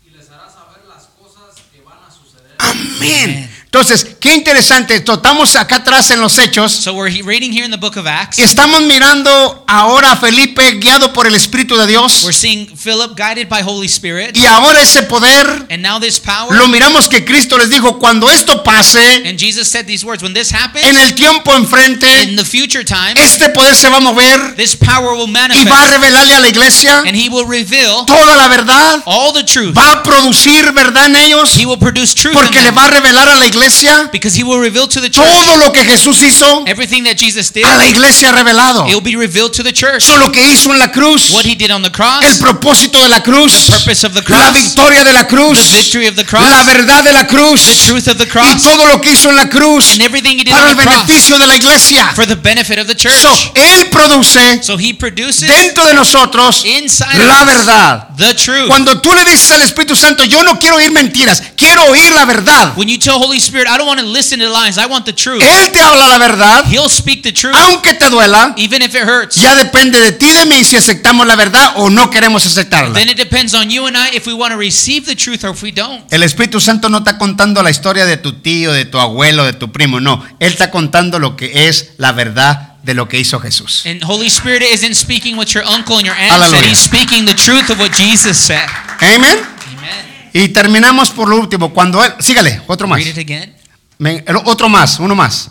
y 0.05 0.11
les 0.11 0.29
hará 0.29 0.47
saber 0.51 0.85
las 0.87 1.07
cosas 1.19 1.55
que 1.73 1.81
van 1.81 1.97
a 2.07 2.11
suceder. 2.11 2.55
Amén. 2.95 3.49
Entonces, 3.65 4.14
qué 4.25 4.33
interesante. 4.33 4.95
Estamos 4.95 5.55
acá 5.55 5.75
atrás 5.75 6.09
en 6.09 6.19
los 6.19 6.39
hechos. 6.39 6.71
So 6.71 6.93
we're 6.93 7.11
reading 7.23 7.51
here 7.51 7.63
in 7.63 7.69
the 7.69 7.77
book 7.77 7.95
of 7.95 8.07
Acts. 8.07 8.39
Y 8.39 8.41
estamos 8.41 8.81
mirando 8.81 9.63
ahora 9.67 10.13
a 10.13 10.17
Felipe 10.17 10.79
guiado 10.79 11.13
por 11.13 11.27
el 11.27 11.35
Espíritu 11.35 11.77
de 11.77 11.85
Dios. 11.85 12.23
We're 12.23 12.33
seeing 12.33 12.65
Philip 12.75 13.15
guided 13.15 13.47
by 13.49 13.61
Holy 13.61 13.85
Spirit. 13.85 14.35
Y 14.35 14.47
ahora 14.47 14.81
ese 14.81 15.03
poder 15.03 15.67
And 15.69 15.83
now 15.83 15.99
this 15.99 16.19
power. 16.19 16.51
lo 16.57 16.67
miramos 16.67 17.07
que 17.07 17.23
Cristo 17.23 17.55
les 17.59 17.69
dijo, 17.69 17.99
cuando 17.99 18.27
esto 18.31 18.63
pase, 18.63 19.27
And 19.27 19.37
Jesus 19.37 19.67
said 19.69 19.85
these 19.85 20.03
words 20.03 20.23
When 20.23 20.33
this 20.33 20.51
happens, 20.51 20.85
en 20.85 20.97
el 20.97 21.13
tiempo 21.13 21.51
in 21.55 21.63
enfrente, 21.63 22.35
the 22.35 22.45
future 22.45 22.83
time, 22.83 23.13
este 23.17 23.49
poder 23.49 23.75
se 23.75 23.89
va 23.89 23.97
a 23.97 23.99
mover 23.99 24.55
this 24.55 24.75
power 24.75 25.13
will 25.13 25.29
y 25.29 25.33
va 25.33 25.41
a 25.41 25.47
manifest. 25.49 25.91
revelarle 25.91 26.33
a 26.33 26.39
la 26.39 26.49
iglesia 26.49 27.03
And 27.05 27.15
he 27.15 27.29
will 27.29 27.45
reveal 27.45 28.05
toda 28.07 28.35
la 28.35 28.47
verdad. 28.47 29.03
all 29.05 29.31
the 29.33 29.43
truth. 29.43 29.77
Va 29.77 29.99
a 29.99 30.03
producir 30.03 30.71
verdad 30.73 31.05
en 31.05 31.15
ellos 31.15 31.55
He 31.55 31.67
will 31.67 31.77
produce 31.77 32.15
truth 32.15 32.33
in 32.35 32.41
porque 32.41 32.63
le 32.63 32.71
va 32.71 32.85
a 32.85 32.89
revelar 32.89 33.29
a 33.29 33.35
la 33.35 33.45
iglesia 33.45 34.09
Because 34.15 34.35
he 34.39 34.43
will 34.43 34.59
reveal 34.61 34.87
to 34.87 35.01
the 35.01 35.09
church 35.09 35.25
todo 35.27 35.57
lo 35.57 35.71
que 35.73 35.83
Jesús 35.83 36.21
hizo 36.21 36.63
everything 36.67 37.03
that 37.03 37.15
Jesus 37.17 37.51
did. 37.51 37.65
a 37.65 37.75
la 37.75 37.85
iglesia 37.87 38.31
revelado. 38.31 38.87
It 38.87 38.93
will 38.95 39.01
be 39.03 39.15
revealed 39.17 39.51
to 39.53 39.63
the 39.63 39.73
church. 39.73 40.03
Eso 40.03 40.17
lo 40.17 40.31
que 40.31 40.41
hizo 40.41 40.71
en 40.71 40.79
la 40.79 40.87
cruz, 40.91 41.31
What 41.33 41.45
he 41.45 41.55
did 41.55 41.71
on 41.71 41.81
the 41.81 41.87
el 41.87 41.91
cross, 41.93 42.37
propósito 42.39 43.01
de 43.01 43.09
la 43.09 43.21
cruz, 43.21 43.51
The 43.65 43.71
purpose 43.73 44.05
of 44.07 44.13
the 44.13 44.21
la 44.21 44.25
cross, 44.25 44.53
victoria 44.53 45.03
de 45.03 45.11
la 45.13 45.25
cruz, 45.27 45.59
the 45.71 45.77
victory 45.77 46.07
of 46.07 46.15
the 46.15 46.23
cross, 46.23 46.49
la 46.49 46.63
verdad 46.63 47.03
de 47.03 47.11
la 47.13 47.25
cruz 47.27 47.65
the 47.65 47.75
truth 47.75 48.07
of 48.07 48.17
the 48.17 48.25
y 48.25 48.29
cross, 48.29 48.61
todo 48.63 48.87
lo 48.87 49.01
que 49.01 49.11
hizo 49.11 49.29
en 49.29 49.35
la 49.35 49.49
cruz 49.49 49.91
and 49.91 50.01
everything 50.01 50.37
he 50.39 50.43
did 50.43 50.53
para 50.53 50.63
on 50.63 50.69
el 50.71 50.77
the 50.77 50.83
cross 50.83 51.05
beneficio 51.05 51.37
de 51.37 51.47
la 51.47 51.55
iglesia. 51.55 52.11
for 52.15 52.25
the 52.25 52.35
benefit 52.37 52.79
of 52.79 52.87
the 52.87 52.95
church. 52.95 53.19
So, 53.21 53.29
él 53.55 53.89
produce 53.91 54.63
So 54.63 54.77
he 54.77 54.93
produces 54.93 55.47
dentro 55.49 55.85
de 55.85 55.93
nosotros 55.93 56.63
inside 56.65 57.17
la 57.19 57.43
verdad. 57.45 58.07
the 58.17 58.33
truth. 58.33 58.67
Cuando 58.67 59.01
tú 59.01 59.13
le 59.13 59.23
dices 59.25 59.51
al 59.51 59.61
Espíritu 59.61 59.95
Santo, 59.95 60.23
yo 60.23 60.41
no 60.43 60.57
quiero 60.59 60.77
oír 60.77 60.91
mentiras, 60.91 61.41
quiero 61.57 61.83
oír 61.89 62.11
la 62.13 62.25
verdad. 62.25 62.73
When 62.77 62.87
you 62.87 62.97
tell 62.97 63.19
Holy 63.19 63.39
Spirit, 63.39 63.67
I 63.67 63.77
don't 63.77 63.87
want 63.87 63.99
to 63.99 64.04
listen 64.05 64.39
to 64.39 64.49
lies, 64.49 64.77
I 64.77 64.85
want 64.85 65.05
the 65.05 65.13
truth. 65.13 65.41
Él 65.41 65.71
te 65.71 65.79
habla 65.81 66.07
la 66.07 66.17
verdad, 66.17 66.65
He'll 66.69 66.89
speak 66.89 67.23
the 67.23 67.31
truth, 67.31 67.55
aunque 67.55 67.93
te 67.93 68.09
duela. 68.09 68.53
even 68.57 68.81
if 68.81 68.95
it 68.95 69.03
hurts. 69.03 69.35
Ya 69.35 69.55
depende 69.55 69.99
de 69.99 70.11
ti 70.11 70.31
de 70.31 70.45
mí 70.45 70.63
si 70.63 70.75
aceptamos 70.75 71.25
la 71.27 71.35
verdad 71.35 71.73
o 71.75 71.89
no 71.89 72.09
queremos 72.09 72.45
aceptarla. 72.45 72.93
Then 72.93 73.09
it 73.09 73.17
depends 73.17 73.53
on 73.53 73.69
you 73.69 73.85
and 73.87 73.97
I 73.97 74.15
if 74.15 74.27
we 74.27 74.33
want 74.33 74.51
to 74.51 74.57
receive 74.57 75.05
the 75.05 75.15
truth 75.15 75.43
or 75.43 75.51
if 75.51 75.61
we 75.63 75.71
don't. 75.71 76.03
El 76.11 76.23
Espíritu 76.23 76.59
Santo 76.59 76.89
no 76.89 76.99
está 76.99 77.17
contando 77.17 77.61
la 77.63 77.69
historia 77.69 78.05
de 78.05 78.17
tu 78.17 78.33
tío, 78.41 78.71
de 78.71 78.85
tu 78.85 78.99
abuelo, 78.99 79.45
de 79.45 79.53
tu 79.53 79.71
primo, 79.71 79.99
no. 79.99 80.23
Él 80.39 80.51
está 80.51 80.71
contando 80.71 81.19
lo 81.19 81.35
que 81.35 81.67
es 81.67 81.93
la 81.97 82.11
verdad 82.11 82.73
de 82.83 82.93
lo 82.93 83.07
que 83.07 83.19
hizo 83.19 83.39
Jesús. 83.39 83.83
And 83.85 84.03
Holy 84.03 84.27
Spirit 84.27 84.61
isn't 84.61 84.93
speaking 84.93 85.37
what 85.37 85.47
your 85.47 85.63
uncle 85.65 85.97
and 85.97 86.05
your 86.05 86.15
aunt 86.15 86.31
said. 86.31 86.41
Hallelujah. 86.41 86.69
He's 86.69 86.79
speaking 86.79 87.25
the 87.25 87.33
truth 87.33 87.69
of 87.71 87.79
what 87.79 87.91
Jesus 87.97 88.37
said. 88.37 88.67
Amén. 89.01 89.39
Amen. 89.77 90.29
Y 90.33 90.49
terminamos 90.49 91.09
por 91.09 91.27
lo 91.27 91.37
último. 91.37 91.73
Cuando 91.73 92.03
él, 92.03 92.13
sígale, 92.19 92.61
otro 92.67 92.87
más. 92.87 92.99
Read 92.99 93.07
it 93.07 93.17
again. 93.17 93.54
Me- 93.97 94.23
el 94.27 94.35
otro 94.37 94.67
más, 94.69 94.99
uno 94.99 95.15
más. 95.15 95.49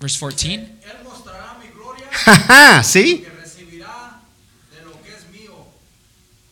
Verse 0.00 0.18
14. 0.18 0.54
Él 0.54 0.70
mostrará 1.04 1.56
mi 1.60 1.68
gloria 1.68 2.06
Jaja, 2.10 2.82
¿Sí? 2.82 3.18
que 3.24 3.30
recibirá 3.40 4.20
de 4.74 4.82
lo 4.84 5.00
que 5.02 5.10
es 5.14 5.28
mío 5.30 5.66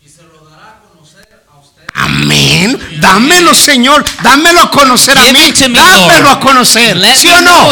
y 0.05 0.09
se 0.09 0.23
lo 0.23 0.45
dará 0.49 0.79
a 0.79 0.81
conocer 0.89 1.27
a 1.53 1.59
ustedes. 1.59 1.89
Amén. 1.95 2.79
Dámelo, 3.01 3.55
Señor. 3.55 4.05
Dámelo 4.23 4.61
a 4.63 4.71
conocer 4.71 5.19
a 5.19 5.23
mí. 5.33 5.53
Dámelo 5.73 6.21
Lord. 6.23 6.37
a 6.37 6.41
conocer. 6.41 6.97
Let 6.97 7.17
¿Sí 7.17 7.29
o 7.29 7.41
no? 7.41 7.71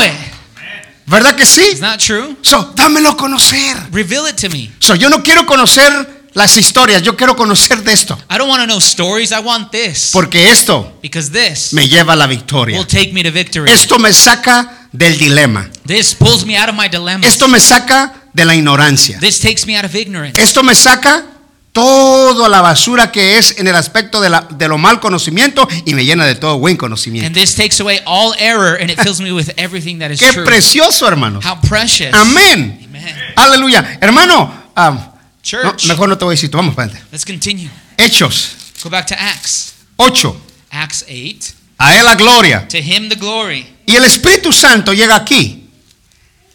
¿Verdad 1.07 1.35
que 1.37 1.47
sí? 1.47 1.63
It's 1.73 1.81
not 1.81 1.99
true. 1.99 2.37
So, 2.43 2.73
dámelo 2.75 3.11
a 3.11 3.17
conocer. 3.17 3.77
Reveal 3.93 4.29
it 4.29 4.37
to 4.37 4.51
me. 4.51 4.71
So, 4.79 4.95
yo 4.95 5.09
no 5.09 5.23
quiero 5.23 5.47
conocer 5.47 6.18
las 6.39 6.57
historias, 6.57 7.03
yo 7.03 7.17
quiero 7.17 7.35
conocer 7.37 7.83
de 7.83 7.93
esto. 7.93 8.17
I 8.31 8.39
don't 8.39 8.49
want 8.49 8.61
to 8.63 8.67
know 8.67 8.79
stories. 8.79 9.33
I 9.33 9.41
want 9.41 9.71
this. 9.73 10.11
Porque 10.13 10.51
esto 10.51 10.93
Because 11.03 11.31
this 11.31 11.73
me 11.73 11.89
lleva 11.89 12.13
a 12.13 12.17
la 12.17 12.27
victoria. 12.27 12.79
will 12.79 12.87
take 12.87 13.13
me 13.13 13.23
to 13.23 13.31
victory. 13.31 13.71
Esto 13.71 13.99
me 13.99 14.13
saca 14.13 14.89
del 14.93 15.19
dilema. 15.19 15.69
This 15.87 16.15
pulls 16.15 16.45
me 16.47 16.57
out 16.57 16.69
of 16.71 16.75
my 16.77 16.89
dilemma. 16.89 17.27
Esto 17.27 17.49
me 17.49 17.59
saca 17.61 18.15
de 18.33 18.45
la 18.45 18.55
ignorancia. 18.55 19.19
This 19.21 19.41
takes 19.41 19.67
me 19.67 19.77
out 19.77 19.85
of 19.85 19.95
ignorance. 19.95 20.41
Esto 20.41 20.63
me 20.63 20.75
saca 20.75 21.25
toda 21.73 22.49
la 22.49 22.61
basura 22.61 23.13
que 23.13 23.39
es 23.39 23.55
en 23.59 23.69
el 23.69 23.75
aspecto 23.77 24.21
de, 24.21 24.31
la- 24.31 24.47
de 24.51 24.69
lo 24.69 24.79
mal 24.79 25.01
conocimiento 25.01 25.69
y 25.85 25.95
me 25.95 26.05
llena 26.05 26.25
de 26.27 26.35
todo 26.35 26.59
buen 26.59 26.73
And 26.73 26.81
conocimiento. 26.81 27.39
this 27.39 27.55
takes 27.55 27.81
away 27.81 28.01
all 28.07 28.35
error 28.39 28.77
and 28.81 28.91
it 28.91 28.99
fills 29.01 29.21
me 29.21 29.33
with 29.33 29.51
everything 29.57 29.99
that 29.99 30.11
is 30.11 30.19
Qué 30.21 30.33
true. 30.33 30.45
precioso, 30.45 31.07
hermanos. 31.07 31.45
How 31.45 31.57
precious. 31.61 32.13
Amén. 32.15 32.81
Amen. 32.85 33.15
Aleluya. 33.37 33.99
Hermano, 34.01 34.51
ah, 34.75 35.08
no, 35.53 35.75
mejor 35.87 36.09
no 36.09 36.19
te 36.19 36.25
voy 36.25 36.33
a 36.33 36.37
decir, 36.37 36.51
vamos 36.51 36.75
para 36.75 36.87
adelante. 36.87 37.09
let's 37.13 37.25
continue. 37.25 37.71
Hechos 37.97 38.59
Go 38.83 38.91
back 38.91 39.07
to 39.07 39.15
Acts. 39.19 39.75
8. 39.97 40.37
Acts 40.71 41.05
8. 41.09 41.55
A 41.79 41.97
él 41.97 42.05
la 42.05 42.15
gloria. 42.15 42.67
To 42.69 42.79
him 42.79 43.09
the 43.09 43.17
glory. 43.17 43.67
Y 43.87 43.97
el 43.97 44.05
Espíritu 44.05 44.53
Santo 44.53 44.93
llega 44.93 45.17
aquí. 45.17 45.69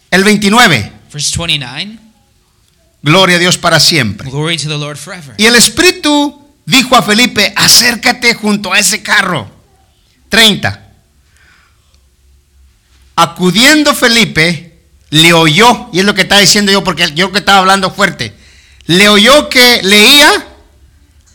El 0.09 0.23
29. 0.23 0.91
Verse 1.11 1.37
29. 1.37 1.99
Gloria 3.01 3.35
a 3.35 3.39
Dios 3.39 3.57
para 3.57 3.79
siempre. 3.79 4.29
Glory 4.29 4.57
to 4.57 4.69
the 4.69 4.77
Lord 4.77 4.97
forever. 4.97 5.35
Y 5.37 5.45
el 5.45 5.55
Espíritu 5.55 6.47
dijo 6.65 6.95
a 6.95 7.01
Felipe, 7.01 7.53
acércate 7.55 8.33
junto 8.35 8.71
a 8.71 8.79
ese 8.79 9.03
carro. 9.03 9.49
30. 10.29 10.79
Acudiendo 13.15 13.93
Felipe, 13.93 14.79
le 15.09 15.33
oyó, 15.33 15.89
y 15.91 15.99
es 15.99 16.05
lo 16.05 16.15
que 16.15 16.21
está 16.21 16.39
diciendo 16.39 16.71
yo, 16.71 16.83
porque 16.83 17.11
yo 17.13 17.31
que 17.31 17.39
estaba 17.39 17.59
hablando 17.59 17.91
fuerte, 17.91 18.33
le 18.85 19.09
oyó 19.09 19.49
que 19.49 19.81
leía 19.83 20.47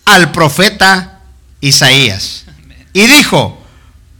al 0.04 0.32
profeta 0.32 1.20
Isaías. 1.60 2.44
Y 2.92 3.06
dijo, 3.06 3.58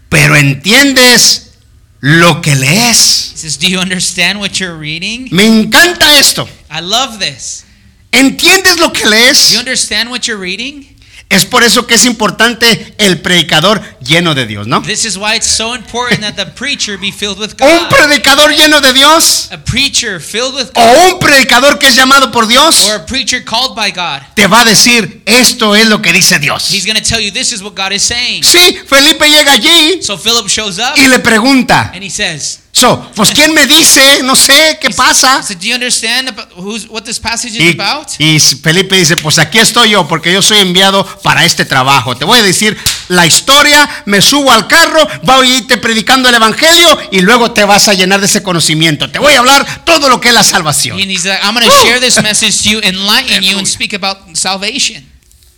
pero 0.09 0.37
entiendes 0.37 1.53
lo 2.01 2.41
que 2.41 2.55
lees. 2.55 3.33
He 3.35 3.37
says, 3.39 3.59
Do 3.59 3.67
you 3.69 3.79
understand 3.81 4.39
what 4.41 4.53
you're 4.61 4.77
reading? 4.79 5.29
Me 5.31 5.47
encanta 5.47 6.19
esto. 6.19 6.49
I 6.71 6.81
love 6.81 7.19
this. 7.19 7.65
¿Entiendes 8.13 8.79
lo 8.79 8.93
que 8.93 9.05
Do 9.05 9.11
you 9.11 9.17
lees? 9.17 9.57
understand 9.59 10.11
what 10.11 10.23
you're 10.27 10.41
reading? 10.41 10.97
Es 11.31 11.45
por 11.45 11.63
eso 11.63 11.87
que 11.87 11.95
es 11.97 12.07
importante 12.07 12.95
el 12.97 13.21
predicador 13.21 13.83
lleno 14.01 14.35
de 14.35 14.47
Dios, 14.47 14.67
¿no? 14.67 14.81
This 14.81 15.05
is 15.05 15.19
why 15.19 15.37
it's 15.37 15.47
so 15.47 15.75
important 15.75 16.23
that 16.23 16.37
the 16.37 16.47
preacher 16.53 16.97
be 16.99 17.13
filled 17.13 17.39
with 17.39 17.51
Un 17.61 17.69
God. 17.81 17.89
predicador 17.91 18.51
lleno 18.57 18.81
de 18.81 18.95
Dios 18.95 19.49
A 19.53 19.59
preacher 19.59 20.21
filled 20.23 20.55
with 20.55 20.69
o 20.75 20.81
God. 20.83 21.13
un 21.13 21.19
predicador 21.21 21.79
que 21.79 21.89
es 21.89 21.97
llamado 21.97 22.33
por 22.33 22.47
Dios 22.49 22.83
Or 22.89 22.95
a 23.03 23.05
preacher 23.07 23.45
called 23.45 23.75
by 23.77 23.91
God. 23.91 24.23
te 24.35 24.47
va 24.47 24.63
a 24.63 24.65
decir, 24.65 25.21
esto 25.27 25.77
es 25.77 25.87
lo 25.87 26.01
que 26.01 26.15
dice 26.15 26.37
He's 26.37 26.41
Dios. 26.41 26.71
going 26.87 26.97
to 26.97 27.03
tell 27.07 27.21
you 27.21 27.31
this 27.31 27.53
is 27.53 27.61
what 27.63 27.75
God 27.75 27.93
is 27.93 28.03
saying. 28.03 28.43
Sí, 28.43 28.79
Felipe 28.87 29.29
llega 29.29 29.53
allí 29.53 30.01
So 30.03 30.17
Philip 30.17 30.49
shows 30.49 30.79
up 30.79 30.97
y 30.97 31.09
le 31.09 31.19
pregunta, 31.19 31.91
and 31.95 32.03
he 32.03 32.09
says, 32.11 32.61
so, 32.79 33.11
pues 33.15 33.33
¿quién 33.33 33.53
me 33.53 33.67
dice? 33.67 34.23
No 34.23 34.37
sé, 34.37 34.79
¿qué 34.81 34.91
pasa? 34.91 35.43
said, 35.43 35.59
Do 35.59 35.67
you 35.67 35.75
understand 35.75 36.29
about 36.29 36.49
who's, 36.57 36.87
what 36.89 37.03
this 37.03 37.19
passage 37.19 37.53
is 37.57 37.61
Y, 37.61 37.81
about? 37.81 38.09
y 38.19 38.39
Felipe 38.39 38.97
dice, 38.97 39.17
pues 39.17 39.39
aquí 39.39 39.59
estoy 39.59 39.91
yo 39.91 40.07
porque 40.07 40.33
yo 40.33 40.41
soy 40.43 40.59
enviado 40.59 41.05
para 41.23 41.45
este 41.45 41.65
trabajo. 41.65 42.17
Te 42.17 42.25
voy 42.25 42.39
a 42.39 42.43
decir 42.43 42.77
la 43.09 43.27
historia, 43.27 43.89
me 44.07 44.21
subo 44.21 44.53
al 44.53 44.67
carro, 44.69 45.07
voy 45.25 45.51
a 45.51 45.57
irte 45.59 45.79
predicando 45.79 46.29
el 46.29 46.35
evangelio 46.35 46.99
y 47.11 47.21
luego 47.21 47.51
te 47.53 47.65
vas 47.65 47.89
a 47.89 47.95
llenar 47.95 48.21
de 48.21 48.27
ese 48.27 48.43
conocimiento. 48.43 49.11
Te 49.11 49.19
voy 49.19 49.35
a 49.35 49.41
hablar 49.41 49.85
todo 49.85 50.09
lo 50.09 50.21
que 50.21 50.29
es 50.29 50.35
la 50.35 50.45
salvación. 50.45 51.01
And 51.01 51.11
he's 51.11 51.25
like, 51.25 51.41
I'm 51.43 51.55
going 51.55 51.67
to 51.67 51.73
share 51.85 52.01
this 52.01 52.23
message 52.23 52.63
to 52.63 52.71
you, 52.71 52.81
enlighten 52.83 53.43
you, 53.43 53.59
and 53.59 53.67
speak 53.67 53.93
about 53.95 54.19
salvation. 54.37 55.05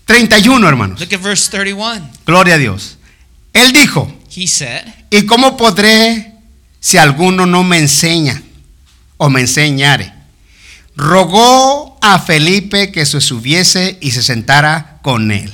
31, 0.06 0.64
hermanos. 0.66 0.98
Look 1.00 1.12
at 1.12 1.20
verse 1.20 1.48
31. 1.50 2.10
Gloria 2.26 2.54
a 2.54 2.58
Dios. 2.58 2.96
Él 3.52 3.72
dijo, 3.72 4.12
He 4.34 4.46
said, 4.46 4.82
¿y 5.10 5.26
cómo 5.26 5.56
podré 5.56 6.29
si 6.80 6.96
alguno 6.98 7.46
no 7.46 7.62
me 7.62 7.78
enseña 7.78 8.42
o 9.18 9.28
me 9.30 9.40
enseñare? 9.42 10.12
Rogó 10.96 11.98
a 12.02 12.18
Felipe 12.18 12.90
que 12.92 13.06
se 13.06 13.20
subiese 13.20 13.98
y 14.00 14.10
se 14.10 14.22
sentara 14.22 14.98
con 15.02 15.30
él. 15.30 15.50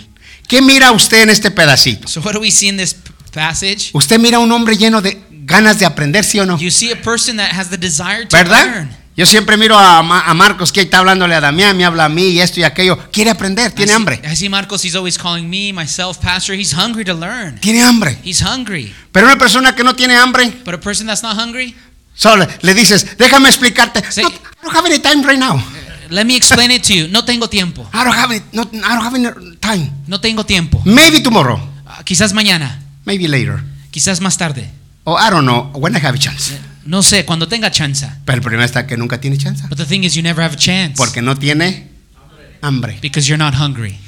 ¿Qué 0.48 0.62
mira 0.62 0.92
usted 0.92 1.22
en 1.22 1.30
este 1.30 1.50
pedacito? 1.50 2.08
So 2.08 2.20
what 2.20 2.32
do 2.34 2.40
we 2.40 2.50
see 2.50 2.68
in 2.68 2.76
this 2.76 2.96
passage? 3.32 3.90
Usted 3.92 4.18
mira 4.18 4.38
a 4.38 4.40
un 4.40 4.50
hombre 4.52 4.76
lleno 4.76 5.00
de 5.02 5.20
ganas 5.30 5.78
de 5.78 5.86
aprender, 5.86 6.24
¿sí 6.24 6.38
o 6.40 6.46
no? 6.46 6.58
You 6.58 6.70
see 6.70 6.90
a 6.92 7.00
person 7.00 7.36
that 7.36 7.52
has 7.52 7.68
the 7.70 7.76
desire 7.76 8.26
to 8.26 8.36
¿Verdad? 8.36 8.66
learn. 8.66 8.96
Yo 9.16 9.24
siempre 9.24 9.56
miro 9.56 9.78
a, 9.78 10.02
Ma- 10.02 10.24
a 10.26 10.34
Marcos 10.34 10.70
que 10.72 10.82
está 10.82 10.98
hablándole 10.98 11.34
a 11.34 11.40
Damián, 11.40 11.74
me 11.76 11.86
habla 11.86 12.04
a 12.04 12.08
mí 12.10 12.28
y 12.28 12.40
esto 12.40 12.60
y 12.60 12.64
aquello. 12.64 12.98
Quiere 13.10 13.30
aprender, 13.30 13.70
I 13.72 13.74
tiene 13.74 13.92
see- 13.92 13.96
hambre. 13.96 14.20
I 14.30 14.36
see 14.36 14.48
Marcos, 14.50 14.84
he's 14.84 14.94
always 14.94 15.16
calling 15.16 15.48
me, 15.48 15.72
myself, 15.72 16.18
pastor. 16.18 16.54
He's 16.54 16.74
hungry 16.74 17.02
to 17.06 17.14
learn. 17.14 17.58
Tiene 17.60 17.82
hambre. 17.82 18.18
He's 18.22 18.42
hungry. 18.42 18.94
Pero 19.12 19.26
una 19.26 19.38
persona 19.38 19.74
que 19.74 19.82
no 19.82 19.94
tiene 19.96 20.14
hambre, 20.16 20.52
But 20.64 20.74
a 20.74 20.80
person 20.80 21.06
that's 21.06 21.22
not 21.22 21.38
hungry, 21.38 21.74
solo 22.14 22.46
le 22.60 22.74
dices, 22.74 23.16
déjame 23.16 23.48
explicarte. 23.48 24.02
Sí. 24.10 24.20
No, 24.22 24.28
I 24.28 24.32
don't 24.62 24.74
have 24.76 24.86
any 24.86 24.98
time 24.98 25.22
right 25.26 25.38
now. 25.38 25.62
let 26.10 26.26
me 26.26 26.36
explain 26.36 26.70
it 26.70 26.82
to 26.82 26.92
you. 26.92 27.08
No 27.08 27.24
tengo 27.24 27.48
tiempo. 27.48 27.88
I 27.94 28.04
don't 28.04 28.14
have 28.14 28.30
any, 28.34 28.44
no, 28.52 28.62
I 28.64 28.94
don't 28.94 29.02
have 29.02 29.14
any 29.14 29.56
time. 29.60 29.90
No 30.06 30.20
tengo 30.20 30.44
tiempo. 30.44 30.82
Maybe 30.84 31.20
tomorrow. 31.20 31.58
Ah, 31.86 32.02
quizás 32.04 32.34
mañana. 32.34 32.82
Maybe 33.06 33.28
later. 33.28 33.62
Quizás 33.90 34.20
más 34.20 34.36
tarde. 34.36 34.70
Or 35.04 35.18
I 35.18 35.30
don't 35.30 35.46
know, 35.46 35.70
when 35.74 35.96
I 35.96 36.00
have 36.00 36.14
a 36.16 36.18
chance. 36.18 36.52
No 36.86 37.02
sé, 37.02 37.24
cuando 37.24 37.48
tenga 37.48 37.70
chance. 37.70 38.08
Pero 38.24 38.36
el 38.36 38.42
problema 38.42 38.64
está 38.64 38.86
que 38.86 38.96
nunca 38.96 39.20
tiene 39.20 39.36
chance. 39.38 39.64
But 39.68 39.78
the 39.78 39.84
thing 39.86 40.02
is, 40.04 40.14
you 40.14 40.22
never 40.22 40.42
have 40.44 40.54
a 40.54 40.58
chance. 40.58 40.94
Porque 40.96 41.20
no 41.22 41.36
tiene 41.36 41.88
hambre. 42.62 42.98
Because 43.02 43.28
you're 43.28 43.42
not 43.42 43.54
hungry. 43.54 43.98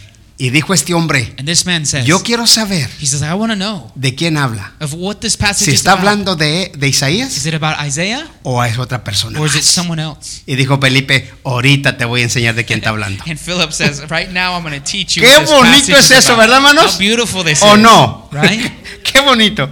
Y 0.41 0.51
dijo 0.51 0.73
este 0.73 0.95
hombre, 0.95 1.35
And 1.37 1.49
this 1.49 1.67
man 1.67 1.85
says, 1.85 2.07
yo 2.07 2.23
quiero 2.23 2.47
saber 2.47 2.89
he 3.01 3.07
says, 3.09 3.23
I 3.23 3.33
want 3.35 3.51
to 3.51 3.57
know 3.57 3.91
de 3.97 4.15
quién 4.15 4.37
habla. 4.37 4.73
of 4.79 4.95
what 4.95 5.17
this 5.17 5.37
passage 5.37 5.65
Si 5.65 5.71
is 5.73 5.79
está 5.81 5.95
about. 5.95 6.07
hablando 6.07 6.37
de, 6.37 6.71
de 6.79 6.87
Isaías 6.87 7.37
Is 7.37 7.45
it 7.45 7.55
about 7.55 7.75
Isaiah 7.85 8.25
o 8.45 8.63
es 8.63 8.79
otra 8.79 9.03
persona. 9.03 9.41
or 9.41 9.49
is 9.49 9.57
it 9.57 9.65
someone 9.65 10.01
else? 10.01 10.43
Y 10.47 10.55
dijo 10.55 10.79
Felipe, 10.79 11.29
ahorita 11.45 11.97
te 11.97 12.05
voy 12.05 12.21
a 12.21 12.25
enseñar 12.25 12.55
de 12.55 12.65
quién 12.65 12.79
está 12.79 12.91
hablando. 12.95 13.25
And 13.27 13.37
Philip 13.37 13.73
says, 13.73 14.03
right 14.09 14.31
now 14.31 14.55
I'm 14.57 14.63
teach 14.85 15.17
you. 15.17 15.25
Qué 15.25 15.39
bonito 15.45 15.97
es 15.97 16.09
eso, 16.13 16.35
about." 16.35 16.39
¿verdad, 16.47 16.57
hermanos? 16.59 16.93
How 16.95 16.99
beautiful 17.01 17.43
this 17.45 17.61
¿O 17.61 17.75
is. 17.75 17.83
no? 17.83 18.29
Right? 18.31 18.71
Qué 19.03 19.19
bonito. 19.21 19.69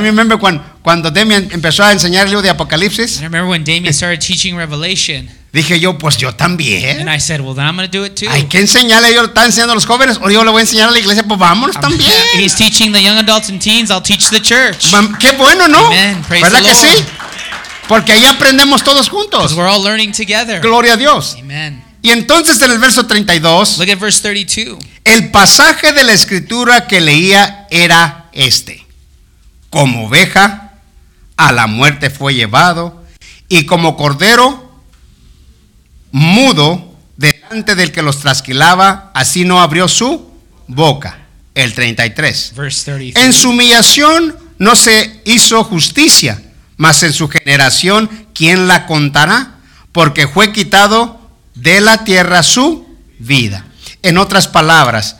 Me 0.00 0.08
remember 0.10 0.38
cuando, 0.38 0.62
cuando 0.82 1.10
Demian 1.10 1.48
empezó 1.52 1.82
a 1.84 1.92
enseñar 1.92 2.24
el 2.24 2.30
libro 2.30 2.42
de 2.42 2.50
Apocalipsis, 2.50 3.18
I 3.20 3.22
remember 3.24 3.50
when 3.50 3.64
Damien 3.64 3.92
started 3.94 4.20
teaching 4.20 4.56
Revelation, 4.56 5.28
dije 5.52 5.78
yo, 5.80 5.96
pues 5.98 6.16
yo 6.16 6.28
and 6.28 6.36
también. 6.36 7.08
I 7.08 7.18
said, 7.20 7.40
well, 7.40 7.54
then 7.54 7.64
I'm 7.66 7.76
going 7.76 7.88
to 7.90 7.98
do 7.98 8.04
it 8.04 8.14
too. 8.14 8.28
Hay 8.30 8.44
que 8.44 8.58
enseñarle, 8.60 9.14
yo 9.14 9.24
enseñando 9.36 9.72
a 9.72 9.74
los 9.74 9.86
jóvenes, 9.86 10.18
o 10.20 10.30
yo 10.30 10.44
lo 10.44 10.52
voy 10.52 10.60
a 10.60 10.62
enseñar 10.62 10.88
a 10.88 10.92
la 10.92 10.98
iglesia, 10.98 11.22
pues 11.24 11.38
vámonos 11.38 11.76
I'm- 11.76 11.80
también. 11.82 12.12
He's 12.34 12.54
teaching 12.54 12.92
the 12.92 13.02
young 13.02 13.18
adults 13.18 13.48
and 13.50 13.60
teens. 13.60 13.90
I'll 13.90 14.02
teach 14.02 14.28
the 14.30 14.40
church. 14.40 14.90
Qué 15.20 15.32
bueno, 15.32 15.68
¿no? 15.68 15.86
Amen. 15.86 16.22
Praise 16.28 16.42
¿Verdad 16.50 16.62
the 16.62 16.68
que 16.68 16.74
Lord. 16.74 16.96
sí? 16.98 17.04
Porque 17.88 18.12
ahí 18.12 18.24
aprendemos 18.24 18.82
todos 18.82 19.08
juntos. 19.08 19.52
we're 19.54 19.68
all 19.68 19.82
learning 19.82 20.12
together. 20.12 20.60
Gloria 20.60 20.94
a 20.94 20.96
Dios. 20.96 21.36
Amen. 21.38 21.82
Y 22.02 22.10
entonces 22.10 22.60
en 22.60 22.70
el 22.70 22.78
verso 22.78 23.06
32, 23.06 23.78
Look 23.78 23.90
at 23.90 23.98
verse 23.98 24.20
32. 24.22 24.78
el 25.04 25.30
pasaje 25.30 25.92
de 25.92 26.04
la 26.04 26.12
escritura 26.12 26.86
que 26.86 27.00
leía 27.00 27.66
era 27.70 28.26
este. 28.32 28.83
Como 29.74 30.06
oveja 30.06 30.70
a 31.36 31.50
la 31.50 31.66
muerte 31.66 32.08
fue 32.08 32.32
llevado 32.32 33.04
y 33.48 33.66
como 33.66 33.96
cordero 33.96 34.72
mudo 36.12 36.96
delante 37.16 37.74
del 37.74 37.90
que 37.90 38.00
los 38.00 38.20
trasquilaba, 38.20 39.10
así 39.14 39.44
no 39.44 39.60
abrió 39.60 39.88
su 39.88 40.30
boca. 40.68 41.26
El 41.56 41.74
33. 41.74 42.52
Verse 42.54 42.84
33. 42.84 43.24
En 43.24 43.32
su 43.32 43.50
humillación 43.50 44.36
no 44.60 44.76
se 44.76 45.20
hizo 45.24 45.64
justicia, 45.64 46.40
mas 46.76 47.02
en 47.02 47.12
su 47.12 47.28
generación, 47.28 48.28
¿quién 48.32 48.68
la 48.68 48.86
contará? 48.86 49.56
Porque 49.90 50.28
fue 50.28 50.52
quitado 50.52 51.32
de 51.56 51.80
la 51.80 52.04
tierra 52.04 52.44
su 52.44 52.86
vida. 53.18 53.64
En 54.02 54.18
otras 54.18 54.46
palabras, 54.46 55.16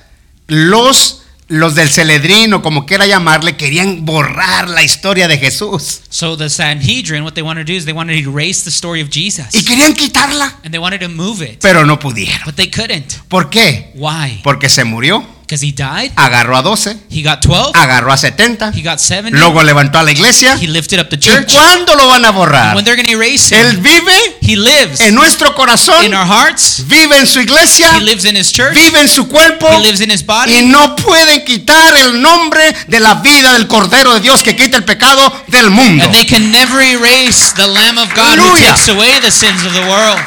los, 0.46 1.23
los 1.58 1.74
del 1.74 1.88
Celedrín, 1.90 2.52
o 2.54 2.62
como 2.62 2.86
quiera 2.86 3.06
llamarle, 3.06 3.56
querían 3.56 4.04
borrar 4.04 4.68
la 4.68 4.82
historia 4.82 5.28
de 5.28 5.38
Jesús. 5.38 6.00
So 6.10 6.36
the 6.36 6.48
Sanhedrin, 6.50 7.22
what 7.24 7.32
they 7.34 7.42
wanted 7.42 7.66
to 7.66 7.72
do 7.72 7.76
is 7.76 7.84
they 7.84 7.94
wanted 7.94 8.22
to 8.22 8.30
erase 8.30 8.64
the 8.64 8.70
story 8.70 9.00
of 9.02 9.08
Jesus. 9.10 9.46
Y 9.54 9.64
querían 9.64 9.94
quitarla, 9.94 10.58
And 10.64 10.70
they 10.72 10.78
wanted 10.78 11.00
to 11.00 11.08
move 11.08 11.42
it. 11.44 11.60
pero 11.60 11.84
no 11.84 11.98
pudieron. 11.98 12.40
But 12.44 12.54
they 12.56 12.70
couldn't. 12.70 13.14
¿Por 13.28 13.50
qué? 13.50 13.90
Why? 13.94 14.40
Porque 14.42 14.68
se 14.68 14.84
murió, 14.84 15.24
he 15.62 15.72
died. 15.72 16.10
agarró 16.16 16.56
a 16.56 16.62
12, 16.62 16.96
He 17.10 17.22
got 17.22 17.40
12. 17.42 17.72
agarró 17.74 18.12
a 18.12 18.16
70, 18.16 18.72
He 18.74 18.82
got 18.82 18.98
70. 18.98 19.38
luego 19.38 19.62
levantó 19.62 19.98
a 19.98 20.02
la 20.02 20.10
iglesia. 20.12 20.56
He 20.60 20.66
lifted 20.66 20.98
up 21.00 21.08
the 21.10 21.16
¿Y 21.16 21.20
church. 21.20 21.52
cuándo 21.52 21.94
lo 21.94 22.08
van 22.08 22.24
a 22.24 22.30
borrar? 22.30 22.74
When 22.74 22.84
they're 22.84 22.96
going 22.96 23.06
to 23.08 23.12
erase 23.22 23.52
Él 23.54 23.74
him, 23.74 23.82
vive 23.82 24.36
he 24.40 24.56
lives 24.56 25.00
en 25.00 25.14
nuestro 25.14 25.54
corazón, 25.54 26.04
in 26.04 26.14
our 26.14 26.26
hearts. 26.26 26.82
vive 26.86 27.16
en 27.18 27.26
su 27.26 27.40
iglesia, 27.40 27.92
He 27.96 28.00
lives 28.00 28.24
in 28.24 28.36
his 28.36 28.50
church. 28.52 28.74
vive 28.74 28.98
en 29.00 29.08
su 29.08 29.28
cuerpo 29.28 29.68
He 29.70 29.78
lives 29.86 30.00
in 30.00 30.10
his 30.10 30.22
y 30.22 30.24
body. 30.26 30.66
no 30.66 30.96
pueden 30.96 31.44
quitar 31.44 31.94
el 31.96 32.20
nombre 32.20 32.74
de 32.88 33.00
la 33.00 33.14
vida 33.16 33.52
del 33.52 33.66
Cordero 33.68 34.14
de 34.14 34.20
Dios 34.20 34.42
que 34.42 34.56
quita 34.56 34.76
el 34.76 34.84
pecado 34.84 35.32
del 35.48 35.70
mundo. 35.70 36.04
And 36.04 36.12
they 36.14 36.26
can 36.26 36.50
never 36.50 36.80
erase 36.80 37.52
the 37.54 37.66
Lamb 37.66 37.98
of 37.98 38.08
God 38.14 38.38
who 38.38 38.56
takes 38.58 38.88
away 38.88 39.20
the 39.20 39.30
sins 39.30 39.62
of 39.64 39.72
the 39.72 39.82
world. 39.88 40.18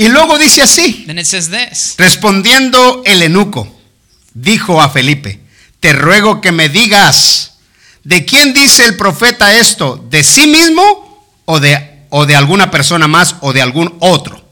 Y 0.00 0.08
luego 0.08 0.38
dice 0.38 0.62
así, 0.62 1.04
Then 1.06 1.18
it 1.18 1.26
says 1.26 1.50
this. 1.50 1.94
respondiendo 1.98 3.02
el 3.04 3.22
eunuco, 3.22 3.68
dijo 4.32 4.80
a 4.80 4.88
Felipe, 4.88 5.40
te 5.78 5.92
ruego 5.92 6.40
que 6.40 6.52
me 6.52 6.68
digas, 6.70 7.58
¿de 8.04 8.24
quién 8.24 8.54
dice 8.54 8.84
el 8.86 8.96
profeta 8.96 9.52
esto? 9.58 10.02
¿De 10.08 10.22
sí 10.24 10.46
mismo 10.46 11.26
o 11.44 11.60
de, 11.60 12.04
o 12.08 12.24
de 12.24 12.34
alguna 12.36 12.70
persona 12.70 13.08
más 13.08 13.36
o 13.42 13.52
de 13.52 13.60
algún 13.62 13.94
otro? 14.00 14.42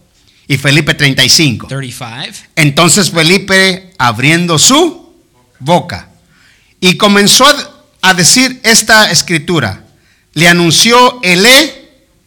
Y 0.47 0.57
Felipe 0.59 0.95
35. 0.95 1.67
35. 1.67 2.31
Entonces 2.57 3.11
Felipe, 3.11 3.95
abriendo 3.99 4.59
su 4.59 5.15
boca, 5.61 6.11
y 6.81 6.97
comenzó 6.97 7.47
a- 7.47 7.71
a 8.03 8.15
decir 8.15 8.61
esta 8.65 9.11
escritura, 9.11 9.85
le 10.35 10.47
anunció 10.49 11.21
el 11.23 11.47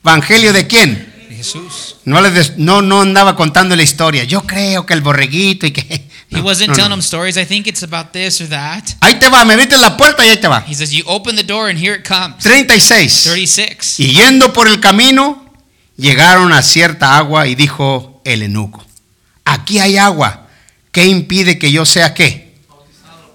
evangelio 0.03 0.53
de 0.53 0.65
quién. 0.67 1.10
Jesús. 1.43 1.95
No, 2.05 2.21
le 2.21 2.29
des- 2.31 2.57
no, 2.57 2.81
no 2.81 3.01
andaba 3.01 3.35
contando 3.35 3.75
la 3.75 3.83
historia. 3.83 4.23
Yo 4.23 4.41
creo 4.43 4.85
que 4.85 4.93
el 4.93 5.01
borreguito 5.01 5.65
y 5.65 5.71
que... 5.71 5.81
He 6.29 6.37
No, 6.37 6.43
wasn't 6.43 6.69
no, 6.69 6.75
telling 6.75 6.89
no. 6.91 6.95
them 6.95 6.99
stories. 7.03 7.35
I 7.35 7.45
think 7.45 7.67
it's 7.67 7.83
about 7.83 8.11
this 8.13 8.39
or 8.39 8.47
that. 8.47 8.83
Ahí 9.01 9.19
te 9.19 9.27
va, 9.27 9.43
me 9.43 9.53
abriste 9.53 9.77
la 9.77 9.97
puerta 9.97 10.25
y 10.25 10.29
ahí 10.29 10.37
te 10.37 10.47
va. 10.47 10.63
He 10.67 10.73
says, 10.73 10.91
You 10.91 11.03
open 11.05 11.35
the 11.35 11.43
door 11.43 11.69
and 11.69 11.77
here 11.77 11.93
it 11.99 12.07
comes. 12.07 12.37
36. 12.43 13.23
36. 13.25 13.99
Y 13.99 14.13
yendo 14.13 14.53
por 14.53 14.67
el 14.69 14.79
camino, 14.79 15.43
llegaron 15.97 16.53
a 16.53 16.61
cierta 16.61 17.17
agua 17.17 17.47
y 17.47 17.55
dijo 17.55 18.21
el 18.23 18.43
eunuco, 18.43 18.85
aquí 19.43 19.79
hay 19.79 19.97
agua, 19.97 20.47
¿qué 20.93 21.05
impide 21.05 21.59
que 21.59 21.69
yo 21.71 21.85
sea 21.85 22.13
qué? 22.13 22.40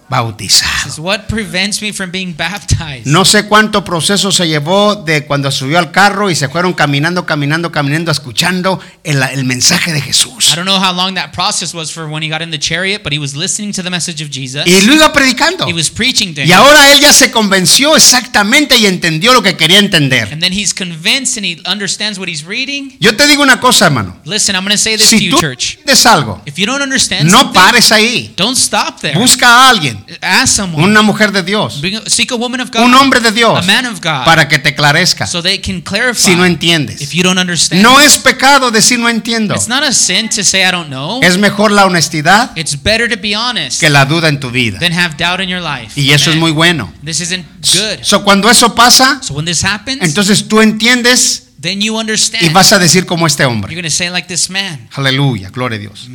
Bautizado. 0.09 1.03
What 1.03 1.27
prevents 1.29 1.83
me 1.83 1.93
from 1.93 2.11
being 2.11 2.33
baptized? 2.37 3.07
No 3.07 3.25
sé 3.25 3.47
cuánto 3.49 3.85
proceso 3.85 4.31
se 4.31 4.47
llevó 4.47 4.95
de 4.95 5.25
cuando 5.27 5.51
subió 5.51 5.79
al 5.79 5.91
carro 5.91 6.31
y 6.31 6.37
se 6.37 6.49
fueron 6.49 6.73
caminando, 6.75 7.27
caminando, 7.27 7.73
caminando, 7.73 8.11
escuchando 8.13 8.81
el, 9.05 9.23
el 9.23 9.45
mensaje 9.45 9.93
de 9.93 10.01
Jesús. 10.01 10.51
I 10.53 10.57
don't 10.57 10.67
know 10.67 10.79
how 10.81 10.93
long 10.95 11.15
that 11.17 11.33
process 11.33 11.75
was 11.75 11.91
for 11.93 12.07
when 12.07 12.23
he 12.23 12.29
got 12.29 12.41
in 12.43 12.51
the 12.51 12.59
chariot, 12.59 13.03
but 13.03 13.13
he 13.13 13.19
was 13.19 13.35
listening 13.35 13.73
to 13.73 13.83
the 13.83 13.91
message 13.91 14.23
of 14.23 14.31
Jesus. 14.31 14.65
Y 14.67 14.81
lo 14.87 14.95
iba 14.95 15.13
predicando. 15.13 15.67
He 15.67 15.73
was 15.73 15.91
preaching 15.91 16.35
to 16.35 16.43
Y 16.45 16.53
ahora 16.53 16.93
él 16.93 17.01
ya 17.01 17.13
se 17.13 17.31
convenció 17.31 17.97
exactamente 17.97 18.77
y 18.79 18.87
entendió 18.87 19.33
lo 19.33 19.43
que 19.43 19.57
quería 19.57 19.79
entender. 19.79 20.29
And 20.33 20.41
then 20.41 20.53
he's 20.53 20.73
convinced 20.73 21.37
and 21.37 21.45
he 21.45 21.61
understands 21.71 22.19
what 22.19 22.29
he's 22.29 22.45
reading. 22.45 22.97
Yo 23.01 23.17
te 23.17 23.27
digo 23.27 23.43
una 23.43 23.59
cosa, 23.61 23.87
hermano. 23.87 24.17
Listen, 24.25 24.55
I'm 24.55 24.63
going 24.65 24.71
to 24.73 24.79
say 24.79 24.97
this 24.97 25.11
to 25.11 25.19
Si 25.19 25.25
you, 25.27 25.31
tú 25.33 25.41
church. 25.41 25.79
entiendes 25.79 26.07
algo, 26.07 26.41
If 26.47 26.57
you 26.59 26.67
don't 26.67 26.83
understand 26.83 27.31
no 27.31 27.53
pares 27.53 27.91
ahí. 27.93 28.33
don't 28.37 28.57
stop 28.57 29.01
there. 29.01 29.19
Busca 29.19 29.47
a 29.49 29.71
alguien, 29.71 29.96
Ask 30.21 30.57
someone. 30.57 30.85
una 30.85 31.03
mujer 31.03 31.33
de 31.33 31.43
Dios, 31.43 31.81
Bring 31.81 32.01
seek 32.07 32.33
a 32.33 32.37
woman 32.37 32.61
of 32.61 32.71
God. 32.71 32.83
un 32.83 32.95
hombre 32.95 33.21
de 33.21 33.33
Dios, 33.33 33.59
a 33.59 33.63
man 33.63 33.87
of 33.87 34.01
God. 34.01 34.25
para 34.25 34.49
que 34.49 34.59
te 34.59 34.75
clarezca 34.75 35.27
so 35.27 35.43
they 35.43 35.61
can 35.61 35.81
clarify 35.81 36.21
si 36.31 36.37
no 36.37 36.45
entiendes. 36.45 37.01
if 37.01 37.13
you 37.13 37.23
don't 37.23 37.39
understand. 37.39 37.83
No 37.83 38.01
es 38.01 38.19
pecado 38.19 38.71
decir 38.71 38.99
no 38.99 39.09
entiendo. 39.09 39.55
It's 39.55 39.69
not 39.69 39.83
a 39.83 39.93
sin 39.93 40.29
to 40.31 40.45
say 40.45 40.63
I 40.67 40.71
don't 40.71 40.89
know. 40.89 41.21
Es 41.23 41.39
mejor 41.39 41.71
la 41.71 41.87
honestidad 41.87 42.57
It's 42.57 42.81
better 42.83 43.09
to 43.09 43.21
be 43.21 43.35
honest 43.37 43.81
que 43.81 43.91
la 43.91 44.05
duda 44.05 44.29
en 44.29 44.41
tu 44.41 44.51
vida. 44.51 44.79
than 44.79 44.93
have 44.93 45.17
doubt 45.17 45.41
in 45.41 45.49
your 45.49 45.63
life. 45.63 45.99
Y 46.01 46.13
eso 46.13 46.31
es 46.31 46.37
muy 46.37 46.53
bueno. 46.53 46.93
This 47.05 47.21
isn't 47.21 47.45
good. 47.75 48.03
So, 48.03 48.23
cuando 48.25 48.51
eso 48.51 48.75
pasa, 48.75 49.21
So 49.23 49.35
when 49.35 49.45
this 49.45 49.65
happens, 49.65 50.03
entonces 50.03 50.47
tú 50.49 50.61
entiendes 50.61 51.49
then 51.61 51.81
you 51.81 51.99
understand. 51.99 52.45
y 52.45 52.49
vas 52.51 52.73
a 52.73 52.79
decir 52.79 53.07
como 53.07 53.27
este 53.27 53.45
hombre. 53.45 53.91
say 53.91 54.09
like 54.11 54.29
this 54.29 54.49
man. 54.51 54.89
Aleluya, 54.95 55.51
gloria 55.51 55.77
a 55.77 55.81
Dios. 55.81 56.09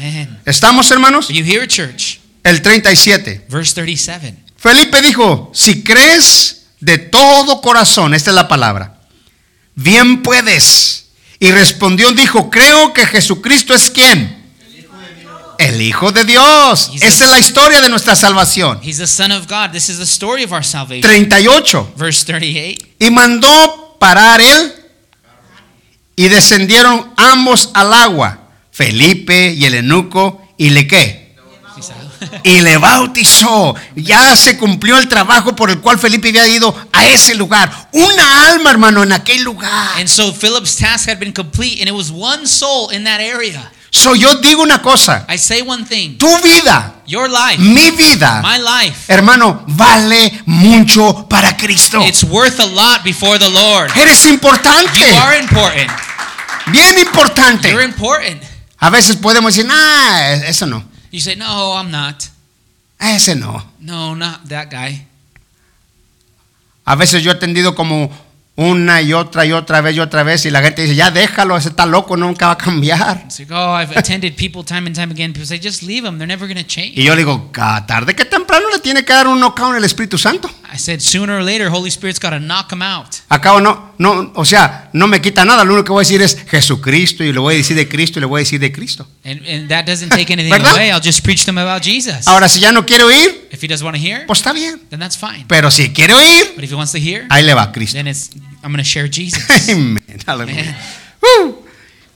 ¿Estamos, 0.46 0.90
hermanos? 0.92 1.30
Are 1.30 1.38
you 1.38 1.44
here, 1.44 1.68
church? 1.68 2.21
El 2.44 2.62
37. 2.62 3.46
Verse 3.50 3.74
37. 3.74 4.36
Felipe 4.58 5.02
dijo, 5.02 5.52
si 5.54 5.84
crees 5.84 6.68
de 6.80 6.98
todo 6.98 7.62
corazón, 7.62 8.14
esta 8.14 8.32
es 8.32 8.36
la 8.36 8.48
palabra, 8.48 9.02
bien 9.76 10.22
puedes. 10.22 11.08
Y 11.40 11.52
respondió, 11.52 12.12
dijo, 12.12 12.52
creo 12.52 12.94
que 12.94 13.06
Jesucristo 13.08 13.74
es 13.74 13.90
quien? 13.90 14.40
El 15.58 15.82
Hijo 15.82 16.12
de 16.12 16.24
Dios. 16.24 16.92
Esa 16.96 17.26
es 17.26 17.32
la 17.32 17.40
historia 17.40 17.82
de 17.82 17.90
nuestra 17.90 18.16
salvación. 18.16 18.80
He's 18.84 18.98
the 18.98 19.08
Son 19.08 19.32
of 19.32 19.48
God. 19.48 19.72
This 19.72 19.90
is 19.90 19.98
the 19.98 20.06
story 20.06 20.44
of 20.44 20.52
our 20.52 20.64
salvation. 20.64 21.02
38. 21.02 21.94
Verse 21.96 22.26
38. 22.26 22.86
Y 23.00 23.10
mandó 23.12 23.98
parar 24.00 24.42
él 24.42 24.74
y 26.16 26.30
descendieron 26.30 27.14
ambos 27.16 27.70
al 27.74 27.94
agua, 27.94 28.50
Felipe 28.72 29.54
y 29.54 29.66
el 29.66 29.76
eunuco, 29.76 30.42
y 30.58 30.72
le 30.72 30.88
qué? 30.88 31.21
Y 32.44 32.62
le 32.62 32.78
bautizó. 32.78 33.76
Ya 33.96 34.36
se 34.36 34.58
cumplió 34.58 34.98
el 34.98 35.08
trabajo 35.08 35.56
por 35.56 35.70
el 35.70 35.80
cual 35.80 36.00
Felipe 36.00 36.30
había 36.30 36.48
ido 36.48 36.76
a 36.92 37.06
ese 37.06 37.36
lugar. 37.36 37.72
Una 37.92 38.48
alma, 38.48 38.70
hermano, 38.72 39.04
en 39.04 39.12
aquel 39.12 39.44
lugar. 39.44 40.00
And 40.00 40.08
so 40.08 40.32
Philip's 40.34 40.76
task 40.76 41.08
had 41.08 41.20
been 41.20 41.34
complete, 41.34 41.80
and 41.80 41.88
it 41.88 41.96
was 41.96 42.12
one 42.12 42.46
soul 42.48 42.90
in 42.92 43.04
that 43.06 43.20
area. 43.20 43.72
So 43.94 44.16
yo 44.16 44.36
digo 44.36 44.62
una 44.64 44.82
cosa, 44.82 45.26
I 45.28 45.38
say 45.38 45.62
one 45.62 45.84
thing 45.84 46.18
tu 46.18 46.26
vida, 46.42 46.94
your 47.06 47.30
life, 47.30 47.60
mi 47.60 47.92
vida, 47.92 48.42
my 48.42 48.58
life, 48.58 49.12
hermano, 49.12 49.66
vale 49.68 50.32
mucho 50.46 51.28
para 51.28 51.58
Cristo. 51.58 52.00
it's 52.06 52.24
worth 52.24 52.62
a 52.62 52.66
lot 52.68 53.04
before 53.04 53.38
the 53.38 53.50
Lord. 53.50 53.92
Eres 53.98 54.24
importante, 54.28 54.98
You 54.98 55.18
are 55.18 55.38
important. 55.38 55.92
bien 56.68 56.98
importante. 57.00 57.70
You're 57.70 57.84
important. 57.84 58.42
A 58.78 58.90
veces 58.90 59.18
podemos 59.18 59.54
decir, 59.54 59.70
ah, 59.70 60.36
eso 60.48 60.66
no, 60.68 60.82
You 61.12 61.20
say, 61.20 61.36
No, 61.36 61.78
I'm 61.78 61.92
not. 61.92 62.24
ese 63.00 63.36
no. 63.36 63.64
No, 63.80 64.16
not 64.16 64.48
that 64.48 64.70
guy. 64.72 65.06
A 66.86 66.96
veces 66.96 67.24
yo 67.24 67.32
he 67.32 67.36
atendido 67.36 67.76
como 67.76 68.10
una 68.56 69.02
y 69.02 69.14
otra 69.14 69.46
y 69.46 69.54
otra 69.54 69.82
vez 69.82 69.96
y 69.96 70.00
otra 70.00 70.24
vez 70.24 70.46
y 70.46 70.50
la 70.52 70.62
gente 70.62 70.82
dice, 70.84 70.96
ya 70.96 71.10
déjalo, 71.10 71.56
ese 71.58 71.70
está 71.70 71.86
loco, 71.86 72.18
nunca 72.18 72.48
va 72.48 72.54
a 72.54 72.58
cambiar. 72.58 73.24
It's 73.26 73.40
like, 73.40 73.54
oh, 73.54 73.74
I've 73.80 73.96
attended 73.98 74.36
people 74.36 74.64
time 74.64 74.88
and 74.88 74.96
time 74.96 75.12
again. 75.12 75.32
People 75.32 75.48
say, 75.48 75.60
just 75.60 75.84
leave 75.84 76.04
them. 76.04 76.18
They're 76.18 76.28
never 76.28 76.48
going 76.48 76.62
to 76.62 76.68
change. 76.68 76.94
Y 76.98 77.04
yo 77.04 77.14
le 77.16 77.22
digo, 77.22 77.52
"Ca- 77.52 77.86
tarde 77.88 78.14
que 78.16 78.26
temprano 78.26 78.68
le 78.72 78.80
tiene 78.80 79.04
que 79.06 79.14
dar 79.14 79.28
un 79.28 79.40
knockout 79.40 79.76
el 79.76 79.84
Espíritu 79.86 80.18
Santo. 80.18 80.50
I 80.74 80.78
said, 80.78 81.02
sooner 81.02 81.38
or 81.38 81.44
later, 81.44 81.70
Holy 81.70 81.90
Spirit's 81.92 82.18
got 82.18 82.30
to 82.30 82.40
knock 82.40 82.70
them 82.70 82.82
out. 82.82 83.18
Acabo 83.28 83.60
no, 83.60 83.92
no, 83.98 84.32
o 84.36 84.46
sea, 84.46 84.90
no 84.94 85.06
me 85.06 85.20
quita 85.20 85.44
nada, 85.44 85.66
lo 85.66 85.74
único 85.74 85.84
que 85.88 85.92
voy 85.92 86.02
a 86.02 86.08
decir 86.08 86.22
es 86.22 86.38
Jesucristo 86.50 87.26
y 87.26 87.34
le 87.34 87.40
voy 87.40 87.56
a 87.56 87.58
decir 87.58 87.76
de 87.76 87.90
Cristo 87.90 88.20
y 88.20 88.22
le 88.22 88.26
voy 88.28 88.40
a 88.40 88.44
decir 88.44 88.58
de 88.60 88.72
Cristo. 88.72 89.06
And, 89.26 89.46
and 89.46 89.68
that 89.68 89.86
doesn't 89.86 90.10
take 90.10 90.32
anything 90.32 90.50
¿Verdad? 90.50 90.72
away. 90.72 90.90
I'll 90.92 91.02
just 91.04 91.24
preach 91.26 91.44
them 91.46 91.58
about 91.58 91.84
Jesus. 91.84 92.26
Ahora, 92.26 92.48
si 92.48 92.62
ya 92.62 92.72
no 92.72 92.86
quiere 92.86 93.04
oír, 93.04 93.50
If 93.52 93.62
he 93.62 93.68
doesn't 93.68 93.84
want 93.86 93.98
to 93.98 94.02
hear, 94.02 94.26
pues 94.26 94.40
está 94.40 94.54
bien. 94.54 94.80
then 94.90 95.00
that's 95.02 95.18
fine. 95.18 95.46
Pero 95.50 95.70
si 95.70 95.92
quiere 95.92 96.14
oír, 96.14 96.54
But 96.56 96.64
if 96.64 96.70
he 96.72 96.76
wants 96.76 96.94
to 96.94 97.00
hear, 97.00 97.26
ahí 97.30 97.44
le 97.44 97.54
va 97.54 97.72
Cristo. 97.74 97.98
then 97.98 98.08
it's 98.08 98.30
I'm 98.64 98.72
going 98.72 98.78
to 98.78 98.84
share 98.84 99.10
Jesus. 99.10 99.44
Aleluya. 100.26 100.76
Uh, 101.22 101.54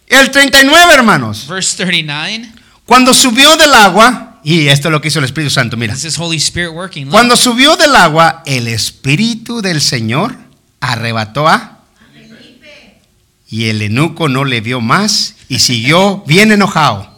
el 0.08 0.32
39, 0.32 0.94
hermanos. 0.96 1.46
Verse 1.48 1.76
39. 1.78 2.50
Cuando 2.88 3.14
subió 3.14 3.56
del 3.56 3.74
agua, 3.76 4.35
y 4.46 4.68
esto 4.68 4.88
es 4.88 4.92
lo 4.92 5.02
que 5.02 5.08
hizo 5.10 5.20
el 5.20 5.26
Espíritu 5.26 5.50
Santo, 5.50 5.76
mira. 5.76 5.96
Working. 6.72 7.10
Cuando 7.10 7.36
subió 7.36 7.76
del 7.76 7.96
agua, 7.96 8.44
el 8.46 8.68
Espíritu 8.68 9.62
del 9.62 9.82
Señor 9.82 10.36
arrebató 10.80 11.48
a... 11.48 11.72
Y 13.48 13.66
el 13.66 13.82
eunuco 13.82 14.28
no 14.28 14.44
le 14.44 14.60
vio 14.62 14.82
más 14.82 15.36
y 15.50 15.60
siguió 15.60 16.24
bien 16.28 16.52
enojado. 16.52 17.14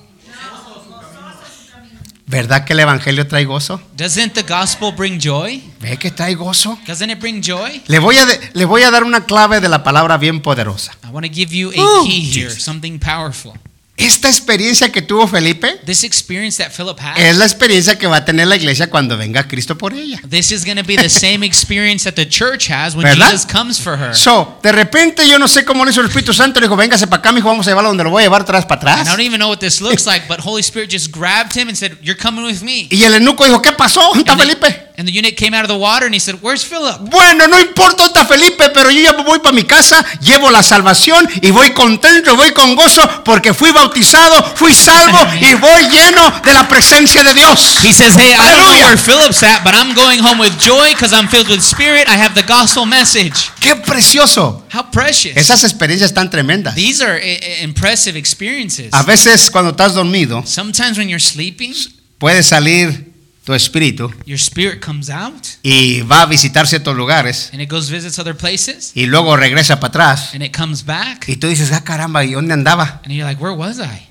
¿Verdad 2.30 2.66
que 2.66 2.74
el 2.74 2.82
Evangelio 2.82 3.26
trae 3.26 3.46
gozo? 3.46 3.82
Doesn't 3.96 4.34
the 4.34 4.44
gospel 4.44 4.92
bring 4.92 5.18
joy? 5.18 5.64
¿Ve 5.80 5.96
que 5.98 6.12
trae 6.12 6.36
gozo? 6.36 6.78
Doesn't 6.86 7.10
it 7.10 7.20
bring 7.20 7.42
joy? 7.42 7.82
Le 7.88 8.00
voy, 8.00 8.18
a 8.18 8.26
de- 8.26 8.38
le 8.54 8.66
voy 8.66 8.84
a 8.84 8.92
dar 8.92 9.06
una 9.06 9.24
clave 9.24 9.62
de 9.62 9.70
la 9.70 9.82
palabra 9.82 10.18
bien 10.18 10.42
poderosa. 10.42 10.92
I 11.06 11.08
want 11.08 11.26
to 11.26 11.32
give 11.34 11.56
you 11.56 11.70
a 11.72 11.76
Oh, 11.78 12.04
key 12.06 12.20
here, 12.30 12.50
Jesus. 12.50 12.64
something 12.64 13.00
powerful. 13.00 13.54
Esta 13.98 14.30
experiencia 14.30 14.92
que 14.92 15.02
tuvo 15.02 15.28
Felipe 15.28 15.80
This 15.84 16.04
experience 16.04 16.64
that 16.64 16.72
Philip 16.72 17.00
had, 17.00 17.18
es 17.18 17.36
la 17.36 17.46
experiencia 17.46 17.98
que 17.98 18.06
va 18.06 18.18
a 18.18 18.26
tener 18.26 18.48
la 18.48 18.56
iglesia 18.56 18.92
cuando 18.92 19.18
venga 19.18 19.48
Cristo 19.48 19.76
por 19.76 19.92
ella. 19.94 20.22
this 20.30 20.52
is 20.52 20.64
going 20.64 20.78
to 20.78 20.84
be 20.84 20.96
the 20.96 21.10
same 21.10 21.44
experience 21.44 22.04
that 22.04 22.14
the 22.14 22.28
church 22.28 22.70
has 22.70 22.96
when 22.96 23.04
¿Verdad? 23.08 23.32
Jesus 23.32 23.46
comes 23.52 23.80
for 23.82 23.98
her. 23.98 24.14
So, 24.16 24.60
de 24.62 24.72
repente 24.72 25.28
yo 25.28 25.40
no 25.40 25.48
sé 25.48 25.66
cómo 25.66 25.84
lo 25.84 25.90
hizo 25.90 26.02
el 26.02 26.08
Espíritu 26.08 26.32
Santo, 26.32 26.60
le 26.60 26.68
dijo, 26.68 26.76
véngase 26.76 27.08
para 27.08 27.22
acá, 27.22 27.32
mijo, 27.32 27.48
vamos 27.48 27.66
a 27.66 27.72
llevarlo 27.72 27.90
donde 27.90 28.04
lo 28.04 28.12
voy 28.12 28.22
a 28.22 28.26
llevar 28.28 28.44
atrás 28.44 28.66
para 28.68 28.82
And 28.82 28.88
I 28.90 29.02
atrás. 29.02 29.08
don't 29.18 29.26
even 29.26 29.40
know 29.40 29.50
what 29.50 29.58
this 29.60 29.82
looks 29.82 30.06
like, 30.06 30.28
but 30.28 30.40
Holy 30.42 30.62
Spirit 30.62 30.92
just 30.92 31.12
grabbed 31.12 31.54
him 31.58 31.68
and 31.68 31.76
said, 31.76 31.98
"You're 32.04 32.20
coming 32.22 32.46
with 32.46 32.62
me." 32.62 32.88
Y 32.92 33.02
el 33.04 33.16
eunuco 33.16 33.46
dijo, 33.46 33.62
¿qué 33.64 33.72
pasó? 33.72 34.02
¿Dónde 34.14 34.20
está 34.20 34.34
And 34.34 34.42
the, 34.42 34.48
Felipe? 34.48 34.87
And 34.98 35.08
the 35.08 35.12
eunuch 35.12 35.36
came 35.38 35.54
out 35.54 35.62
of 35.64 35.68
the 35.70 35.78
water 35.78 36.06
and 36.06 36.14
he 36.16 36.20
said, 36.20 36.36
"Where's 36.42 36.64
Philip?" 36.64 36.98
Bueno, 37.10 37.48
no 37.48 37.60
importa 37.60 38.06
está 38.06 38.26
Felipe, 38.26 38.70
pero 38.74 38.90
yo 38.90 39.02
ya 39.02 39.12
voy 39.14 39.40
para 39.40 39.54
mi 39.54 39.64
casa, 39.64 40.04
llevo 40.22 40.50
la 40.50 40.64
salvación 40.64 41.28
y 41.42 41.52
voy 41.52 41.72
contento, 41.74 42.36
voy 42.36 42.52
con 42.54 42.76
gozo 42.76 43.02
porque 43.24 43.54
fui 43.54 43.72
bautizado, 43.72 44.44
fui 44.56 44.74
salvo 44.74 45.18
y 45.42 45.54
voy 45.56 45.84
lleno 45.90 46.32
de 46.44 46.54
la 46.54 46.68
presencia 46.68 47.24
de 47.24 47.34
Dios. 47.34 47.78
He 47.84 47.94
says, 47.94 48.16
"Hey, 48.18 48.34
I 48.34 48.52
don't 48.52 48.64
know 48.66 48.88
where 48.88 48.98
Philip's 48.98 49.44
at, 49.44 49.64
but 49.64 49.74
I'm 49.76 49.94
going 49.94 50.20
home 50.20 50.40
with 50.40 50.58
joy 50.60 50.90
because 50.94 51.14
I'm 51.14 51.28
filled 51.28 51.50
with 51.50 51.62
Spirit. 51.62 52.08
I 52.08 52.18
have 52.18 52.34
the 52.34 52.44
gospel 52.48 52.86
message." 52.86 53.52
¡Qué 53.62 53.76
precioso! 53.76 54.64
How 54.74 54.84
precious! 54.92 55.36
Esas 55.38 55.64
experiencias 55.64 56.14
tan 56.14 56.30
tremendas. 56.30 56.74
These 56.76 57.02
are 57.04 57.18
i- 57.22 57.40
i- 57.60 57.64
impressive 57.64 58.18
experiences. 58.18 58.90
A 58.94 59.04
veces 59.04 59.52
cuando 59.52 59.72
estás 59.72 59.94
dormido, 59.94 60.44
Sometimes 60.46 60.98
when 60.98 61.08
you're 61.10 61.20
sleeping, 61.24 61.74
puede 62.18 62.42
salir 62.44 63.07
tu 63.48 63.54
espíritu 63.54 64.14
your 64.26 64.38
spirit 64.38 64.84
comes 64.84 65.10
out 65.10 65.46
y 65.64 66.02
va 66.02 66.24
a 66.24 66.26
visitar 66.26 66.68
ciertos 66.68 66.98
lugares 66.98 67.50
and 67.54 67.62
it 67.62 67.72
goes 67.72 67.90
visits 67.90 68.20
other 68.20 68.36
places 68.36 68.92
y 68.94 69.06
luego 69.06 69.38
regresa 69.38 69.80
para 69.80 69.88
atrás 69.88 70.32
and 70.34 70.44
it 70.44 70.54
comes 70.54 70.84
back 70.84 71.24
y 71.30 71.38
tú 71.38 71.48
dices, 71.48 71.72
ah 71.72 71.82
caramba, 71.82 72.26
¿y 72.26 72.34
dónde 72.34 72.54
andaba? 72.54 73.00
and 73.06 73.14
you're 73.14 73.24
like, 73.24 73.42
"Where 73.42 73.56
was 73.56 73.78
I? 73.80 74.06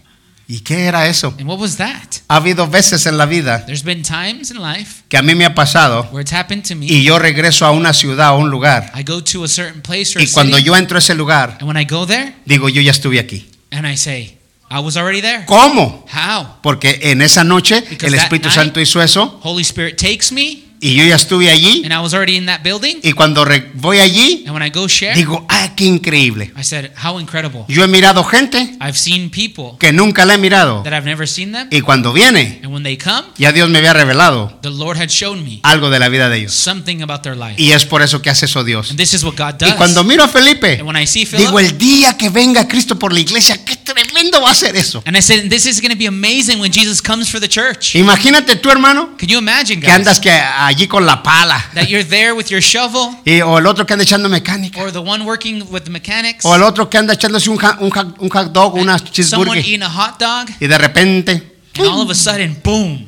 ¿Y 0.48 0.60
qué 0.60 0.86
era 0.86 1.06
eso? 1.06 1.34
And 1.38 1.46
what 1.46 1.58
was 1.58 1.76
that?" 1.76 2.22
Ha 2.28 2.36
habido 2.36 2.66
veces 2.66 3.04
en 3.04 3.18
la 3.18 3.26
vida 3.26 3.66
There's 3.66 3.84
been 3.84 4.02
times 4.02 4.50
in 4.50 4.62
life 4.62 5.02
que 5.10 5.18
a 5.18 5.22
mí 5.22 5.34
me 5.34 5.44
ha 5.44 5.54
pasado 5.54 6.08
where 6.12 6.22
it's 6.22 6.32
happened 6.32 6.66
to 6.68 6.74
me. 6.74 6.86
y 6.86 7.02
yo 7.04 7.18
regreso 7.18 7.66
a 7.66 7.72
una 7.72 7.92
ciudad 7.92 8.30
o 8.32 8.38
un 8.38 8.48
lugar 8.48 8.90
I 8.94 9.02
go 9.02 9.22
to 9.22 9.44
a 9.44 9.48
certain 9.48 9.82
place 9.82 10.16
or 10.16 10.22
a 10.22 10.24
y 10.24 10.28
cuando 10.28 10.56
city, 10.56 10.66
yo 10.68 10.76
entro 10.78 10.96
a 10.96 11.00
ese 11.00 11.14
lugar 11.14 11.58
and 11.60 11.68
when 11.68 11.76
I 11.76 11.84
go 11.84 12.06
there 12.06 12.36
digo, 12.46 12.70
yo 12.70 12.80
ya 12.80 12.90
estuve 12.92 13.20
aquí. 13.20 13.50
and 13.70 13.86
I 13.86 13.98
say, 13.98 14.35
"I 14.70 14.80
was 14.80 14.96
already 14.96 15.20
there." 15.20 15.44
¿Cómo? 15.46 16.04
How? 16.12 16.56
Porque 16.62 16.98
en 17.02 17.22
esa 17.22 17.44
noche 17.44 17.80
Because 17.80 18.06
el 18.06 18.12
that 18.12 18.24
Espíritu 18.24 18.48
night- 18.48 18.54
Santo 18.54 18.80
hizo 18.80 19.00
eso 19.02 19.40
Holy 19.42 19.62
Spirit 19.62 19.96
takes 19.96 20.32
me 20.32 20.64
y 20.86 20.94
yo 20.94 21.04
ya 21.04 21.16
estuve 21.16 21.50
allí 21.50 21.82
and 21.84 21.92
I 21.92 21.98
was 21.98 22.14
already 22.14 22.36
in 22.36 22.46
that 22.46 22.60
building 22.62 22.98
y 23.02 23.12
cuando 23.12 23.44
voy 23.74 23.98
allí 23.98 24.44
and 24.46 24.54
when 24.54 24.62
I 24.66 24.70
go 24.70 24.88
share, 24.88 25.14
digo, 25.14 25.44
ah, 25.48 25.70
qué 25.76 25.84
increíble. 25.84 26.52
I 26.56 26.62
said, 26.62 26.90
"How 27.02 27.18
incredible." 27.18 27.64
Yo 27.68 27.82
he 27.84 27.88
mirado 27.88 28.24
gente 28.24 28.76
I've 28.80 28.96
seen 28.96 29.30
people 29.30 29.76
que 29.78 29.92
nunca 29.92 30.24
la 30.24 30.34
he 30.34 30.38
mirado 30.38 30.82
that 30.82 30.92
I've 30.92 31.04
never 31.04 31.28
seen 31.28 31.52
them 31.52 31.68
y 31.70 31.80
cuando 31.80 32.12
viene 32.12 32.60
and 32.62 32.72
when 32.72 32.82
they 32.82 32.96
come, 32.96 33.24
ya 33.36 33.52
Dios 33.52 33.68
me 33.68 33.78
había 33.78 33.92
revelado 33.92 34.58
the 34.62 34.70
Lord 34.70 34.98
had 34.98 35.08
shown 35.08 35.42
me 35.44 35.60
algo 35.62 35.90
de 35.90 35.98
la 35.98 36.08
vida 36.08 36.28
de 36.28 36.38
ellos. 36.38 36.52
something 36.54 37.02
about 37.02 37.22
their 37.22 37.36
life. 37.36 37.60
Y 37.60 37.72
es 37.72 37.84
por 37.84 38.02
eso 38.02 38.22
que 38.22 38.30
hace 38.30 38.46
eso 38.46 38.64
Dios. 38.64 38.90
And 38.90 38.98
this 38.98 39.14
is 39.14 39.24
what 39.24 39.34
God 39.36 39.54
Y 39.60 39.66
does. 39.66 39.74
cuando 39.74 40.04
miro 40.04 40.24
a 40.24 40.28
Felipe, 40.28 40.78
And 40.78 40.86
when 40.86 40.96
I 40.96 41.06
see 41.06 41.26
Philip, 41.26 41.46
digo, 41.46 41.58
el 41.58 41.76
día 41.78 42.16
que 42.16 42.28
venga 42.30 42.66
Cristo 42.68 42.98
por 42.98 43.12
la 43.12 43.20
iglesia, 43.20 43.64
qué 43.64 43.76
tremendo 43.76 44.40
va 44.40 44.50
a 44.50 44.54
ser 44.54 44.76
eso. 44.76 45.02
and 45.06 45.16
I 45.16 45.22
said, 45.22 45.48
this 45.48 45.66
is 45.66 45.80
going 45.80 45.92
to 45.92 45.98
be 45.98 46.06
amazing 46.06 46.60
when 46.60 46.72
Jesus 46.72 47.00
comes 47.02 47.28
for 47.28 47.40
the 47.40 47.48
church. 47.48 47.94
Imagínate 47.96 48.56
tú, 48.56 48.70
hermano, 48.70 49.16
Can 49.18 49.28
you 49.28 49.38
imagine, 49.38 49.80
que 49.80 49.90
andas 49.90 50.20
que 50.20 50.30
allí 50.76 50.86
con 50.86 51.04
la 51.06 51.22
pala. 51.22 51.64
that 51.74 51.86
you're 51.88 52.04
there 52.08 52.32
with 52.32 52.46
your 52.50 52.60
shovel, 52.62 53.16
Y, 53.24 53.40
o 53.40 53.58
el 53.58 53.66
otro 53.66 53.86
que 53.86 53.92
anda 53.94 54.04
echando 54.04 54.28
mecánica. 54.28 54.80
or 54.80 54.92
the 54.92 54.98
one 54.98 55.24
working 55.24 55.62
with 55.70 55.82
the 55.82 55.90
mechanics, 55.90 56.44
O 56.44 56.54
el 56.54 56.62
otro 56.62 56.88
que 56.90 56.98
anda 56.98 57.14
echándose 57.14 57.48
un, 57.50 57.58
un, 57.80 58.14
un 58.18 58.28
hot 58.30 58.52
dog, 58.52 58.74
una 58.74 58.98
someone 58.98 59.12
cheeseburger. 59.12 59.58
eating 59.58 59.82
a 59.82 59.88
hot 59.90 60.18
dog, 60.18 60.48
Y 60.60 60.66
de 60.66 60.78
repente 60.78 61.32
and 61.78 61.86
all 61.88 62.00
of 62.02 62.10
a 62.10 62.14
sudden, 62.14 62.58
boom, 62.64 63.05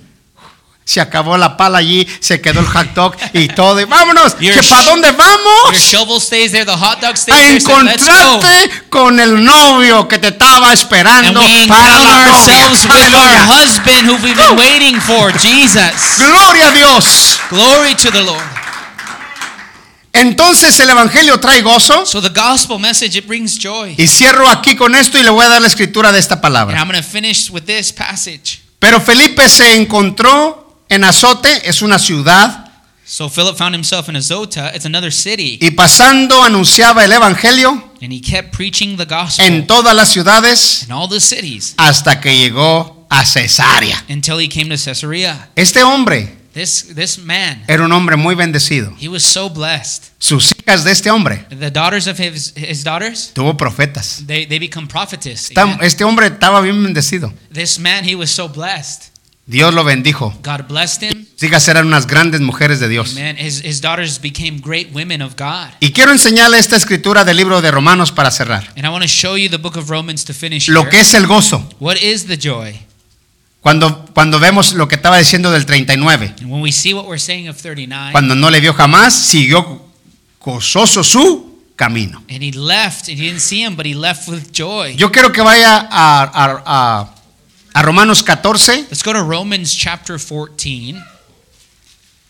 se 0.88 1.02
acabó 1.02 1.36
la 1.36 1.54
pala 1.54 1.78
allí, 1.78 2.08
se 2.18 2.40
quedó 2.40 2.60
el 2.60 2.66
hot 2.66 2.94
dog 2.94 3.14
y 3.34 3.48
todo. 3.48 3.78
Y 3.78 3.84
vámonos, 3.84 4.38
Your 4.40 4.54
¿que 4.54 4.66
para 4.70 4.84
dónde 4.84 5.08
your 5.08 5.16
vamos? 5.18 5.76
shovel 5.76 6.18
stays 6.18 6.50
there, 6.50 6.64
the 6.64 6.72
hot 6.72 6.98
dog 7.02 7.14
stays 7.18 7.36
A 7.36 7.42
there, 7.42 7.60
so 7.60 7.70
encontrarte 7.72 8.70
con 8.88 9.20
el 9.20 9.44
novio 9.44 10.08
que 10.08 10.18
te 10.18 10.28
estaba 10.28 10.68
And 10.68 10.78
esperando 10.78 11.42
para 11.68 11.98
la 11.98 12.30
ourselves 12.30 12.86
with 12.86 13.14
our 13.14 13.36
husband 13.44 14.08
who 14.08 14.14
we've 14.24 14.34
been 14.34 14.56
waiting 14.56 14.98
for, 14.98 15.30
Jesus. 15.30 16.16
Gloria 16.16 16.68
a 16.68 16.72
Dios. 16.72 17.38
Glory 17.50 17.94
to 17.94 18.10
the 18.10 18.22
Lord. 18.22 18.42
Entonces 20.14 20.80
el 20.80 20.88
evangelio 20.88 21.38
trae 21.38 21.60
gozo. 21.60 22.06
So 22.06 22.22
the 22.22 22.30
gospel 22.30 22.78
message, 22.78 23.14
it 23.18 23.26
brings 23.26 23.58
joy. 23.58 23.94
Y 23.98 24.06
cierro 24.06 24.48
aquí 24.48 24.74
con 24.74 24.94
esto 24.94 25.18
y 25.18 25.22
le 25.22 25.28
voy 25.28 25.44
a 25.44 25.50
dar 25.50 25.60
la 25.60 25.68
escritura 25.68 26.12
de 26.12 26.18
esta 26.18 26.36
And 26.36 26.42
palabra. 26.42 26.78
I'm 26.80 26.88
going 26.88 26.98
to 26.98 27.06
finish 27.06 27.50
with 27.50 27.64
this 27.66 27.92
passage. 27.92 28.62
Pero 28.78 29.02
Felipe 29.02 29.46
se 29.50 29.74
encontró 29.74 30.67
en 30.88 31.04
Azote, 31.04 31.68
es 31.68 31.82
una 31.82 31.98
ciudad, 31.98 32.64
So 33.04 33.30
Philip 33.30 33.56
found 33.56 33.74
himself 33.74 34.10
in 34.10 34.16
Azota. 34.16 34.70
It's 34.74 34.84
another 34.84 35.10
city. 35.10 35.58
y 35.62 35.70
pasando 35.70 36.42
anunciaba 36.42 37.04
el 37.04 37.12
evangelio 37.12 37.70
And 38.02 38.12
he 38.12 38.20
kept 38.20 38.54
preaching 38.54 38.98
the 38.98 39.06
gospel 39.06 39.46
en 39.46 39.66
todas 39.66 39.94
las 39.96 40.10
ciudades 40.12 40.82
in 40.84 40.92
all 40.92 41.08
the 41.08 41.18
cities 41.20 41.72
hasta 41.78 42.20
que 42.20 42.36
llegó 42.36 43.06
a 43.08 43.24
Cesarea. 43.24 44.04
until 44.10 44.38
he 44.38 44.46
came 44.48 44.68
to 44.68 44.76
Caesarea. 44.82 45.48
Este 45.56 45.82
hombre 45.82 46.36
This, 46.52 46.94
this 46.94 47.18
man, 47.18 47.62
era 47.68 47.84
un 47.84 47.92
hombre 47.92 48.16
muy 48.16 48.34
bendecido. 48.34 48.92
he 49.00 49.08
was 49.08 49.22
so 49.22 49.48
blessed. 49.48 50.10
Sus 50.18 50.52
hijas 50.58 50.84
de 50.84 50.90
este 50.92 51.08
hombre 51.10 51.46
The 51.48 51.70
daughters 51.70 52.06
of 52.08 52.18
his, 52.20 52.52
his 52.56 52.84
daughters, 52.84 53.30
tuvo 53.32 53.56
profetas. 53.56 54.24
they, 54.26 54.44
they 54.44 54.58
become 54.58 54.86
prophetess. 54.86 55.48
Esta-. 55.50 55.78
Este 55.80 56.04
hombre 56.04 56.26
estaba 56.26 56.60
bien 56.60 56.82
bendecido. 56.82 57.32
This 57.52 57.78
man, 57.78 58.04
he 58.06 58.14
was 58.14 58.30
so 58.30 58.48
blessed. 58.48 59.12
Dios 59.48 59.72
lo 59.72 59.82
bendijo. 59.82 60.34
God 60.44 60.68
blessed 60.68 61.02
him. 61.04 61.26
Eran 61.68 61.86
unas 61.86 62.06
grandes 62.06 62.42
mujeres 62.42 62.80
de 62.80 62.88
Dios. 62.88 63.12
Amen. 63.12 63.38
His, 63.38 63.64
his 63.64 63.80
daughters 63.80 64.20
became 64.20 64.60
great 64.60 64.88
women 64.92 65.22
of 65.22 65.36
God. 65.38 65.70
Y 65.80 65.92
quiero 65.92 66.12
enseñarle 66.12 66.58
esta 66.58 66.76
escritura 66.76 67.24
del 67.24 67.38
libro 67.38 67.62
de 67.62 67.70
Romanos 67.70 68.12
para 68.12 68.30
cerrar. 68.30 68.68
And 68.76 68.84
I 68.84 68.90
want 68.90 69.02
to 69.02 69.08
show 69.08 69.38
you 69.38 69.48
the 69.48 69.56
book 69.56 69.76
of 69.76 69.88
Romans 69.88 70.22
to 70.26 70.34
finish 70.34 70.68
Lo 70.68 70.82
here. 70.82 70.90
que 70.90 71.00
es 71.00 71.14
el 71.14 71.26
gozo. 71.26 71.66
What 71.80 71.96
is 71.96 72.26
the 72.26 72.36
joy? 72.36 72.78
Cuando, 73.62 74.04
cuando 74.12 74.38
vemos 74.38 74.74
lo 74.74 74.86
que 74.86 74.96
estaba 74.96 75.16
diciendo 75.16 75.50
del 75.50 75.64
39. 75.64 76.34
And 76.42 76.50
when 76.52 76.60
we 76.60 76.70
see 76.70 76.92
what 76.92 77.06
we're 77.06 77.18
saying 77.18 77.48
of 77.48 77.56
39, 77.56 78.12
Cuando 78.12 78.34
no 78.34 78.50
le 78.50 78.60
vio 78.60 78.74
jamás, 78.74 79.14
siguió 79.14 79.82
gozoso 80.44 81.02
su 81.02 81.58
camino. 81.74 82.22
and 82.28 82.42
he 82.42 82.52
left, 82.52 83.08
and 83.08 83.18
he 83.18 83.24
didn't 83.26 83.40
see 83.40 83.64
him, 83.64 83.76
but 83.76 83.86
he 83.86 83.94
left 83.94 84.28
with 84.28 84.52
joy. 84.52 84.94
Yo 84.94 85.10
quiero 85.10 85.32
que 85.32 85.40
vaya 85.42 85.88
a, 85.90 86.22
a- 86.24 86.62
a- 86.66 87.14
a 87.78 87.82
Romanos 87.82 88.24
14, 88.24 88.88
Let's 88.90 89.04
go 89.04 89.12
to 89.12 89.22
Romans 89.22 89.72
chapter 89.72 90.18
14. 90.18 91.00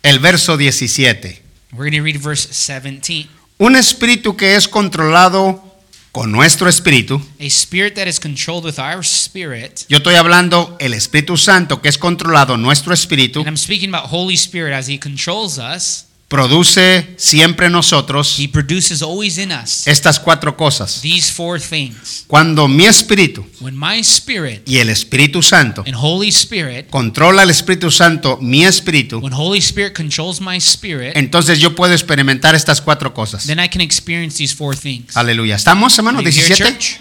el 0.03 0.19
verso 0.19 0.59
17. 0.59 1.41
We're 1.73 1.89
going 1.91 1.93
to 1.93 2.03
read 2.03 2.19
verse 2.19 2.47
17. 2.53 3.27
Un 3.59 3.75
espíritu 3.75 4.37
que 4.37 4.57
es 4.57 4.69
controlado 4.69 5.65
con 6.13 6.31
nuestro 6.31 6.69
espíritu. 6.69 7.23
A 7.41 7.45
spirit 7.45 7.95
that 7.95 8.07
is 8.07 8.21
controlled 8.21 8.67
with 8.67 8.79
our 8.79 9.03
spirit. 9.03 9.87
Yo 9.89 9.97
estoy 9.97 10.17
hablando 10.17 10.77
el 10.81 10.93
Espíritu 10.93 11.39
Santo 11.39 11.81
que 11.81 11.89
es 11.89 11.97
controlado 11.97 12.59
nuestro 12.59 12.93
espíritu. 12.93 13.41
And 13.41 13.49
I'm 13.49 13.57
speaking 13.57 13.89
about 13.89 14.11
Holy 14.11 14.35
Spirit 14.35 14.75
as 14.75 14.87
he 14.87 14.99
controls 14.99 15.59
us. 15.59 16.08
Produce 16.29 17.15
siempre 17.17 17.67
en 17.67 17.73
nosotros 17.73 18.39
He 18.39 18.49
produces 18.49 19.01
always 19.01 19.39
in 19.39 19.51
us 19.51 19.87
estas 19.87 20.21
cuatro 20.21 20.57
cosas. 20.57 21.01
these 21.01 21.33
four 21.33 21.59
things. 21.59 22.25
Cuando 22.27 22.69
mi 22.69 22.85
espíritu 22.85 23.47
When 23.61 23.75
my 23.79 23.99
spirit 24.01 24.61
y 24.69 24.79
el 24.79 24.91
Espíritu 24.91 25.43
Santo 25.43 25.83
and 25.87 25.97
Holy 25.97 26.29
Spirit, 26.29 26.91
controla 26.91 27.43
el 27.45 27.51
Espíritu 27.51 27.91
Santo 27.91 28.39
mi 28.43 28.65
espíritu, 28.65 29.21
when 29.21 29.33
Holy 29.33 29.59
Spirit 29.59 29.95
controls 29.95 30.41
my 30.41 30.59
spirit, 30.59 31.17
entonces 31.17 31.59
yo 31.59 31.75
puedo 31.75 31.95
experimentar 31.95 32.55
estas 32.55 32.83
cuatro 32.83 33.15
cosas. 33.15 33.47
then 33.47 33.59
I 33.59 33.69
can 33.69 33.81
experience 33.81 34.37
these 34.37 34.55
four 34.55 34.77
things. 34.77 35.17
Aleluya. 35.17 35.57
¿Estamos, 35.57 35.97
hermano? 35.97 36.19
Are 36.19 36.31
you 36.31 36.39
here, 36.39 36.55
17. 36.55 36.79
church? 36.79 37.01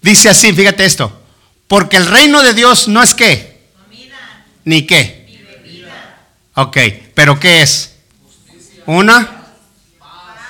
Dice 0.00 0.30
así, 0.30 0.52
fíjate 0.52 0.84
esto. 0.86 1.22
Porque 1.68 1.96
el 1.96 2.06
reino 2.06 2.42
de 2.42 2.54
Dios 2.54 2.88
no 2.88 3.02
es 3.02 3.12
qué. 3.12 3.56
Ni 4.64 4.86
qué. 4.86 5.26
Ok, 6.54 6.78
pero 7.14 7.38
¿qué 7.38 7.60
es? 7.60 7.95
Una, 8.86 9.42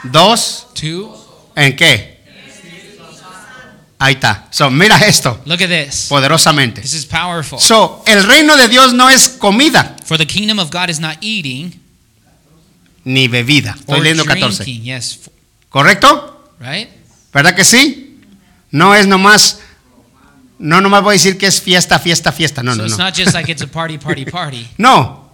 dos, 0.05 0.69
Two. 0.75 1.17
¿en 1.55 1.75
qué? 1.77 2.17
Ahí 3.99 4.13
está. 4.15 4.47
So, 4.51 4.71
mira 4.71 4.99
esto, 4.99 5.41
Look 5.47 5.63
at 5.63 5.69
this. 5.69 6.07
poderosamente. 6.11 6.83
This 6.83 6.93
is 6.93 7.07
powerful. 7.07 7.59
So, 7.59 8.03
el 8.07 8.23
reino 8.25 8.55
de 8.57 8.69
Dios 8.69 8.93
no 8.93 9.09
es 9.09 9.29
comida 9.31 9.97
For 10.05 10.19
the 10.19 10.27
kingdom 10.27 10.59
of 10.59 10.71
God 10.71 10.91
is 10.91 11.01
not 11.01 11.17
eating 11.23 11.81
ni 13.05 13.27
bebida. 13.29 13.75
Estoy 13.79 14.01
leyendo 14.01 14.25
14. 14.27 14.65
drinking. 14.65 14.85
Yes, 14.85 15.13
f- 15.23 15.31
¿Correcto? 15.71 16.51
right? 16.61 16.89
¿Verdad 17.33 17.55
que 17.55 17.65
sí? 17.65 18.21
No 18.71 18.95
es 18.95 19.07
nomás, 19.07 19.61
no 20.59 20.81
nomás 20.83 21.03
voy 21.03 21.13
a 21.13 21.19
decir 21.19 21.39
que 21.39 21.47
es 21.47 21.61
fiesta, 21.63 21.99
fiesta, 21.99 22.33
fiesta. 22.33 22.63
No, 22.63 22.73
so 22.73 22.79
no, 22.79 22.85
it's 22.87 22.99
no. 22.99 23.05
not 23.05 23.15
just 23.17 23.33
like 23.33 23.51
it's 23.51 23.63
a 23.63 23.67
party, 23.71 23.97
party, 23.97 24.27
party. 24.27 24.69
No, 24.77 25.31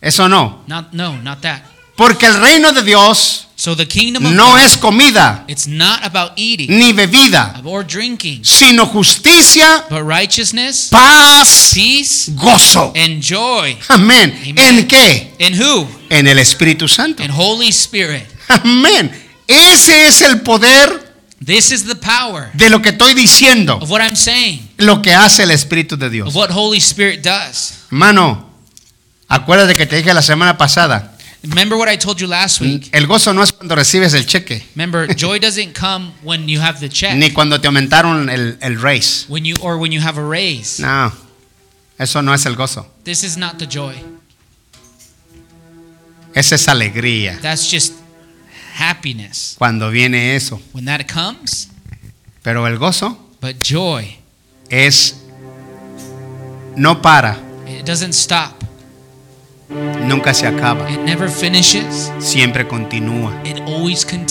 eso 0.00 0.28
no. 0.28 0.62
Not 0.68 0.92
no, 0.92 1.16
not 1.20 1.40
that. 1.40 1.62
Porque 2.00 2.24
el 2.24 2.40
reino 2.40 2.72
de 2.72 2.82
Dios 2.82 3.46
So 3.56 3.76
the 3.76 3.86
kingdom 3.86 4.24
of 4.24 4.32
no 4.32 4.52
God, 4.52 4.60
es 4.60 4.78
comida 4.78 5.44
it's 5.46 5.66
not 5.66 6.02
about 6.02 6.32
eating 6.36 6.78
ni 6.78 6.94
bebida, 6.94 7.60
or 7.62 7.84
drinking, 7.84 8.42
sino 8.42 8.86
justicia, 8.86 9.84
but 9.90 10.02
righteousness, 10.02 10.88
paz, 10.90 11.72
peace, 11.74 12.30
gozo. 12.36 12.94
and 12.96 13.22
joy. 13.22 13.76
Amén. 13.88 14.32
Amen. 14.46 14.58
¿En 14.58 14.88
qué? 14.88 15.34
In 15.38 15.60
who? 15.60 15.86
En 16.08 16.26
el 16.26 16.38
Espíritu 16.38 16.88
Santo. 16.88 17.22
In 17.22 17.30
Holy 17.30 17.68
Spirit. 17.68 18.24
Amén. 18.48 19.10
Ese 19.46 20.06
es 20.06 20.22
el 20.22 20.40
poder 20.40 21.12
This 21.44 21.70
is 21.70 21.84
the 21.84 21.96
power 21.96 22.50
de 22.54 22.70
lo 22.70 22.80
que 22.80 22.90
estoy 22.90 23.12
diciendo, 23.12 23.76
of 23.76 23.90
what 23.90 24.00
I'm 24.00 24.16
saying, 24.16 24.70
lo 24.78 25.02
que 25.02 25.12
hace 25.12 25.42
el 25.42 25.50
Espíritu 25.50 25.98
de 25.98 26.08
Dios. 26.08 26.28
of 26.28 26.34
what 26.34 26.48
Holy 26.50 26.78
Spirit 26.78 27.22
does. 27.22 27.74
Hermano, 27.90 28.48
acuérdate 29.28 29.74
que 29.74 29.84
te 29.84 29.96
dije 29.96 30.14
la 30.14 30.22
semana 30.22 30.56
pasada, 30.56 31.09
Remember 31.42 31.76
what 31.78 31.88
I 31.88 31.96
told 31.96 32.20
you 32.20 32.26
last 32.26 32.60
week? 32.60 32.90
el 32.92 33.06
gozo 33.06 33.32
no 33.32 33.42
es 33.42 33.52
cuando 33.52 33.74
recibes 33.74 34.12
el 34.12 34.26
cheque, 34.26 34.62
Remember, 34.74 35.06
joy 35.16 35.38
doesn't 35.38 35.72
come 35.74 36.12
when 36.22 36.46
you 36.48 36.60
have 36.60 36.80
the 36.80 36.88
check, 36.90 37.14
ni 37.16 37.30
cuando 37.30 37.58
te 37.60 37.66
aumentaron 37.66 38.28
el, 38.28 38.58
el 38.60 38.76
raise. 38.80 39.24
when 39.28 39.44
you 39.44 39.56
or 39.62 39.78
when 39.78 39.90
you 39.90 40.00
have 40.02 40.18
a 40.18 40.22
raise. 40.22 40.80
No, 40.82 41.10
eso 41.98 42.20
no 42.20 42.34
es 42.34 42.44
el 42.44 42.56
gozo. 42.56 42.86
This 43.04 43.24
is 43.24 43.36
not 43.38 43.58
the 43.58 43.66
joy. 43.66 43.94
Esa 46.34 46.54
es 46.54 46.68
alegría 46.68 47.38
That's 47.42 47.68
just 47.70 47.94
happiness 48.78 49.56
cuando 49.58 49.90
viene 49.90 50.36
eso. 50.36 50.60
when 50.72 50.84
that 50.84 51.06
comes. 51.08 51.68
Pero 52.42 52.66
el 52.66 52.78
gozo 52.78 53.18
But 53.40 53.56
joy, 53.62 54.18
es 54.68 55.16
no 56.76 57.00
para, 57.00 57.38
it 57.66 57.84
doesn't 57.86 58.12
stop. 58.14 58.62
Nunca 60.06 60.34
se 60.34 60.46
acaba, 60.46 60.90
It 60.90 60.98
never 61.00 61.28
finishes. 61.30 62.12
siempre 62.18 62.66
continúa. 62.66 63.32
It 63.44 63.60
always 63.66 64.04
continues. 64.04 64.28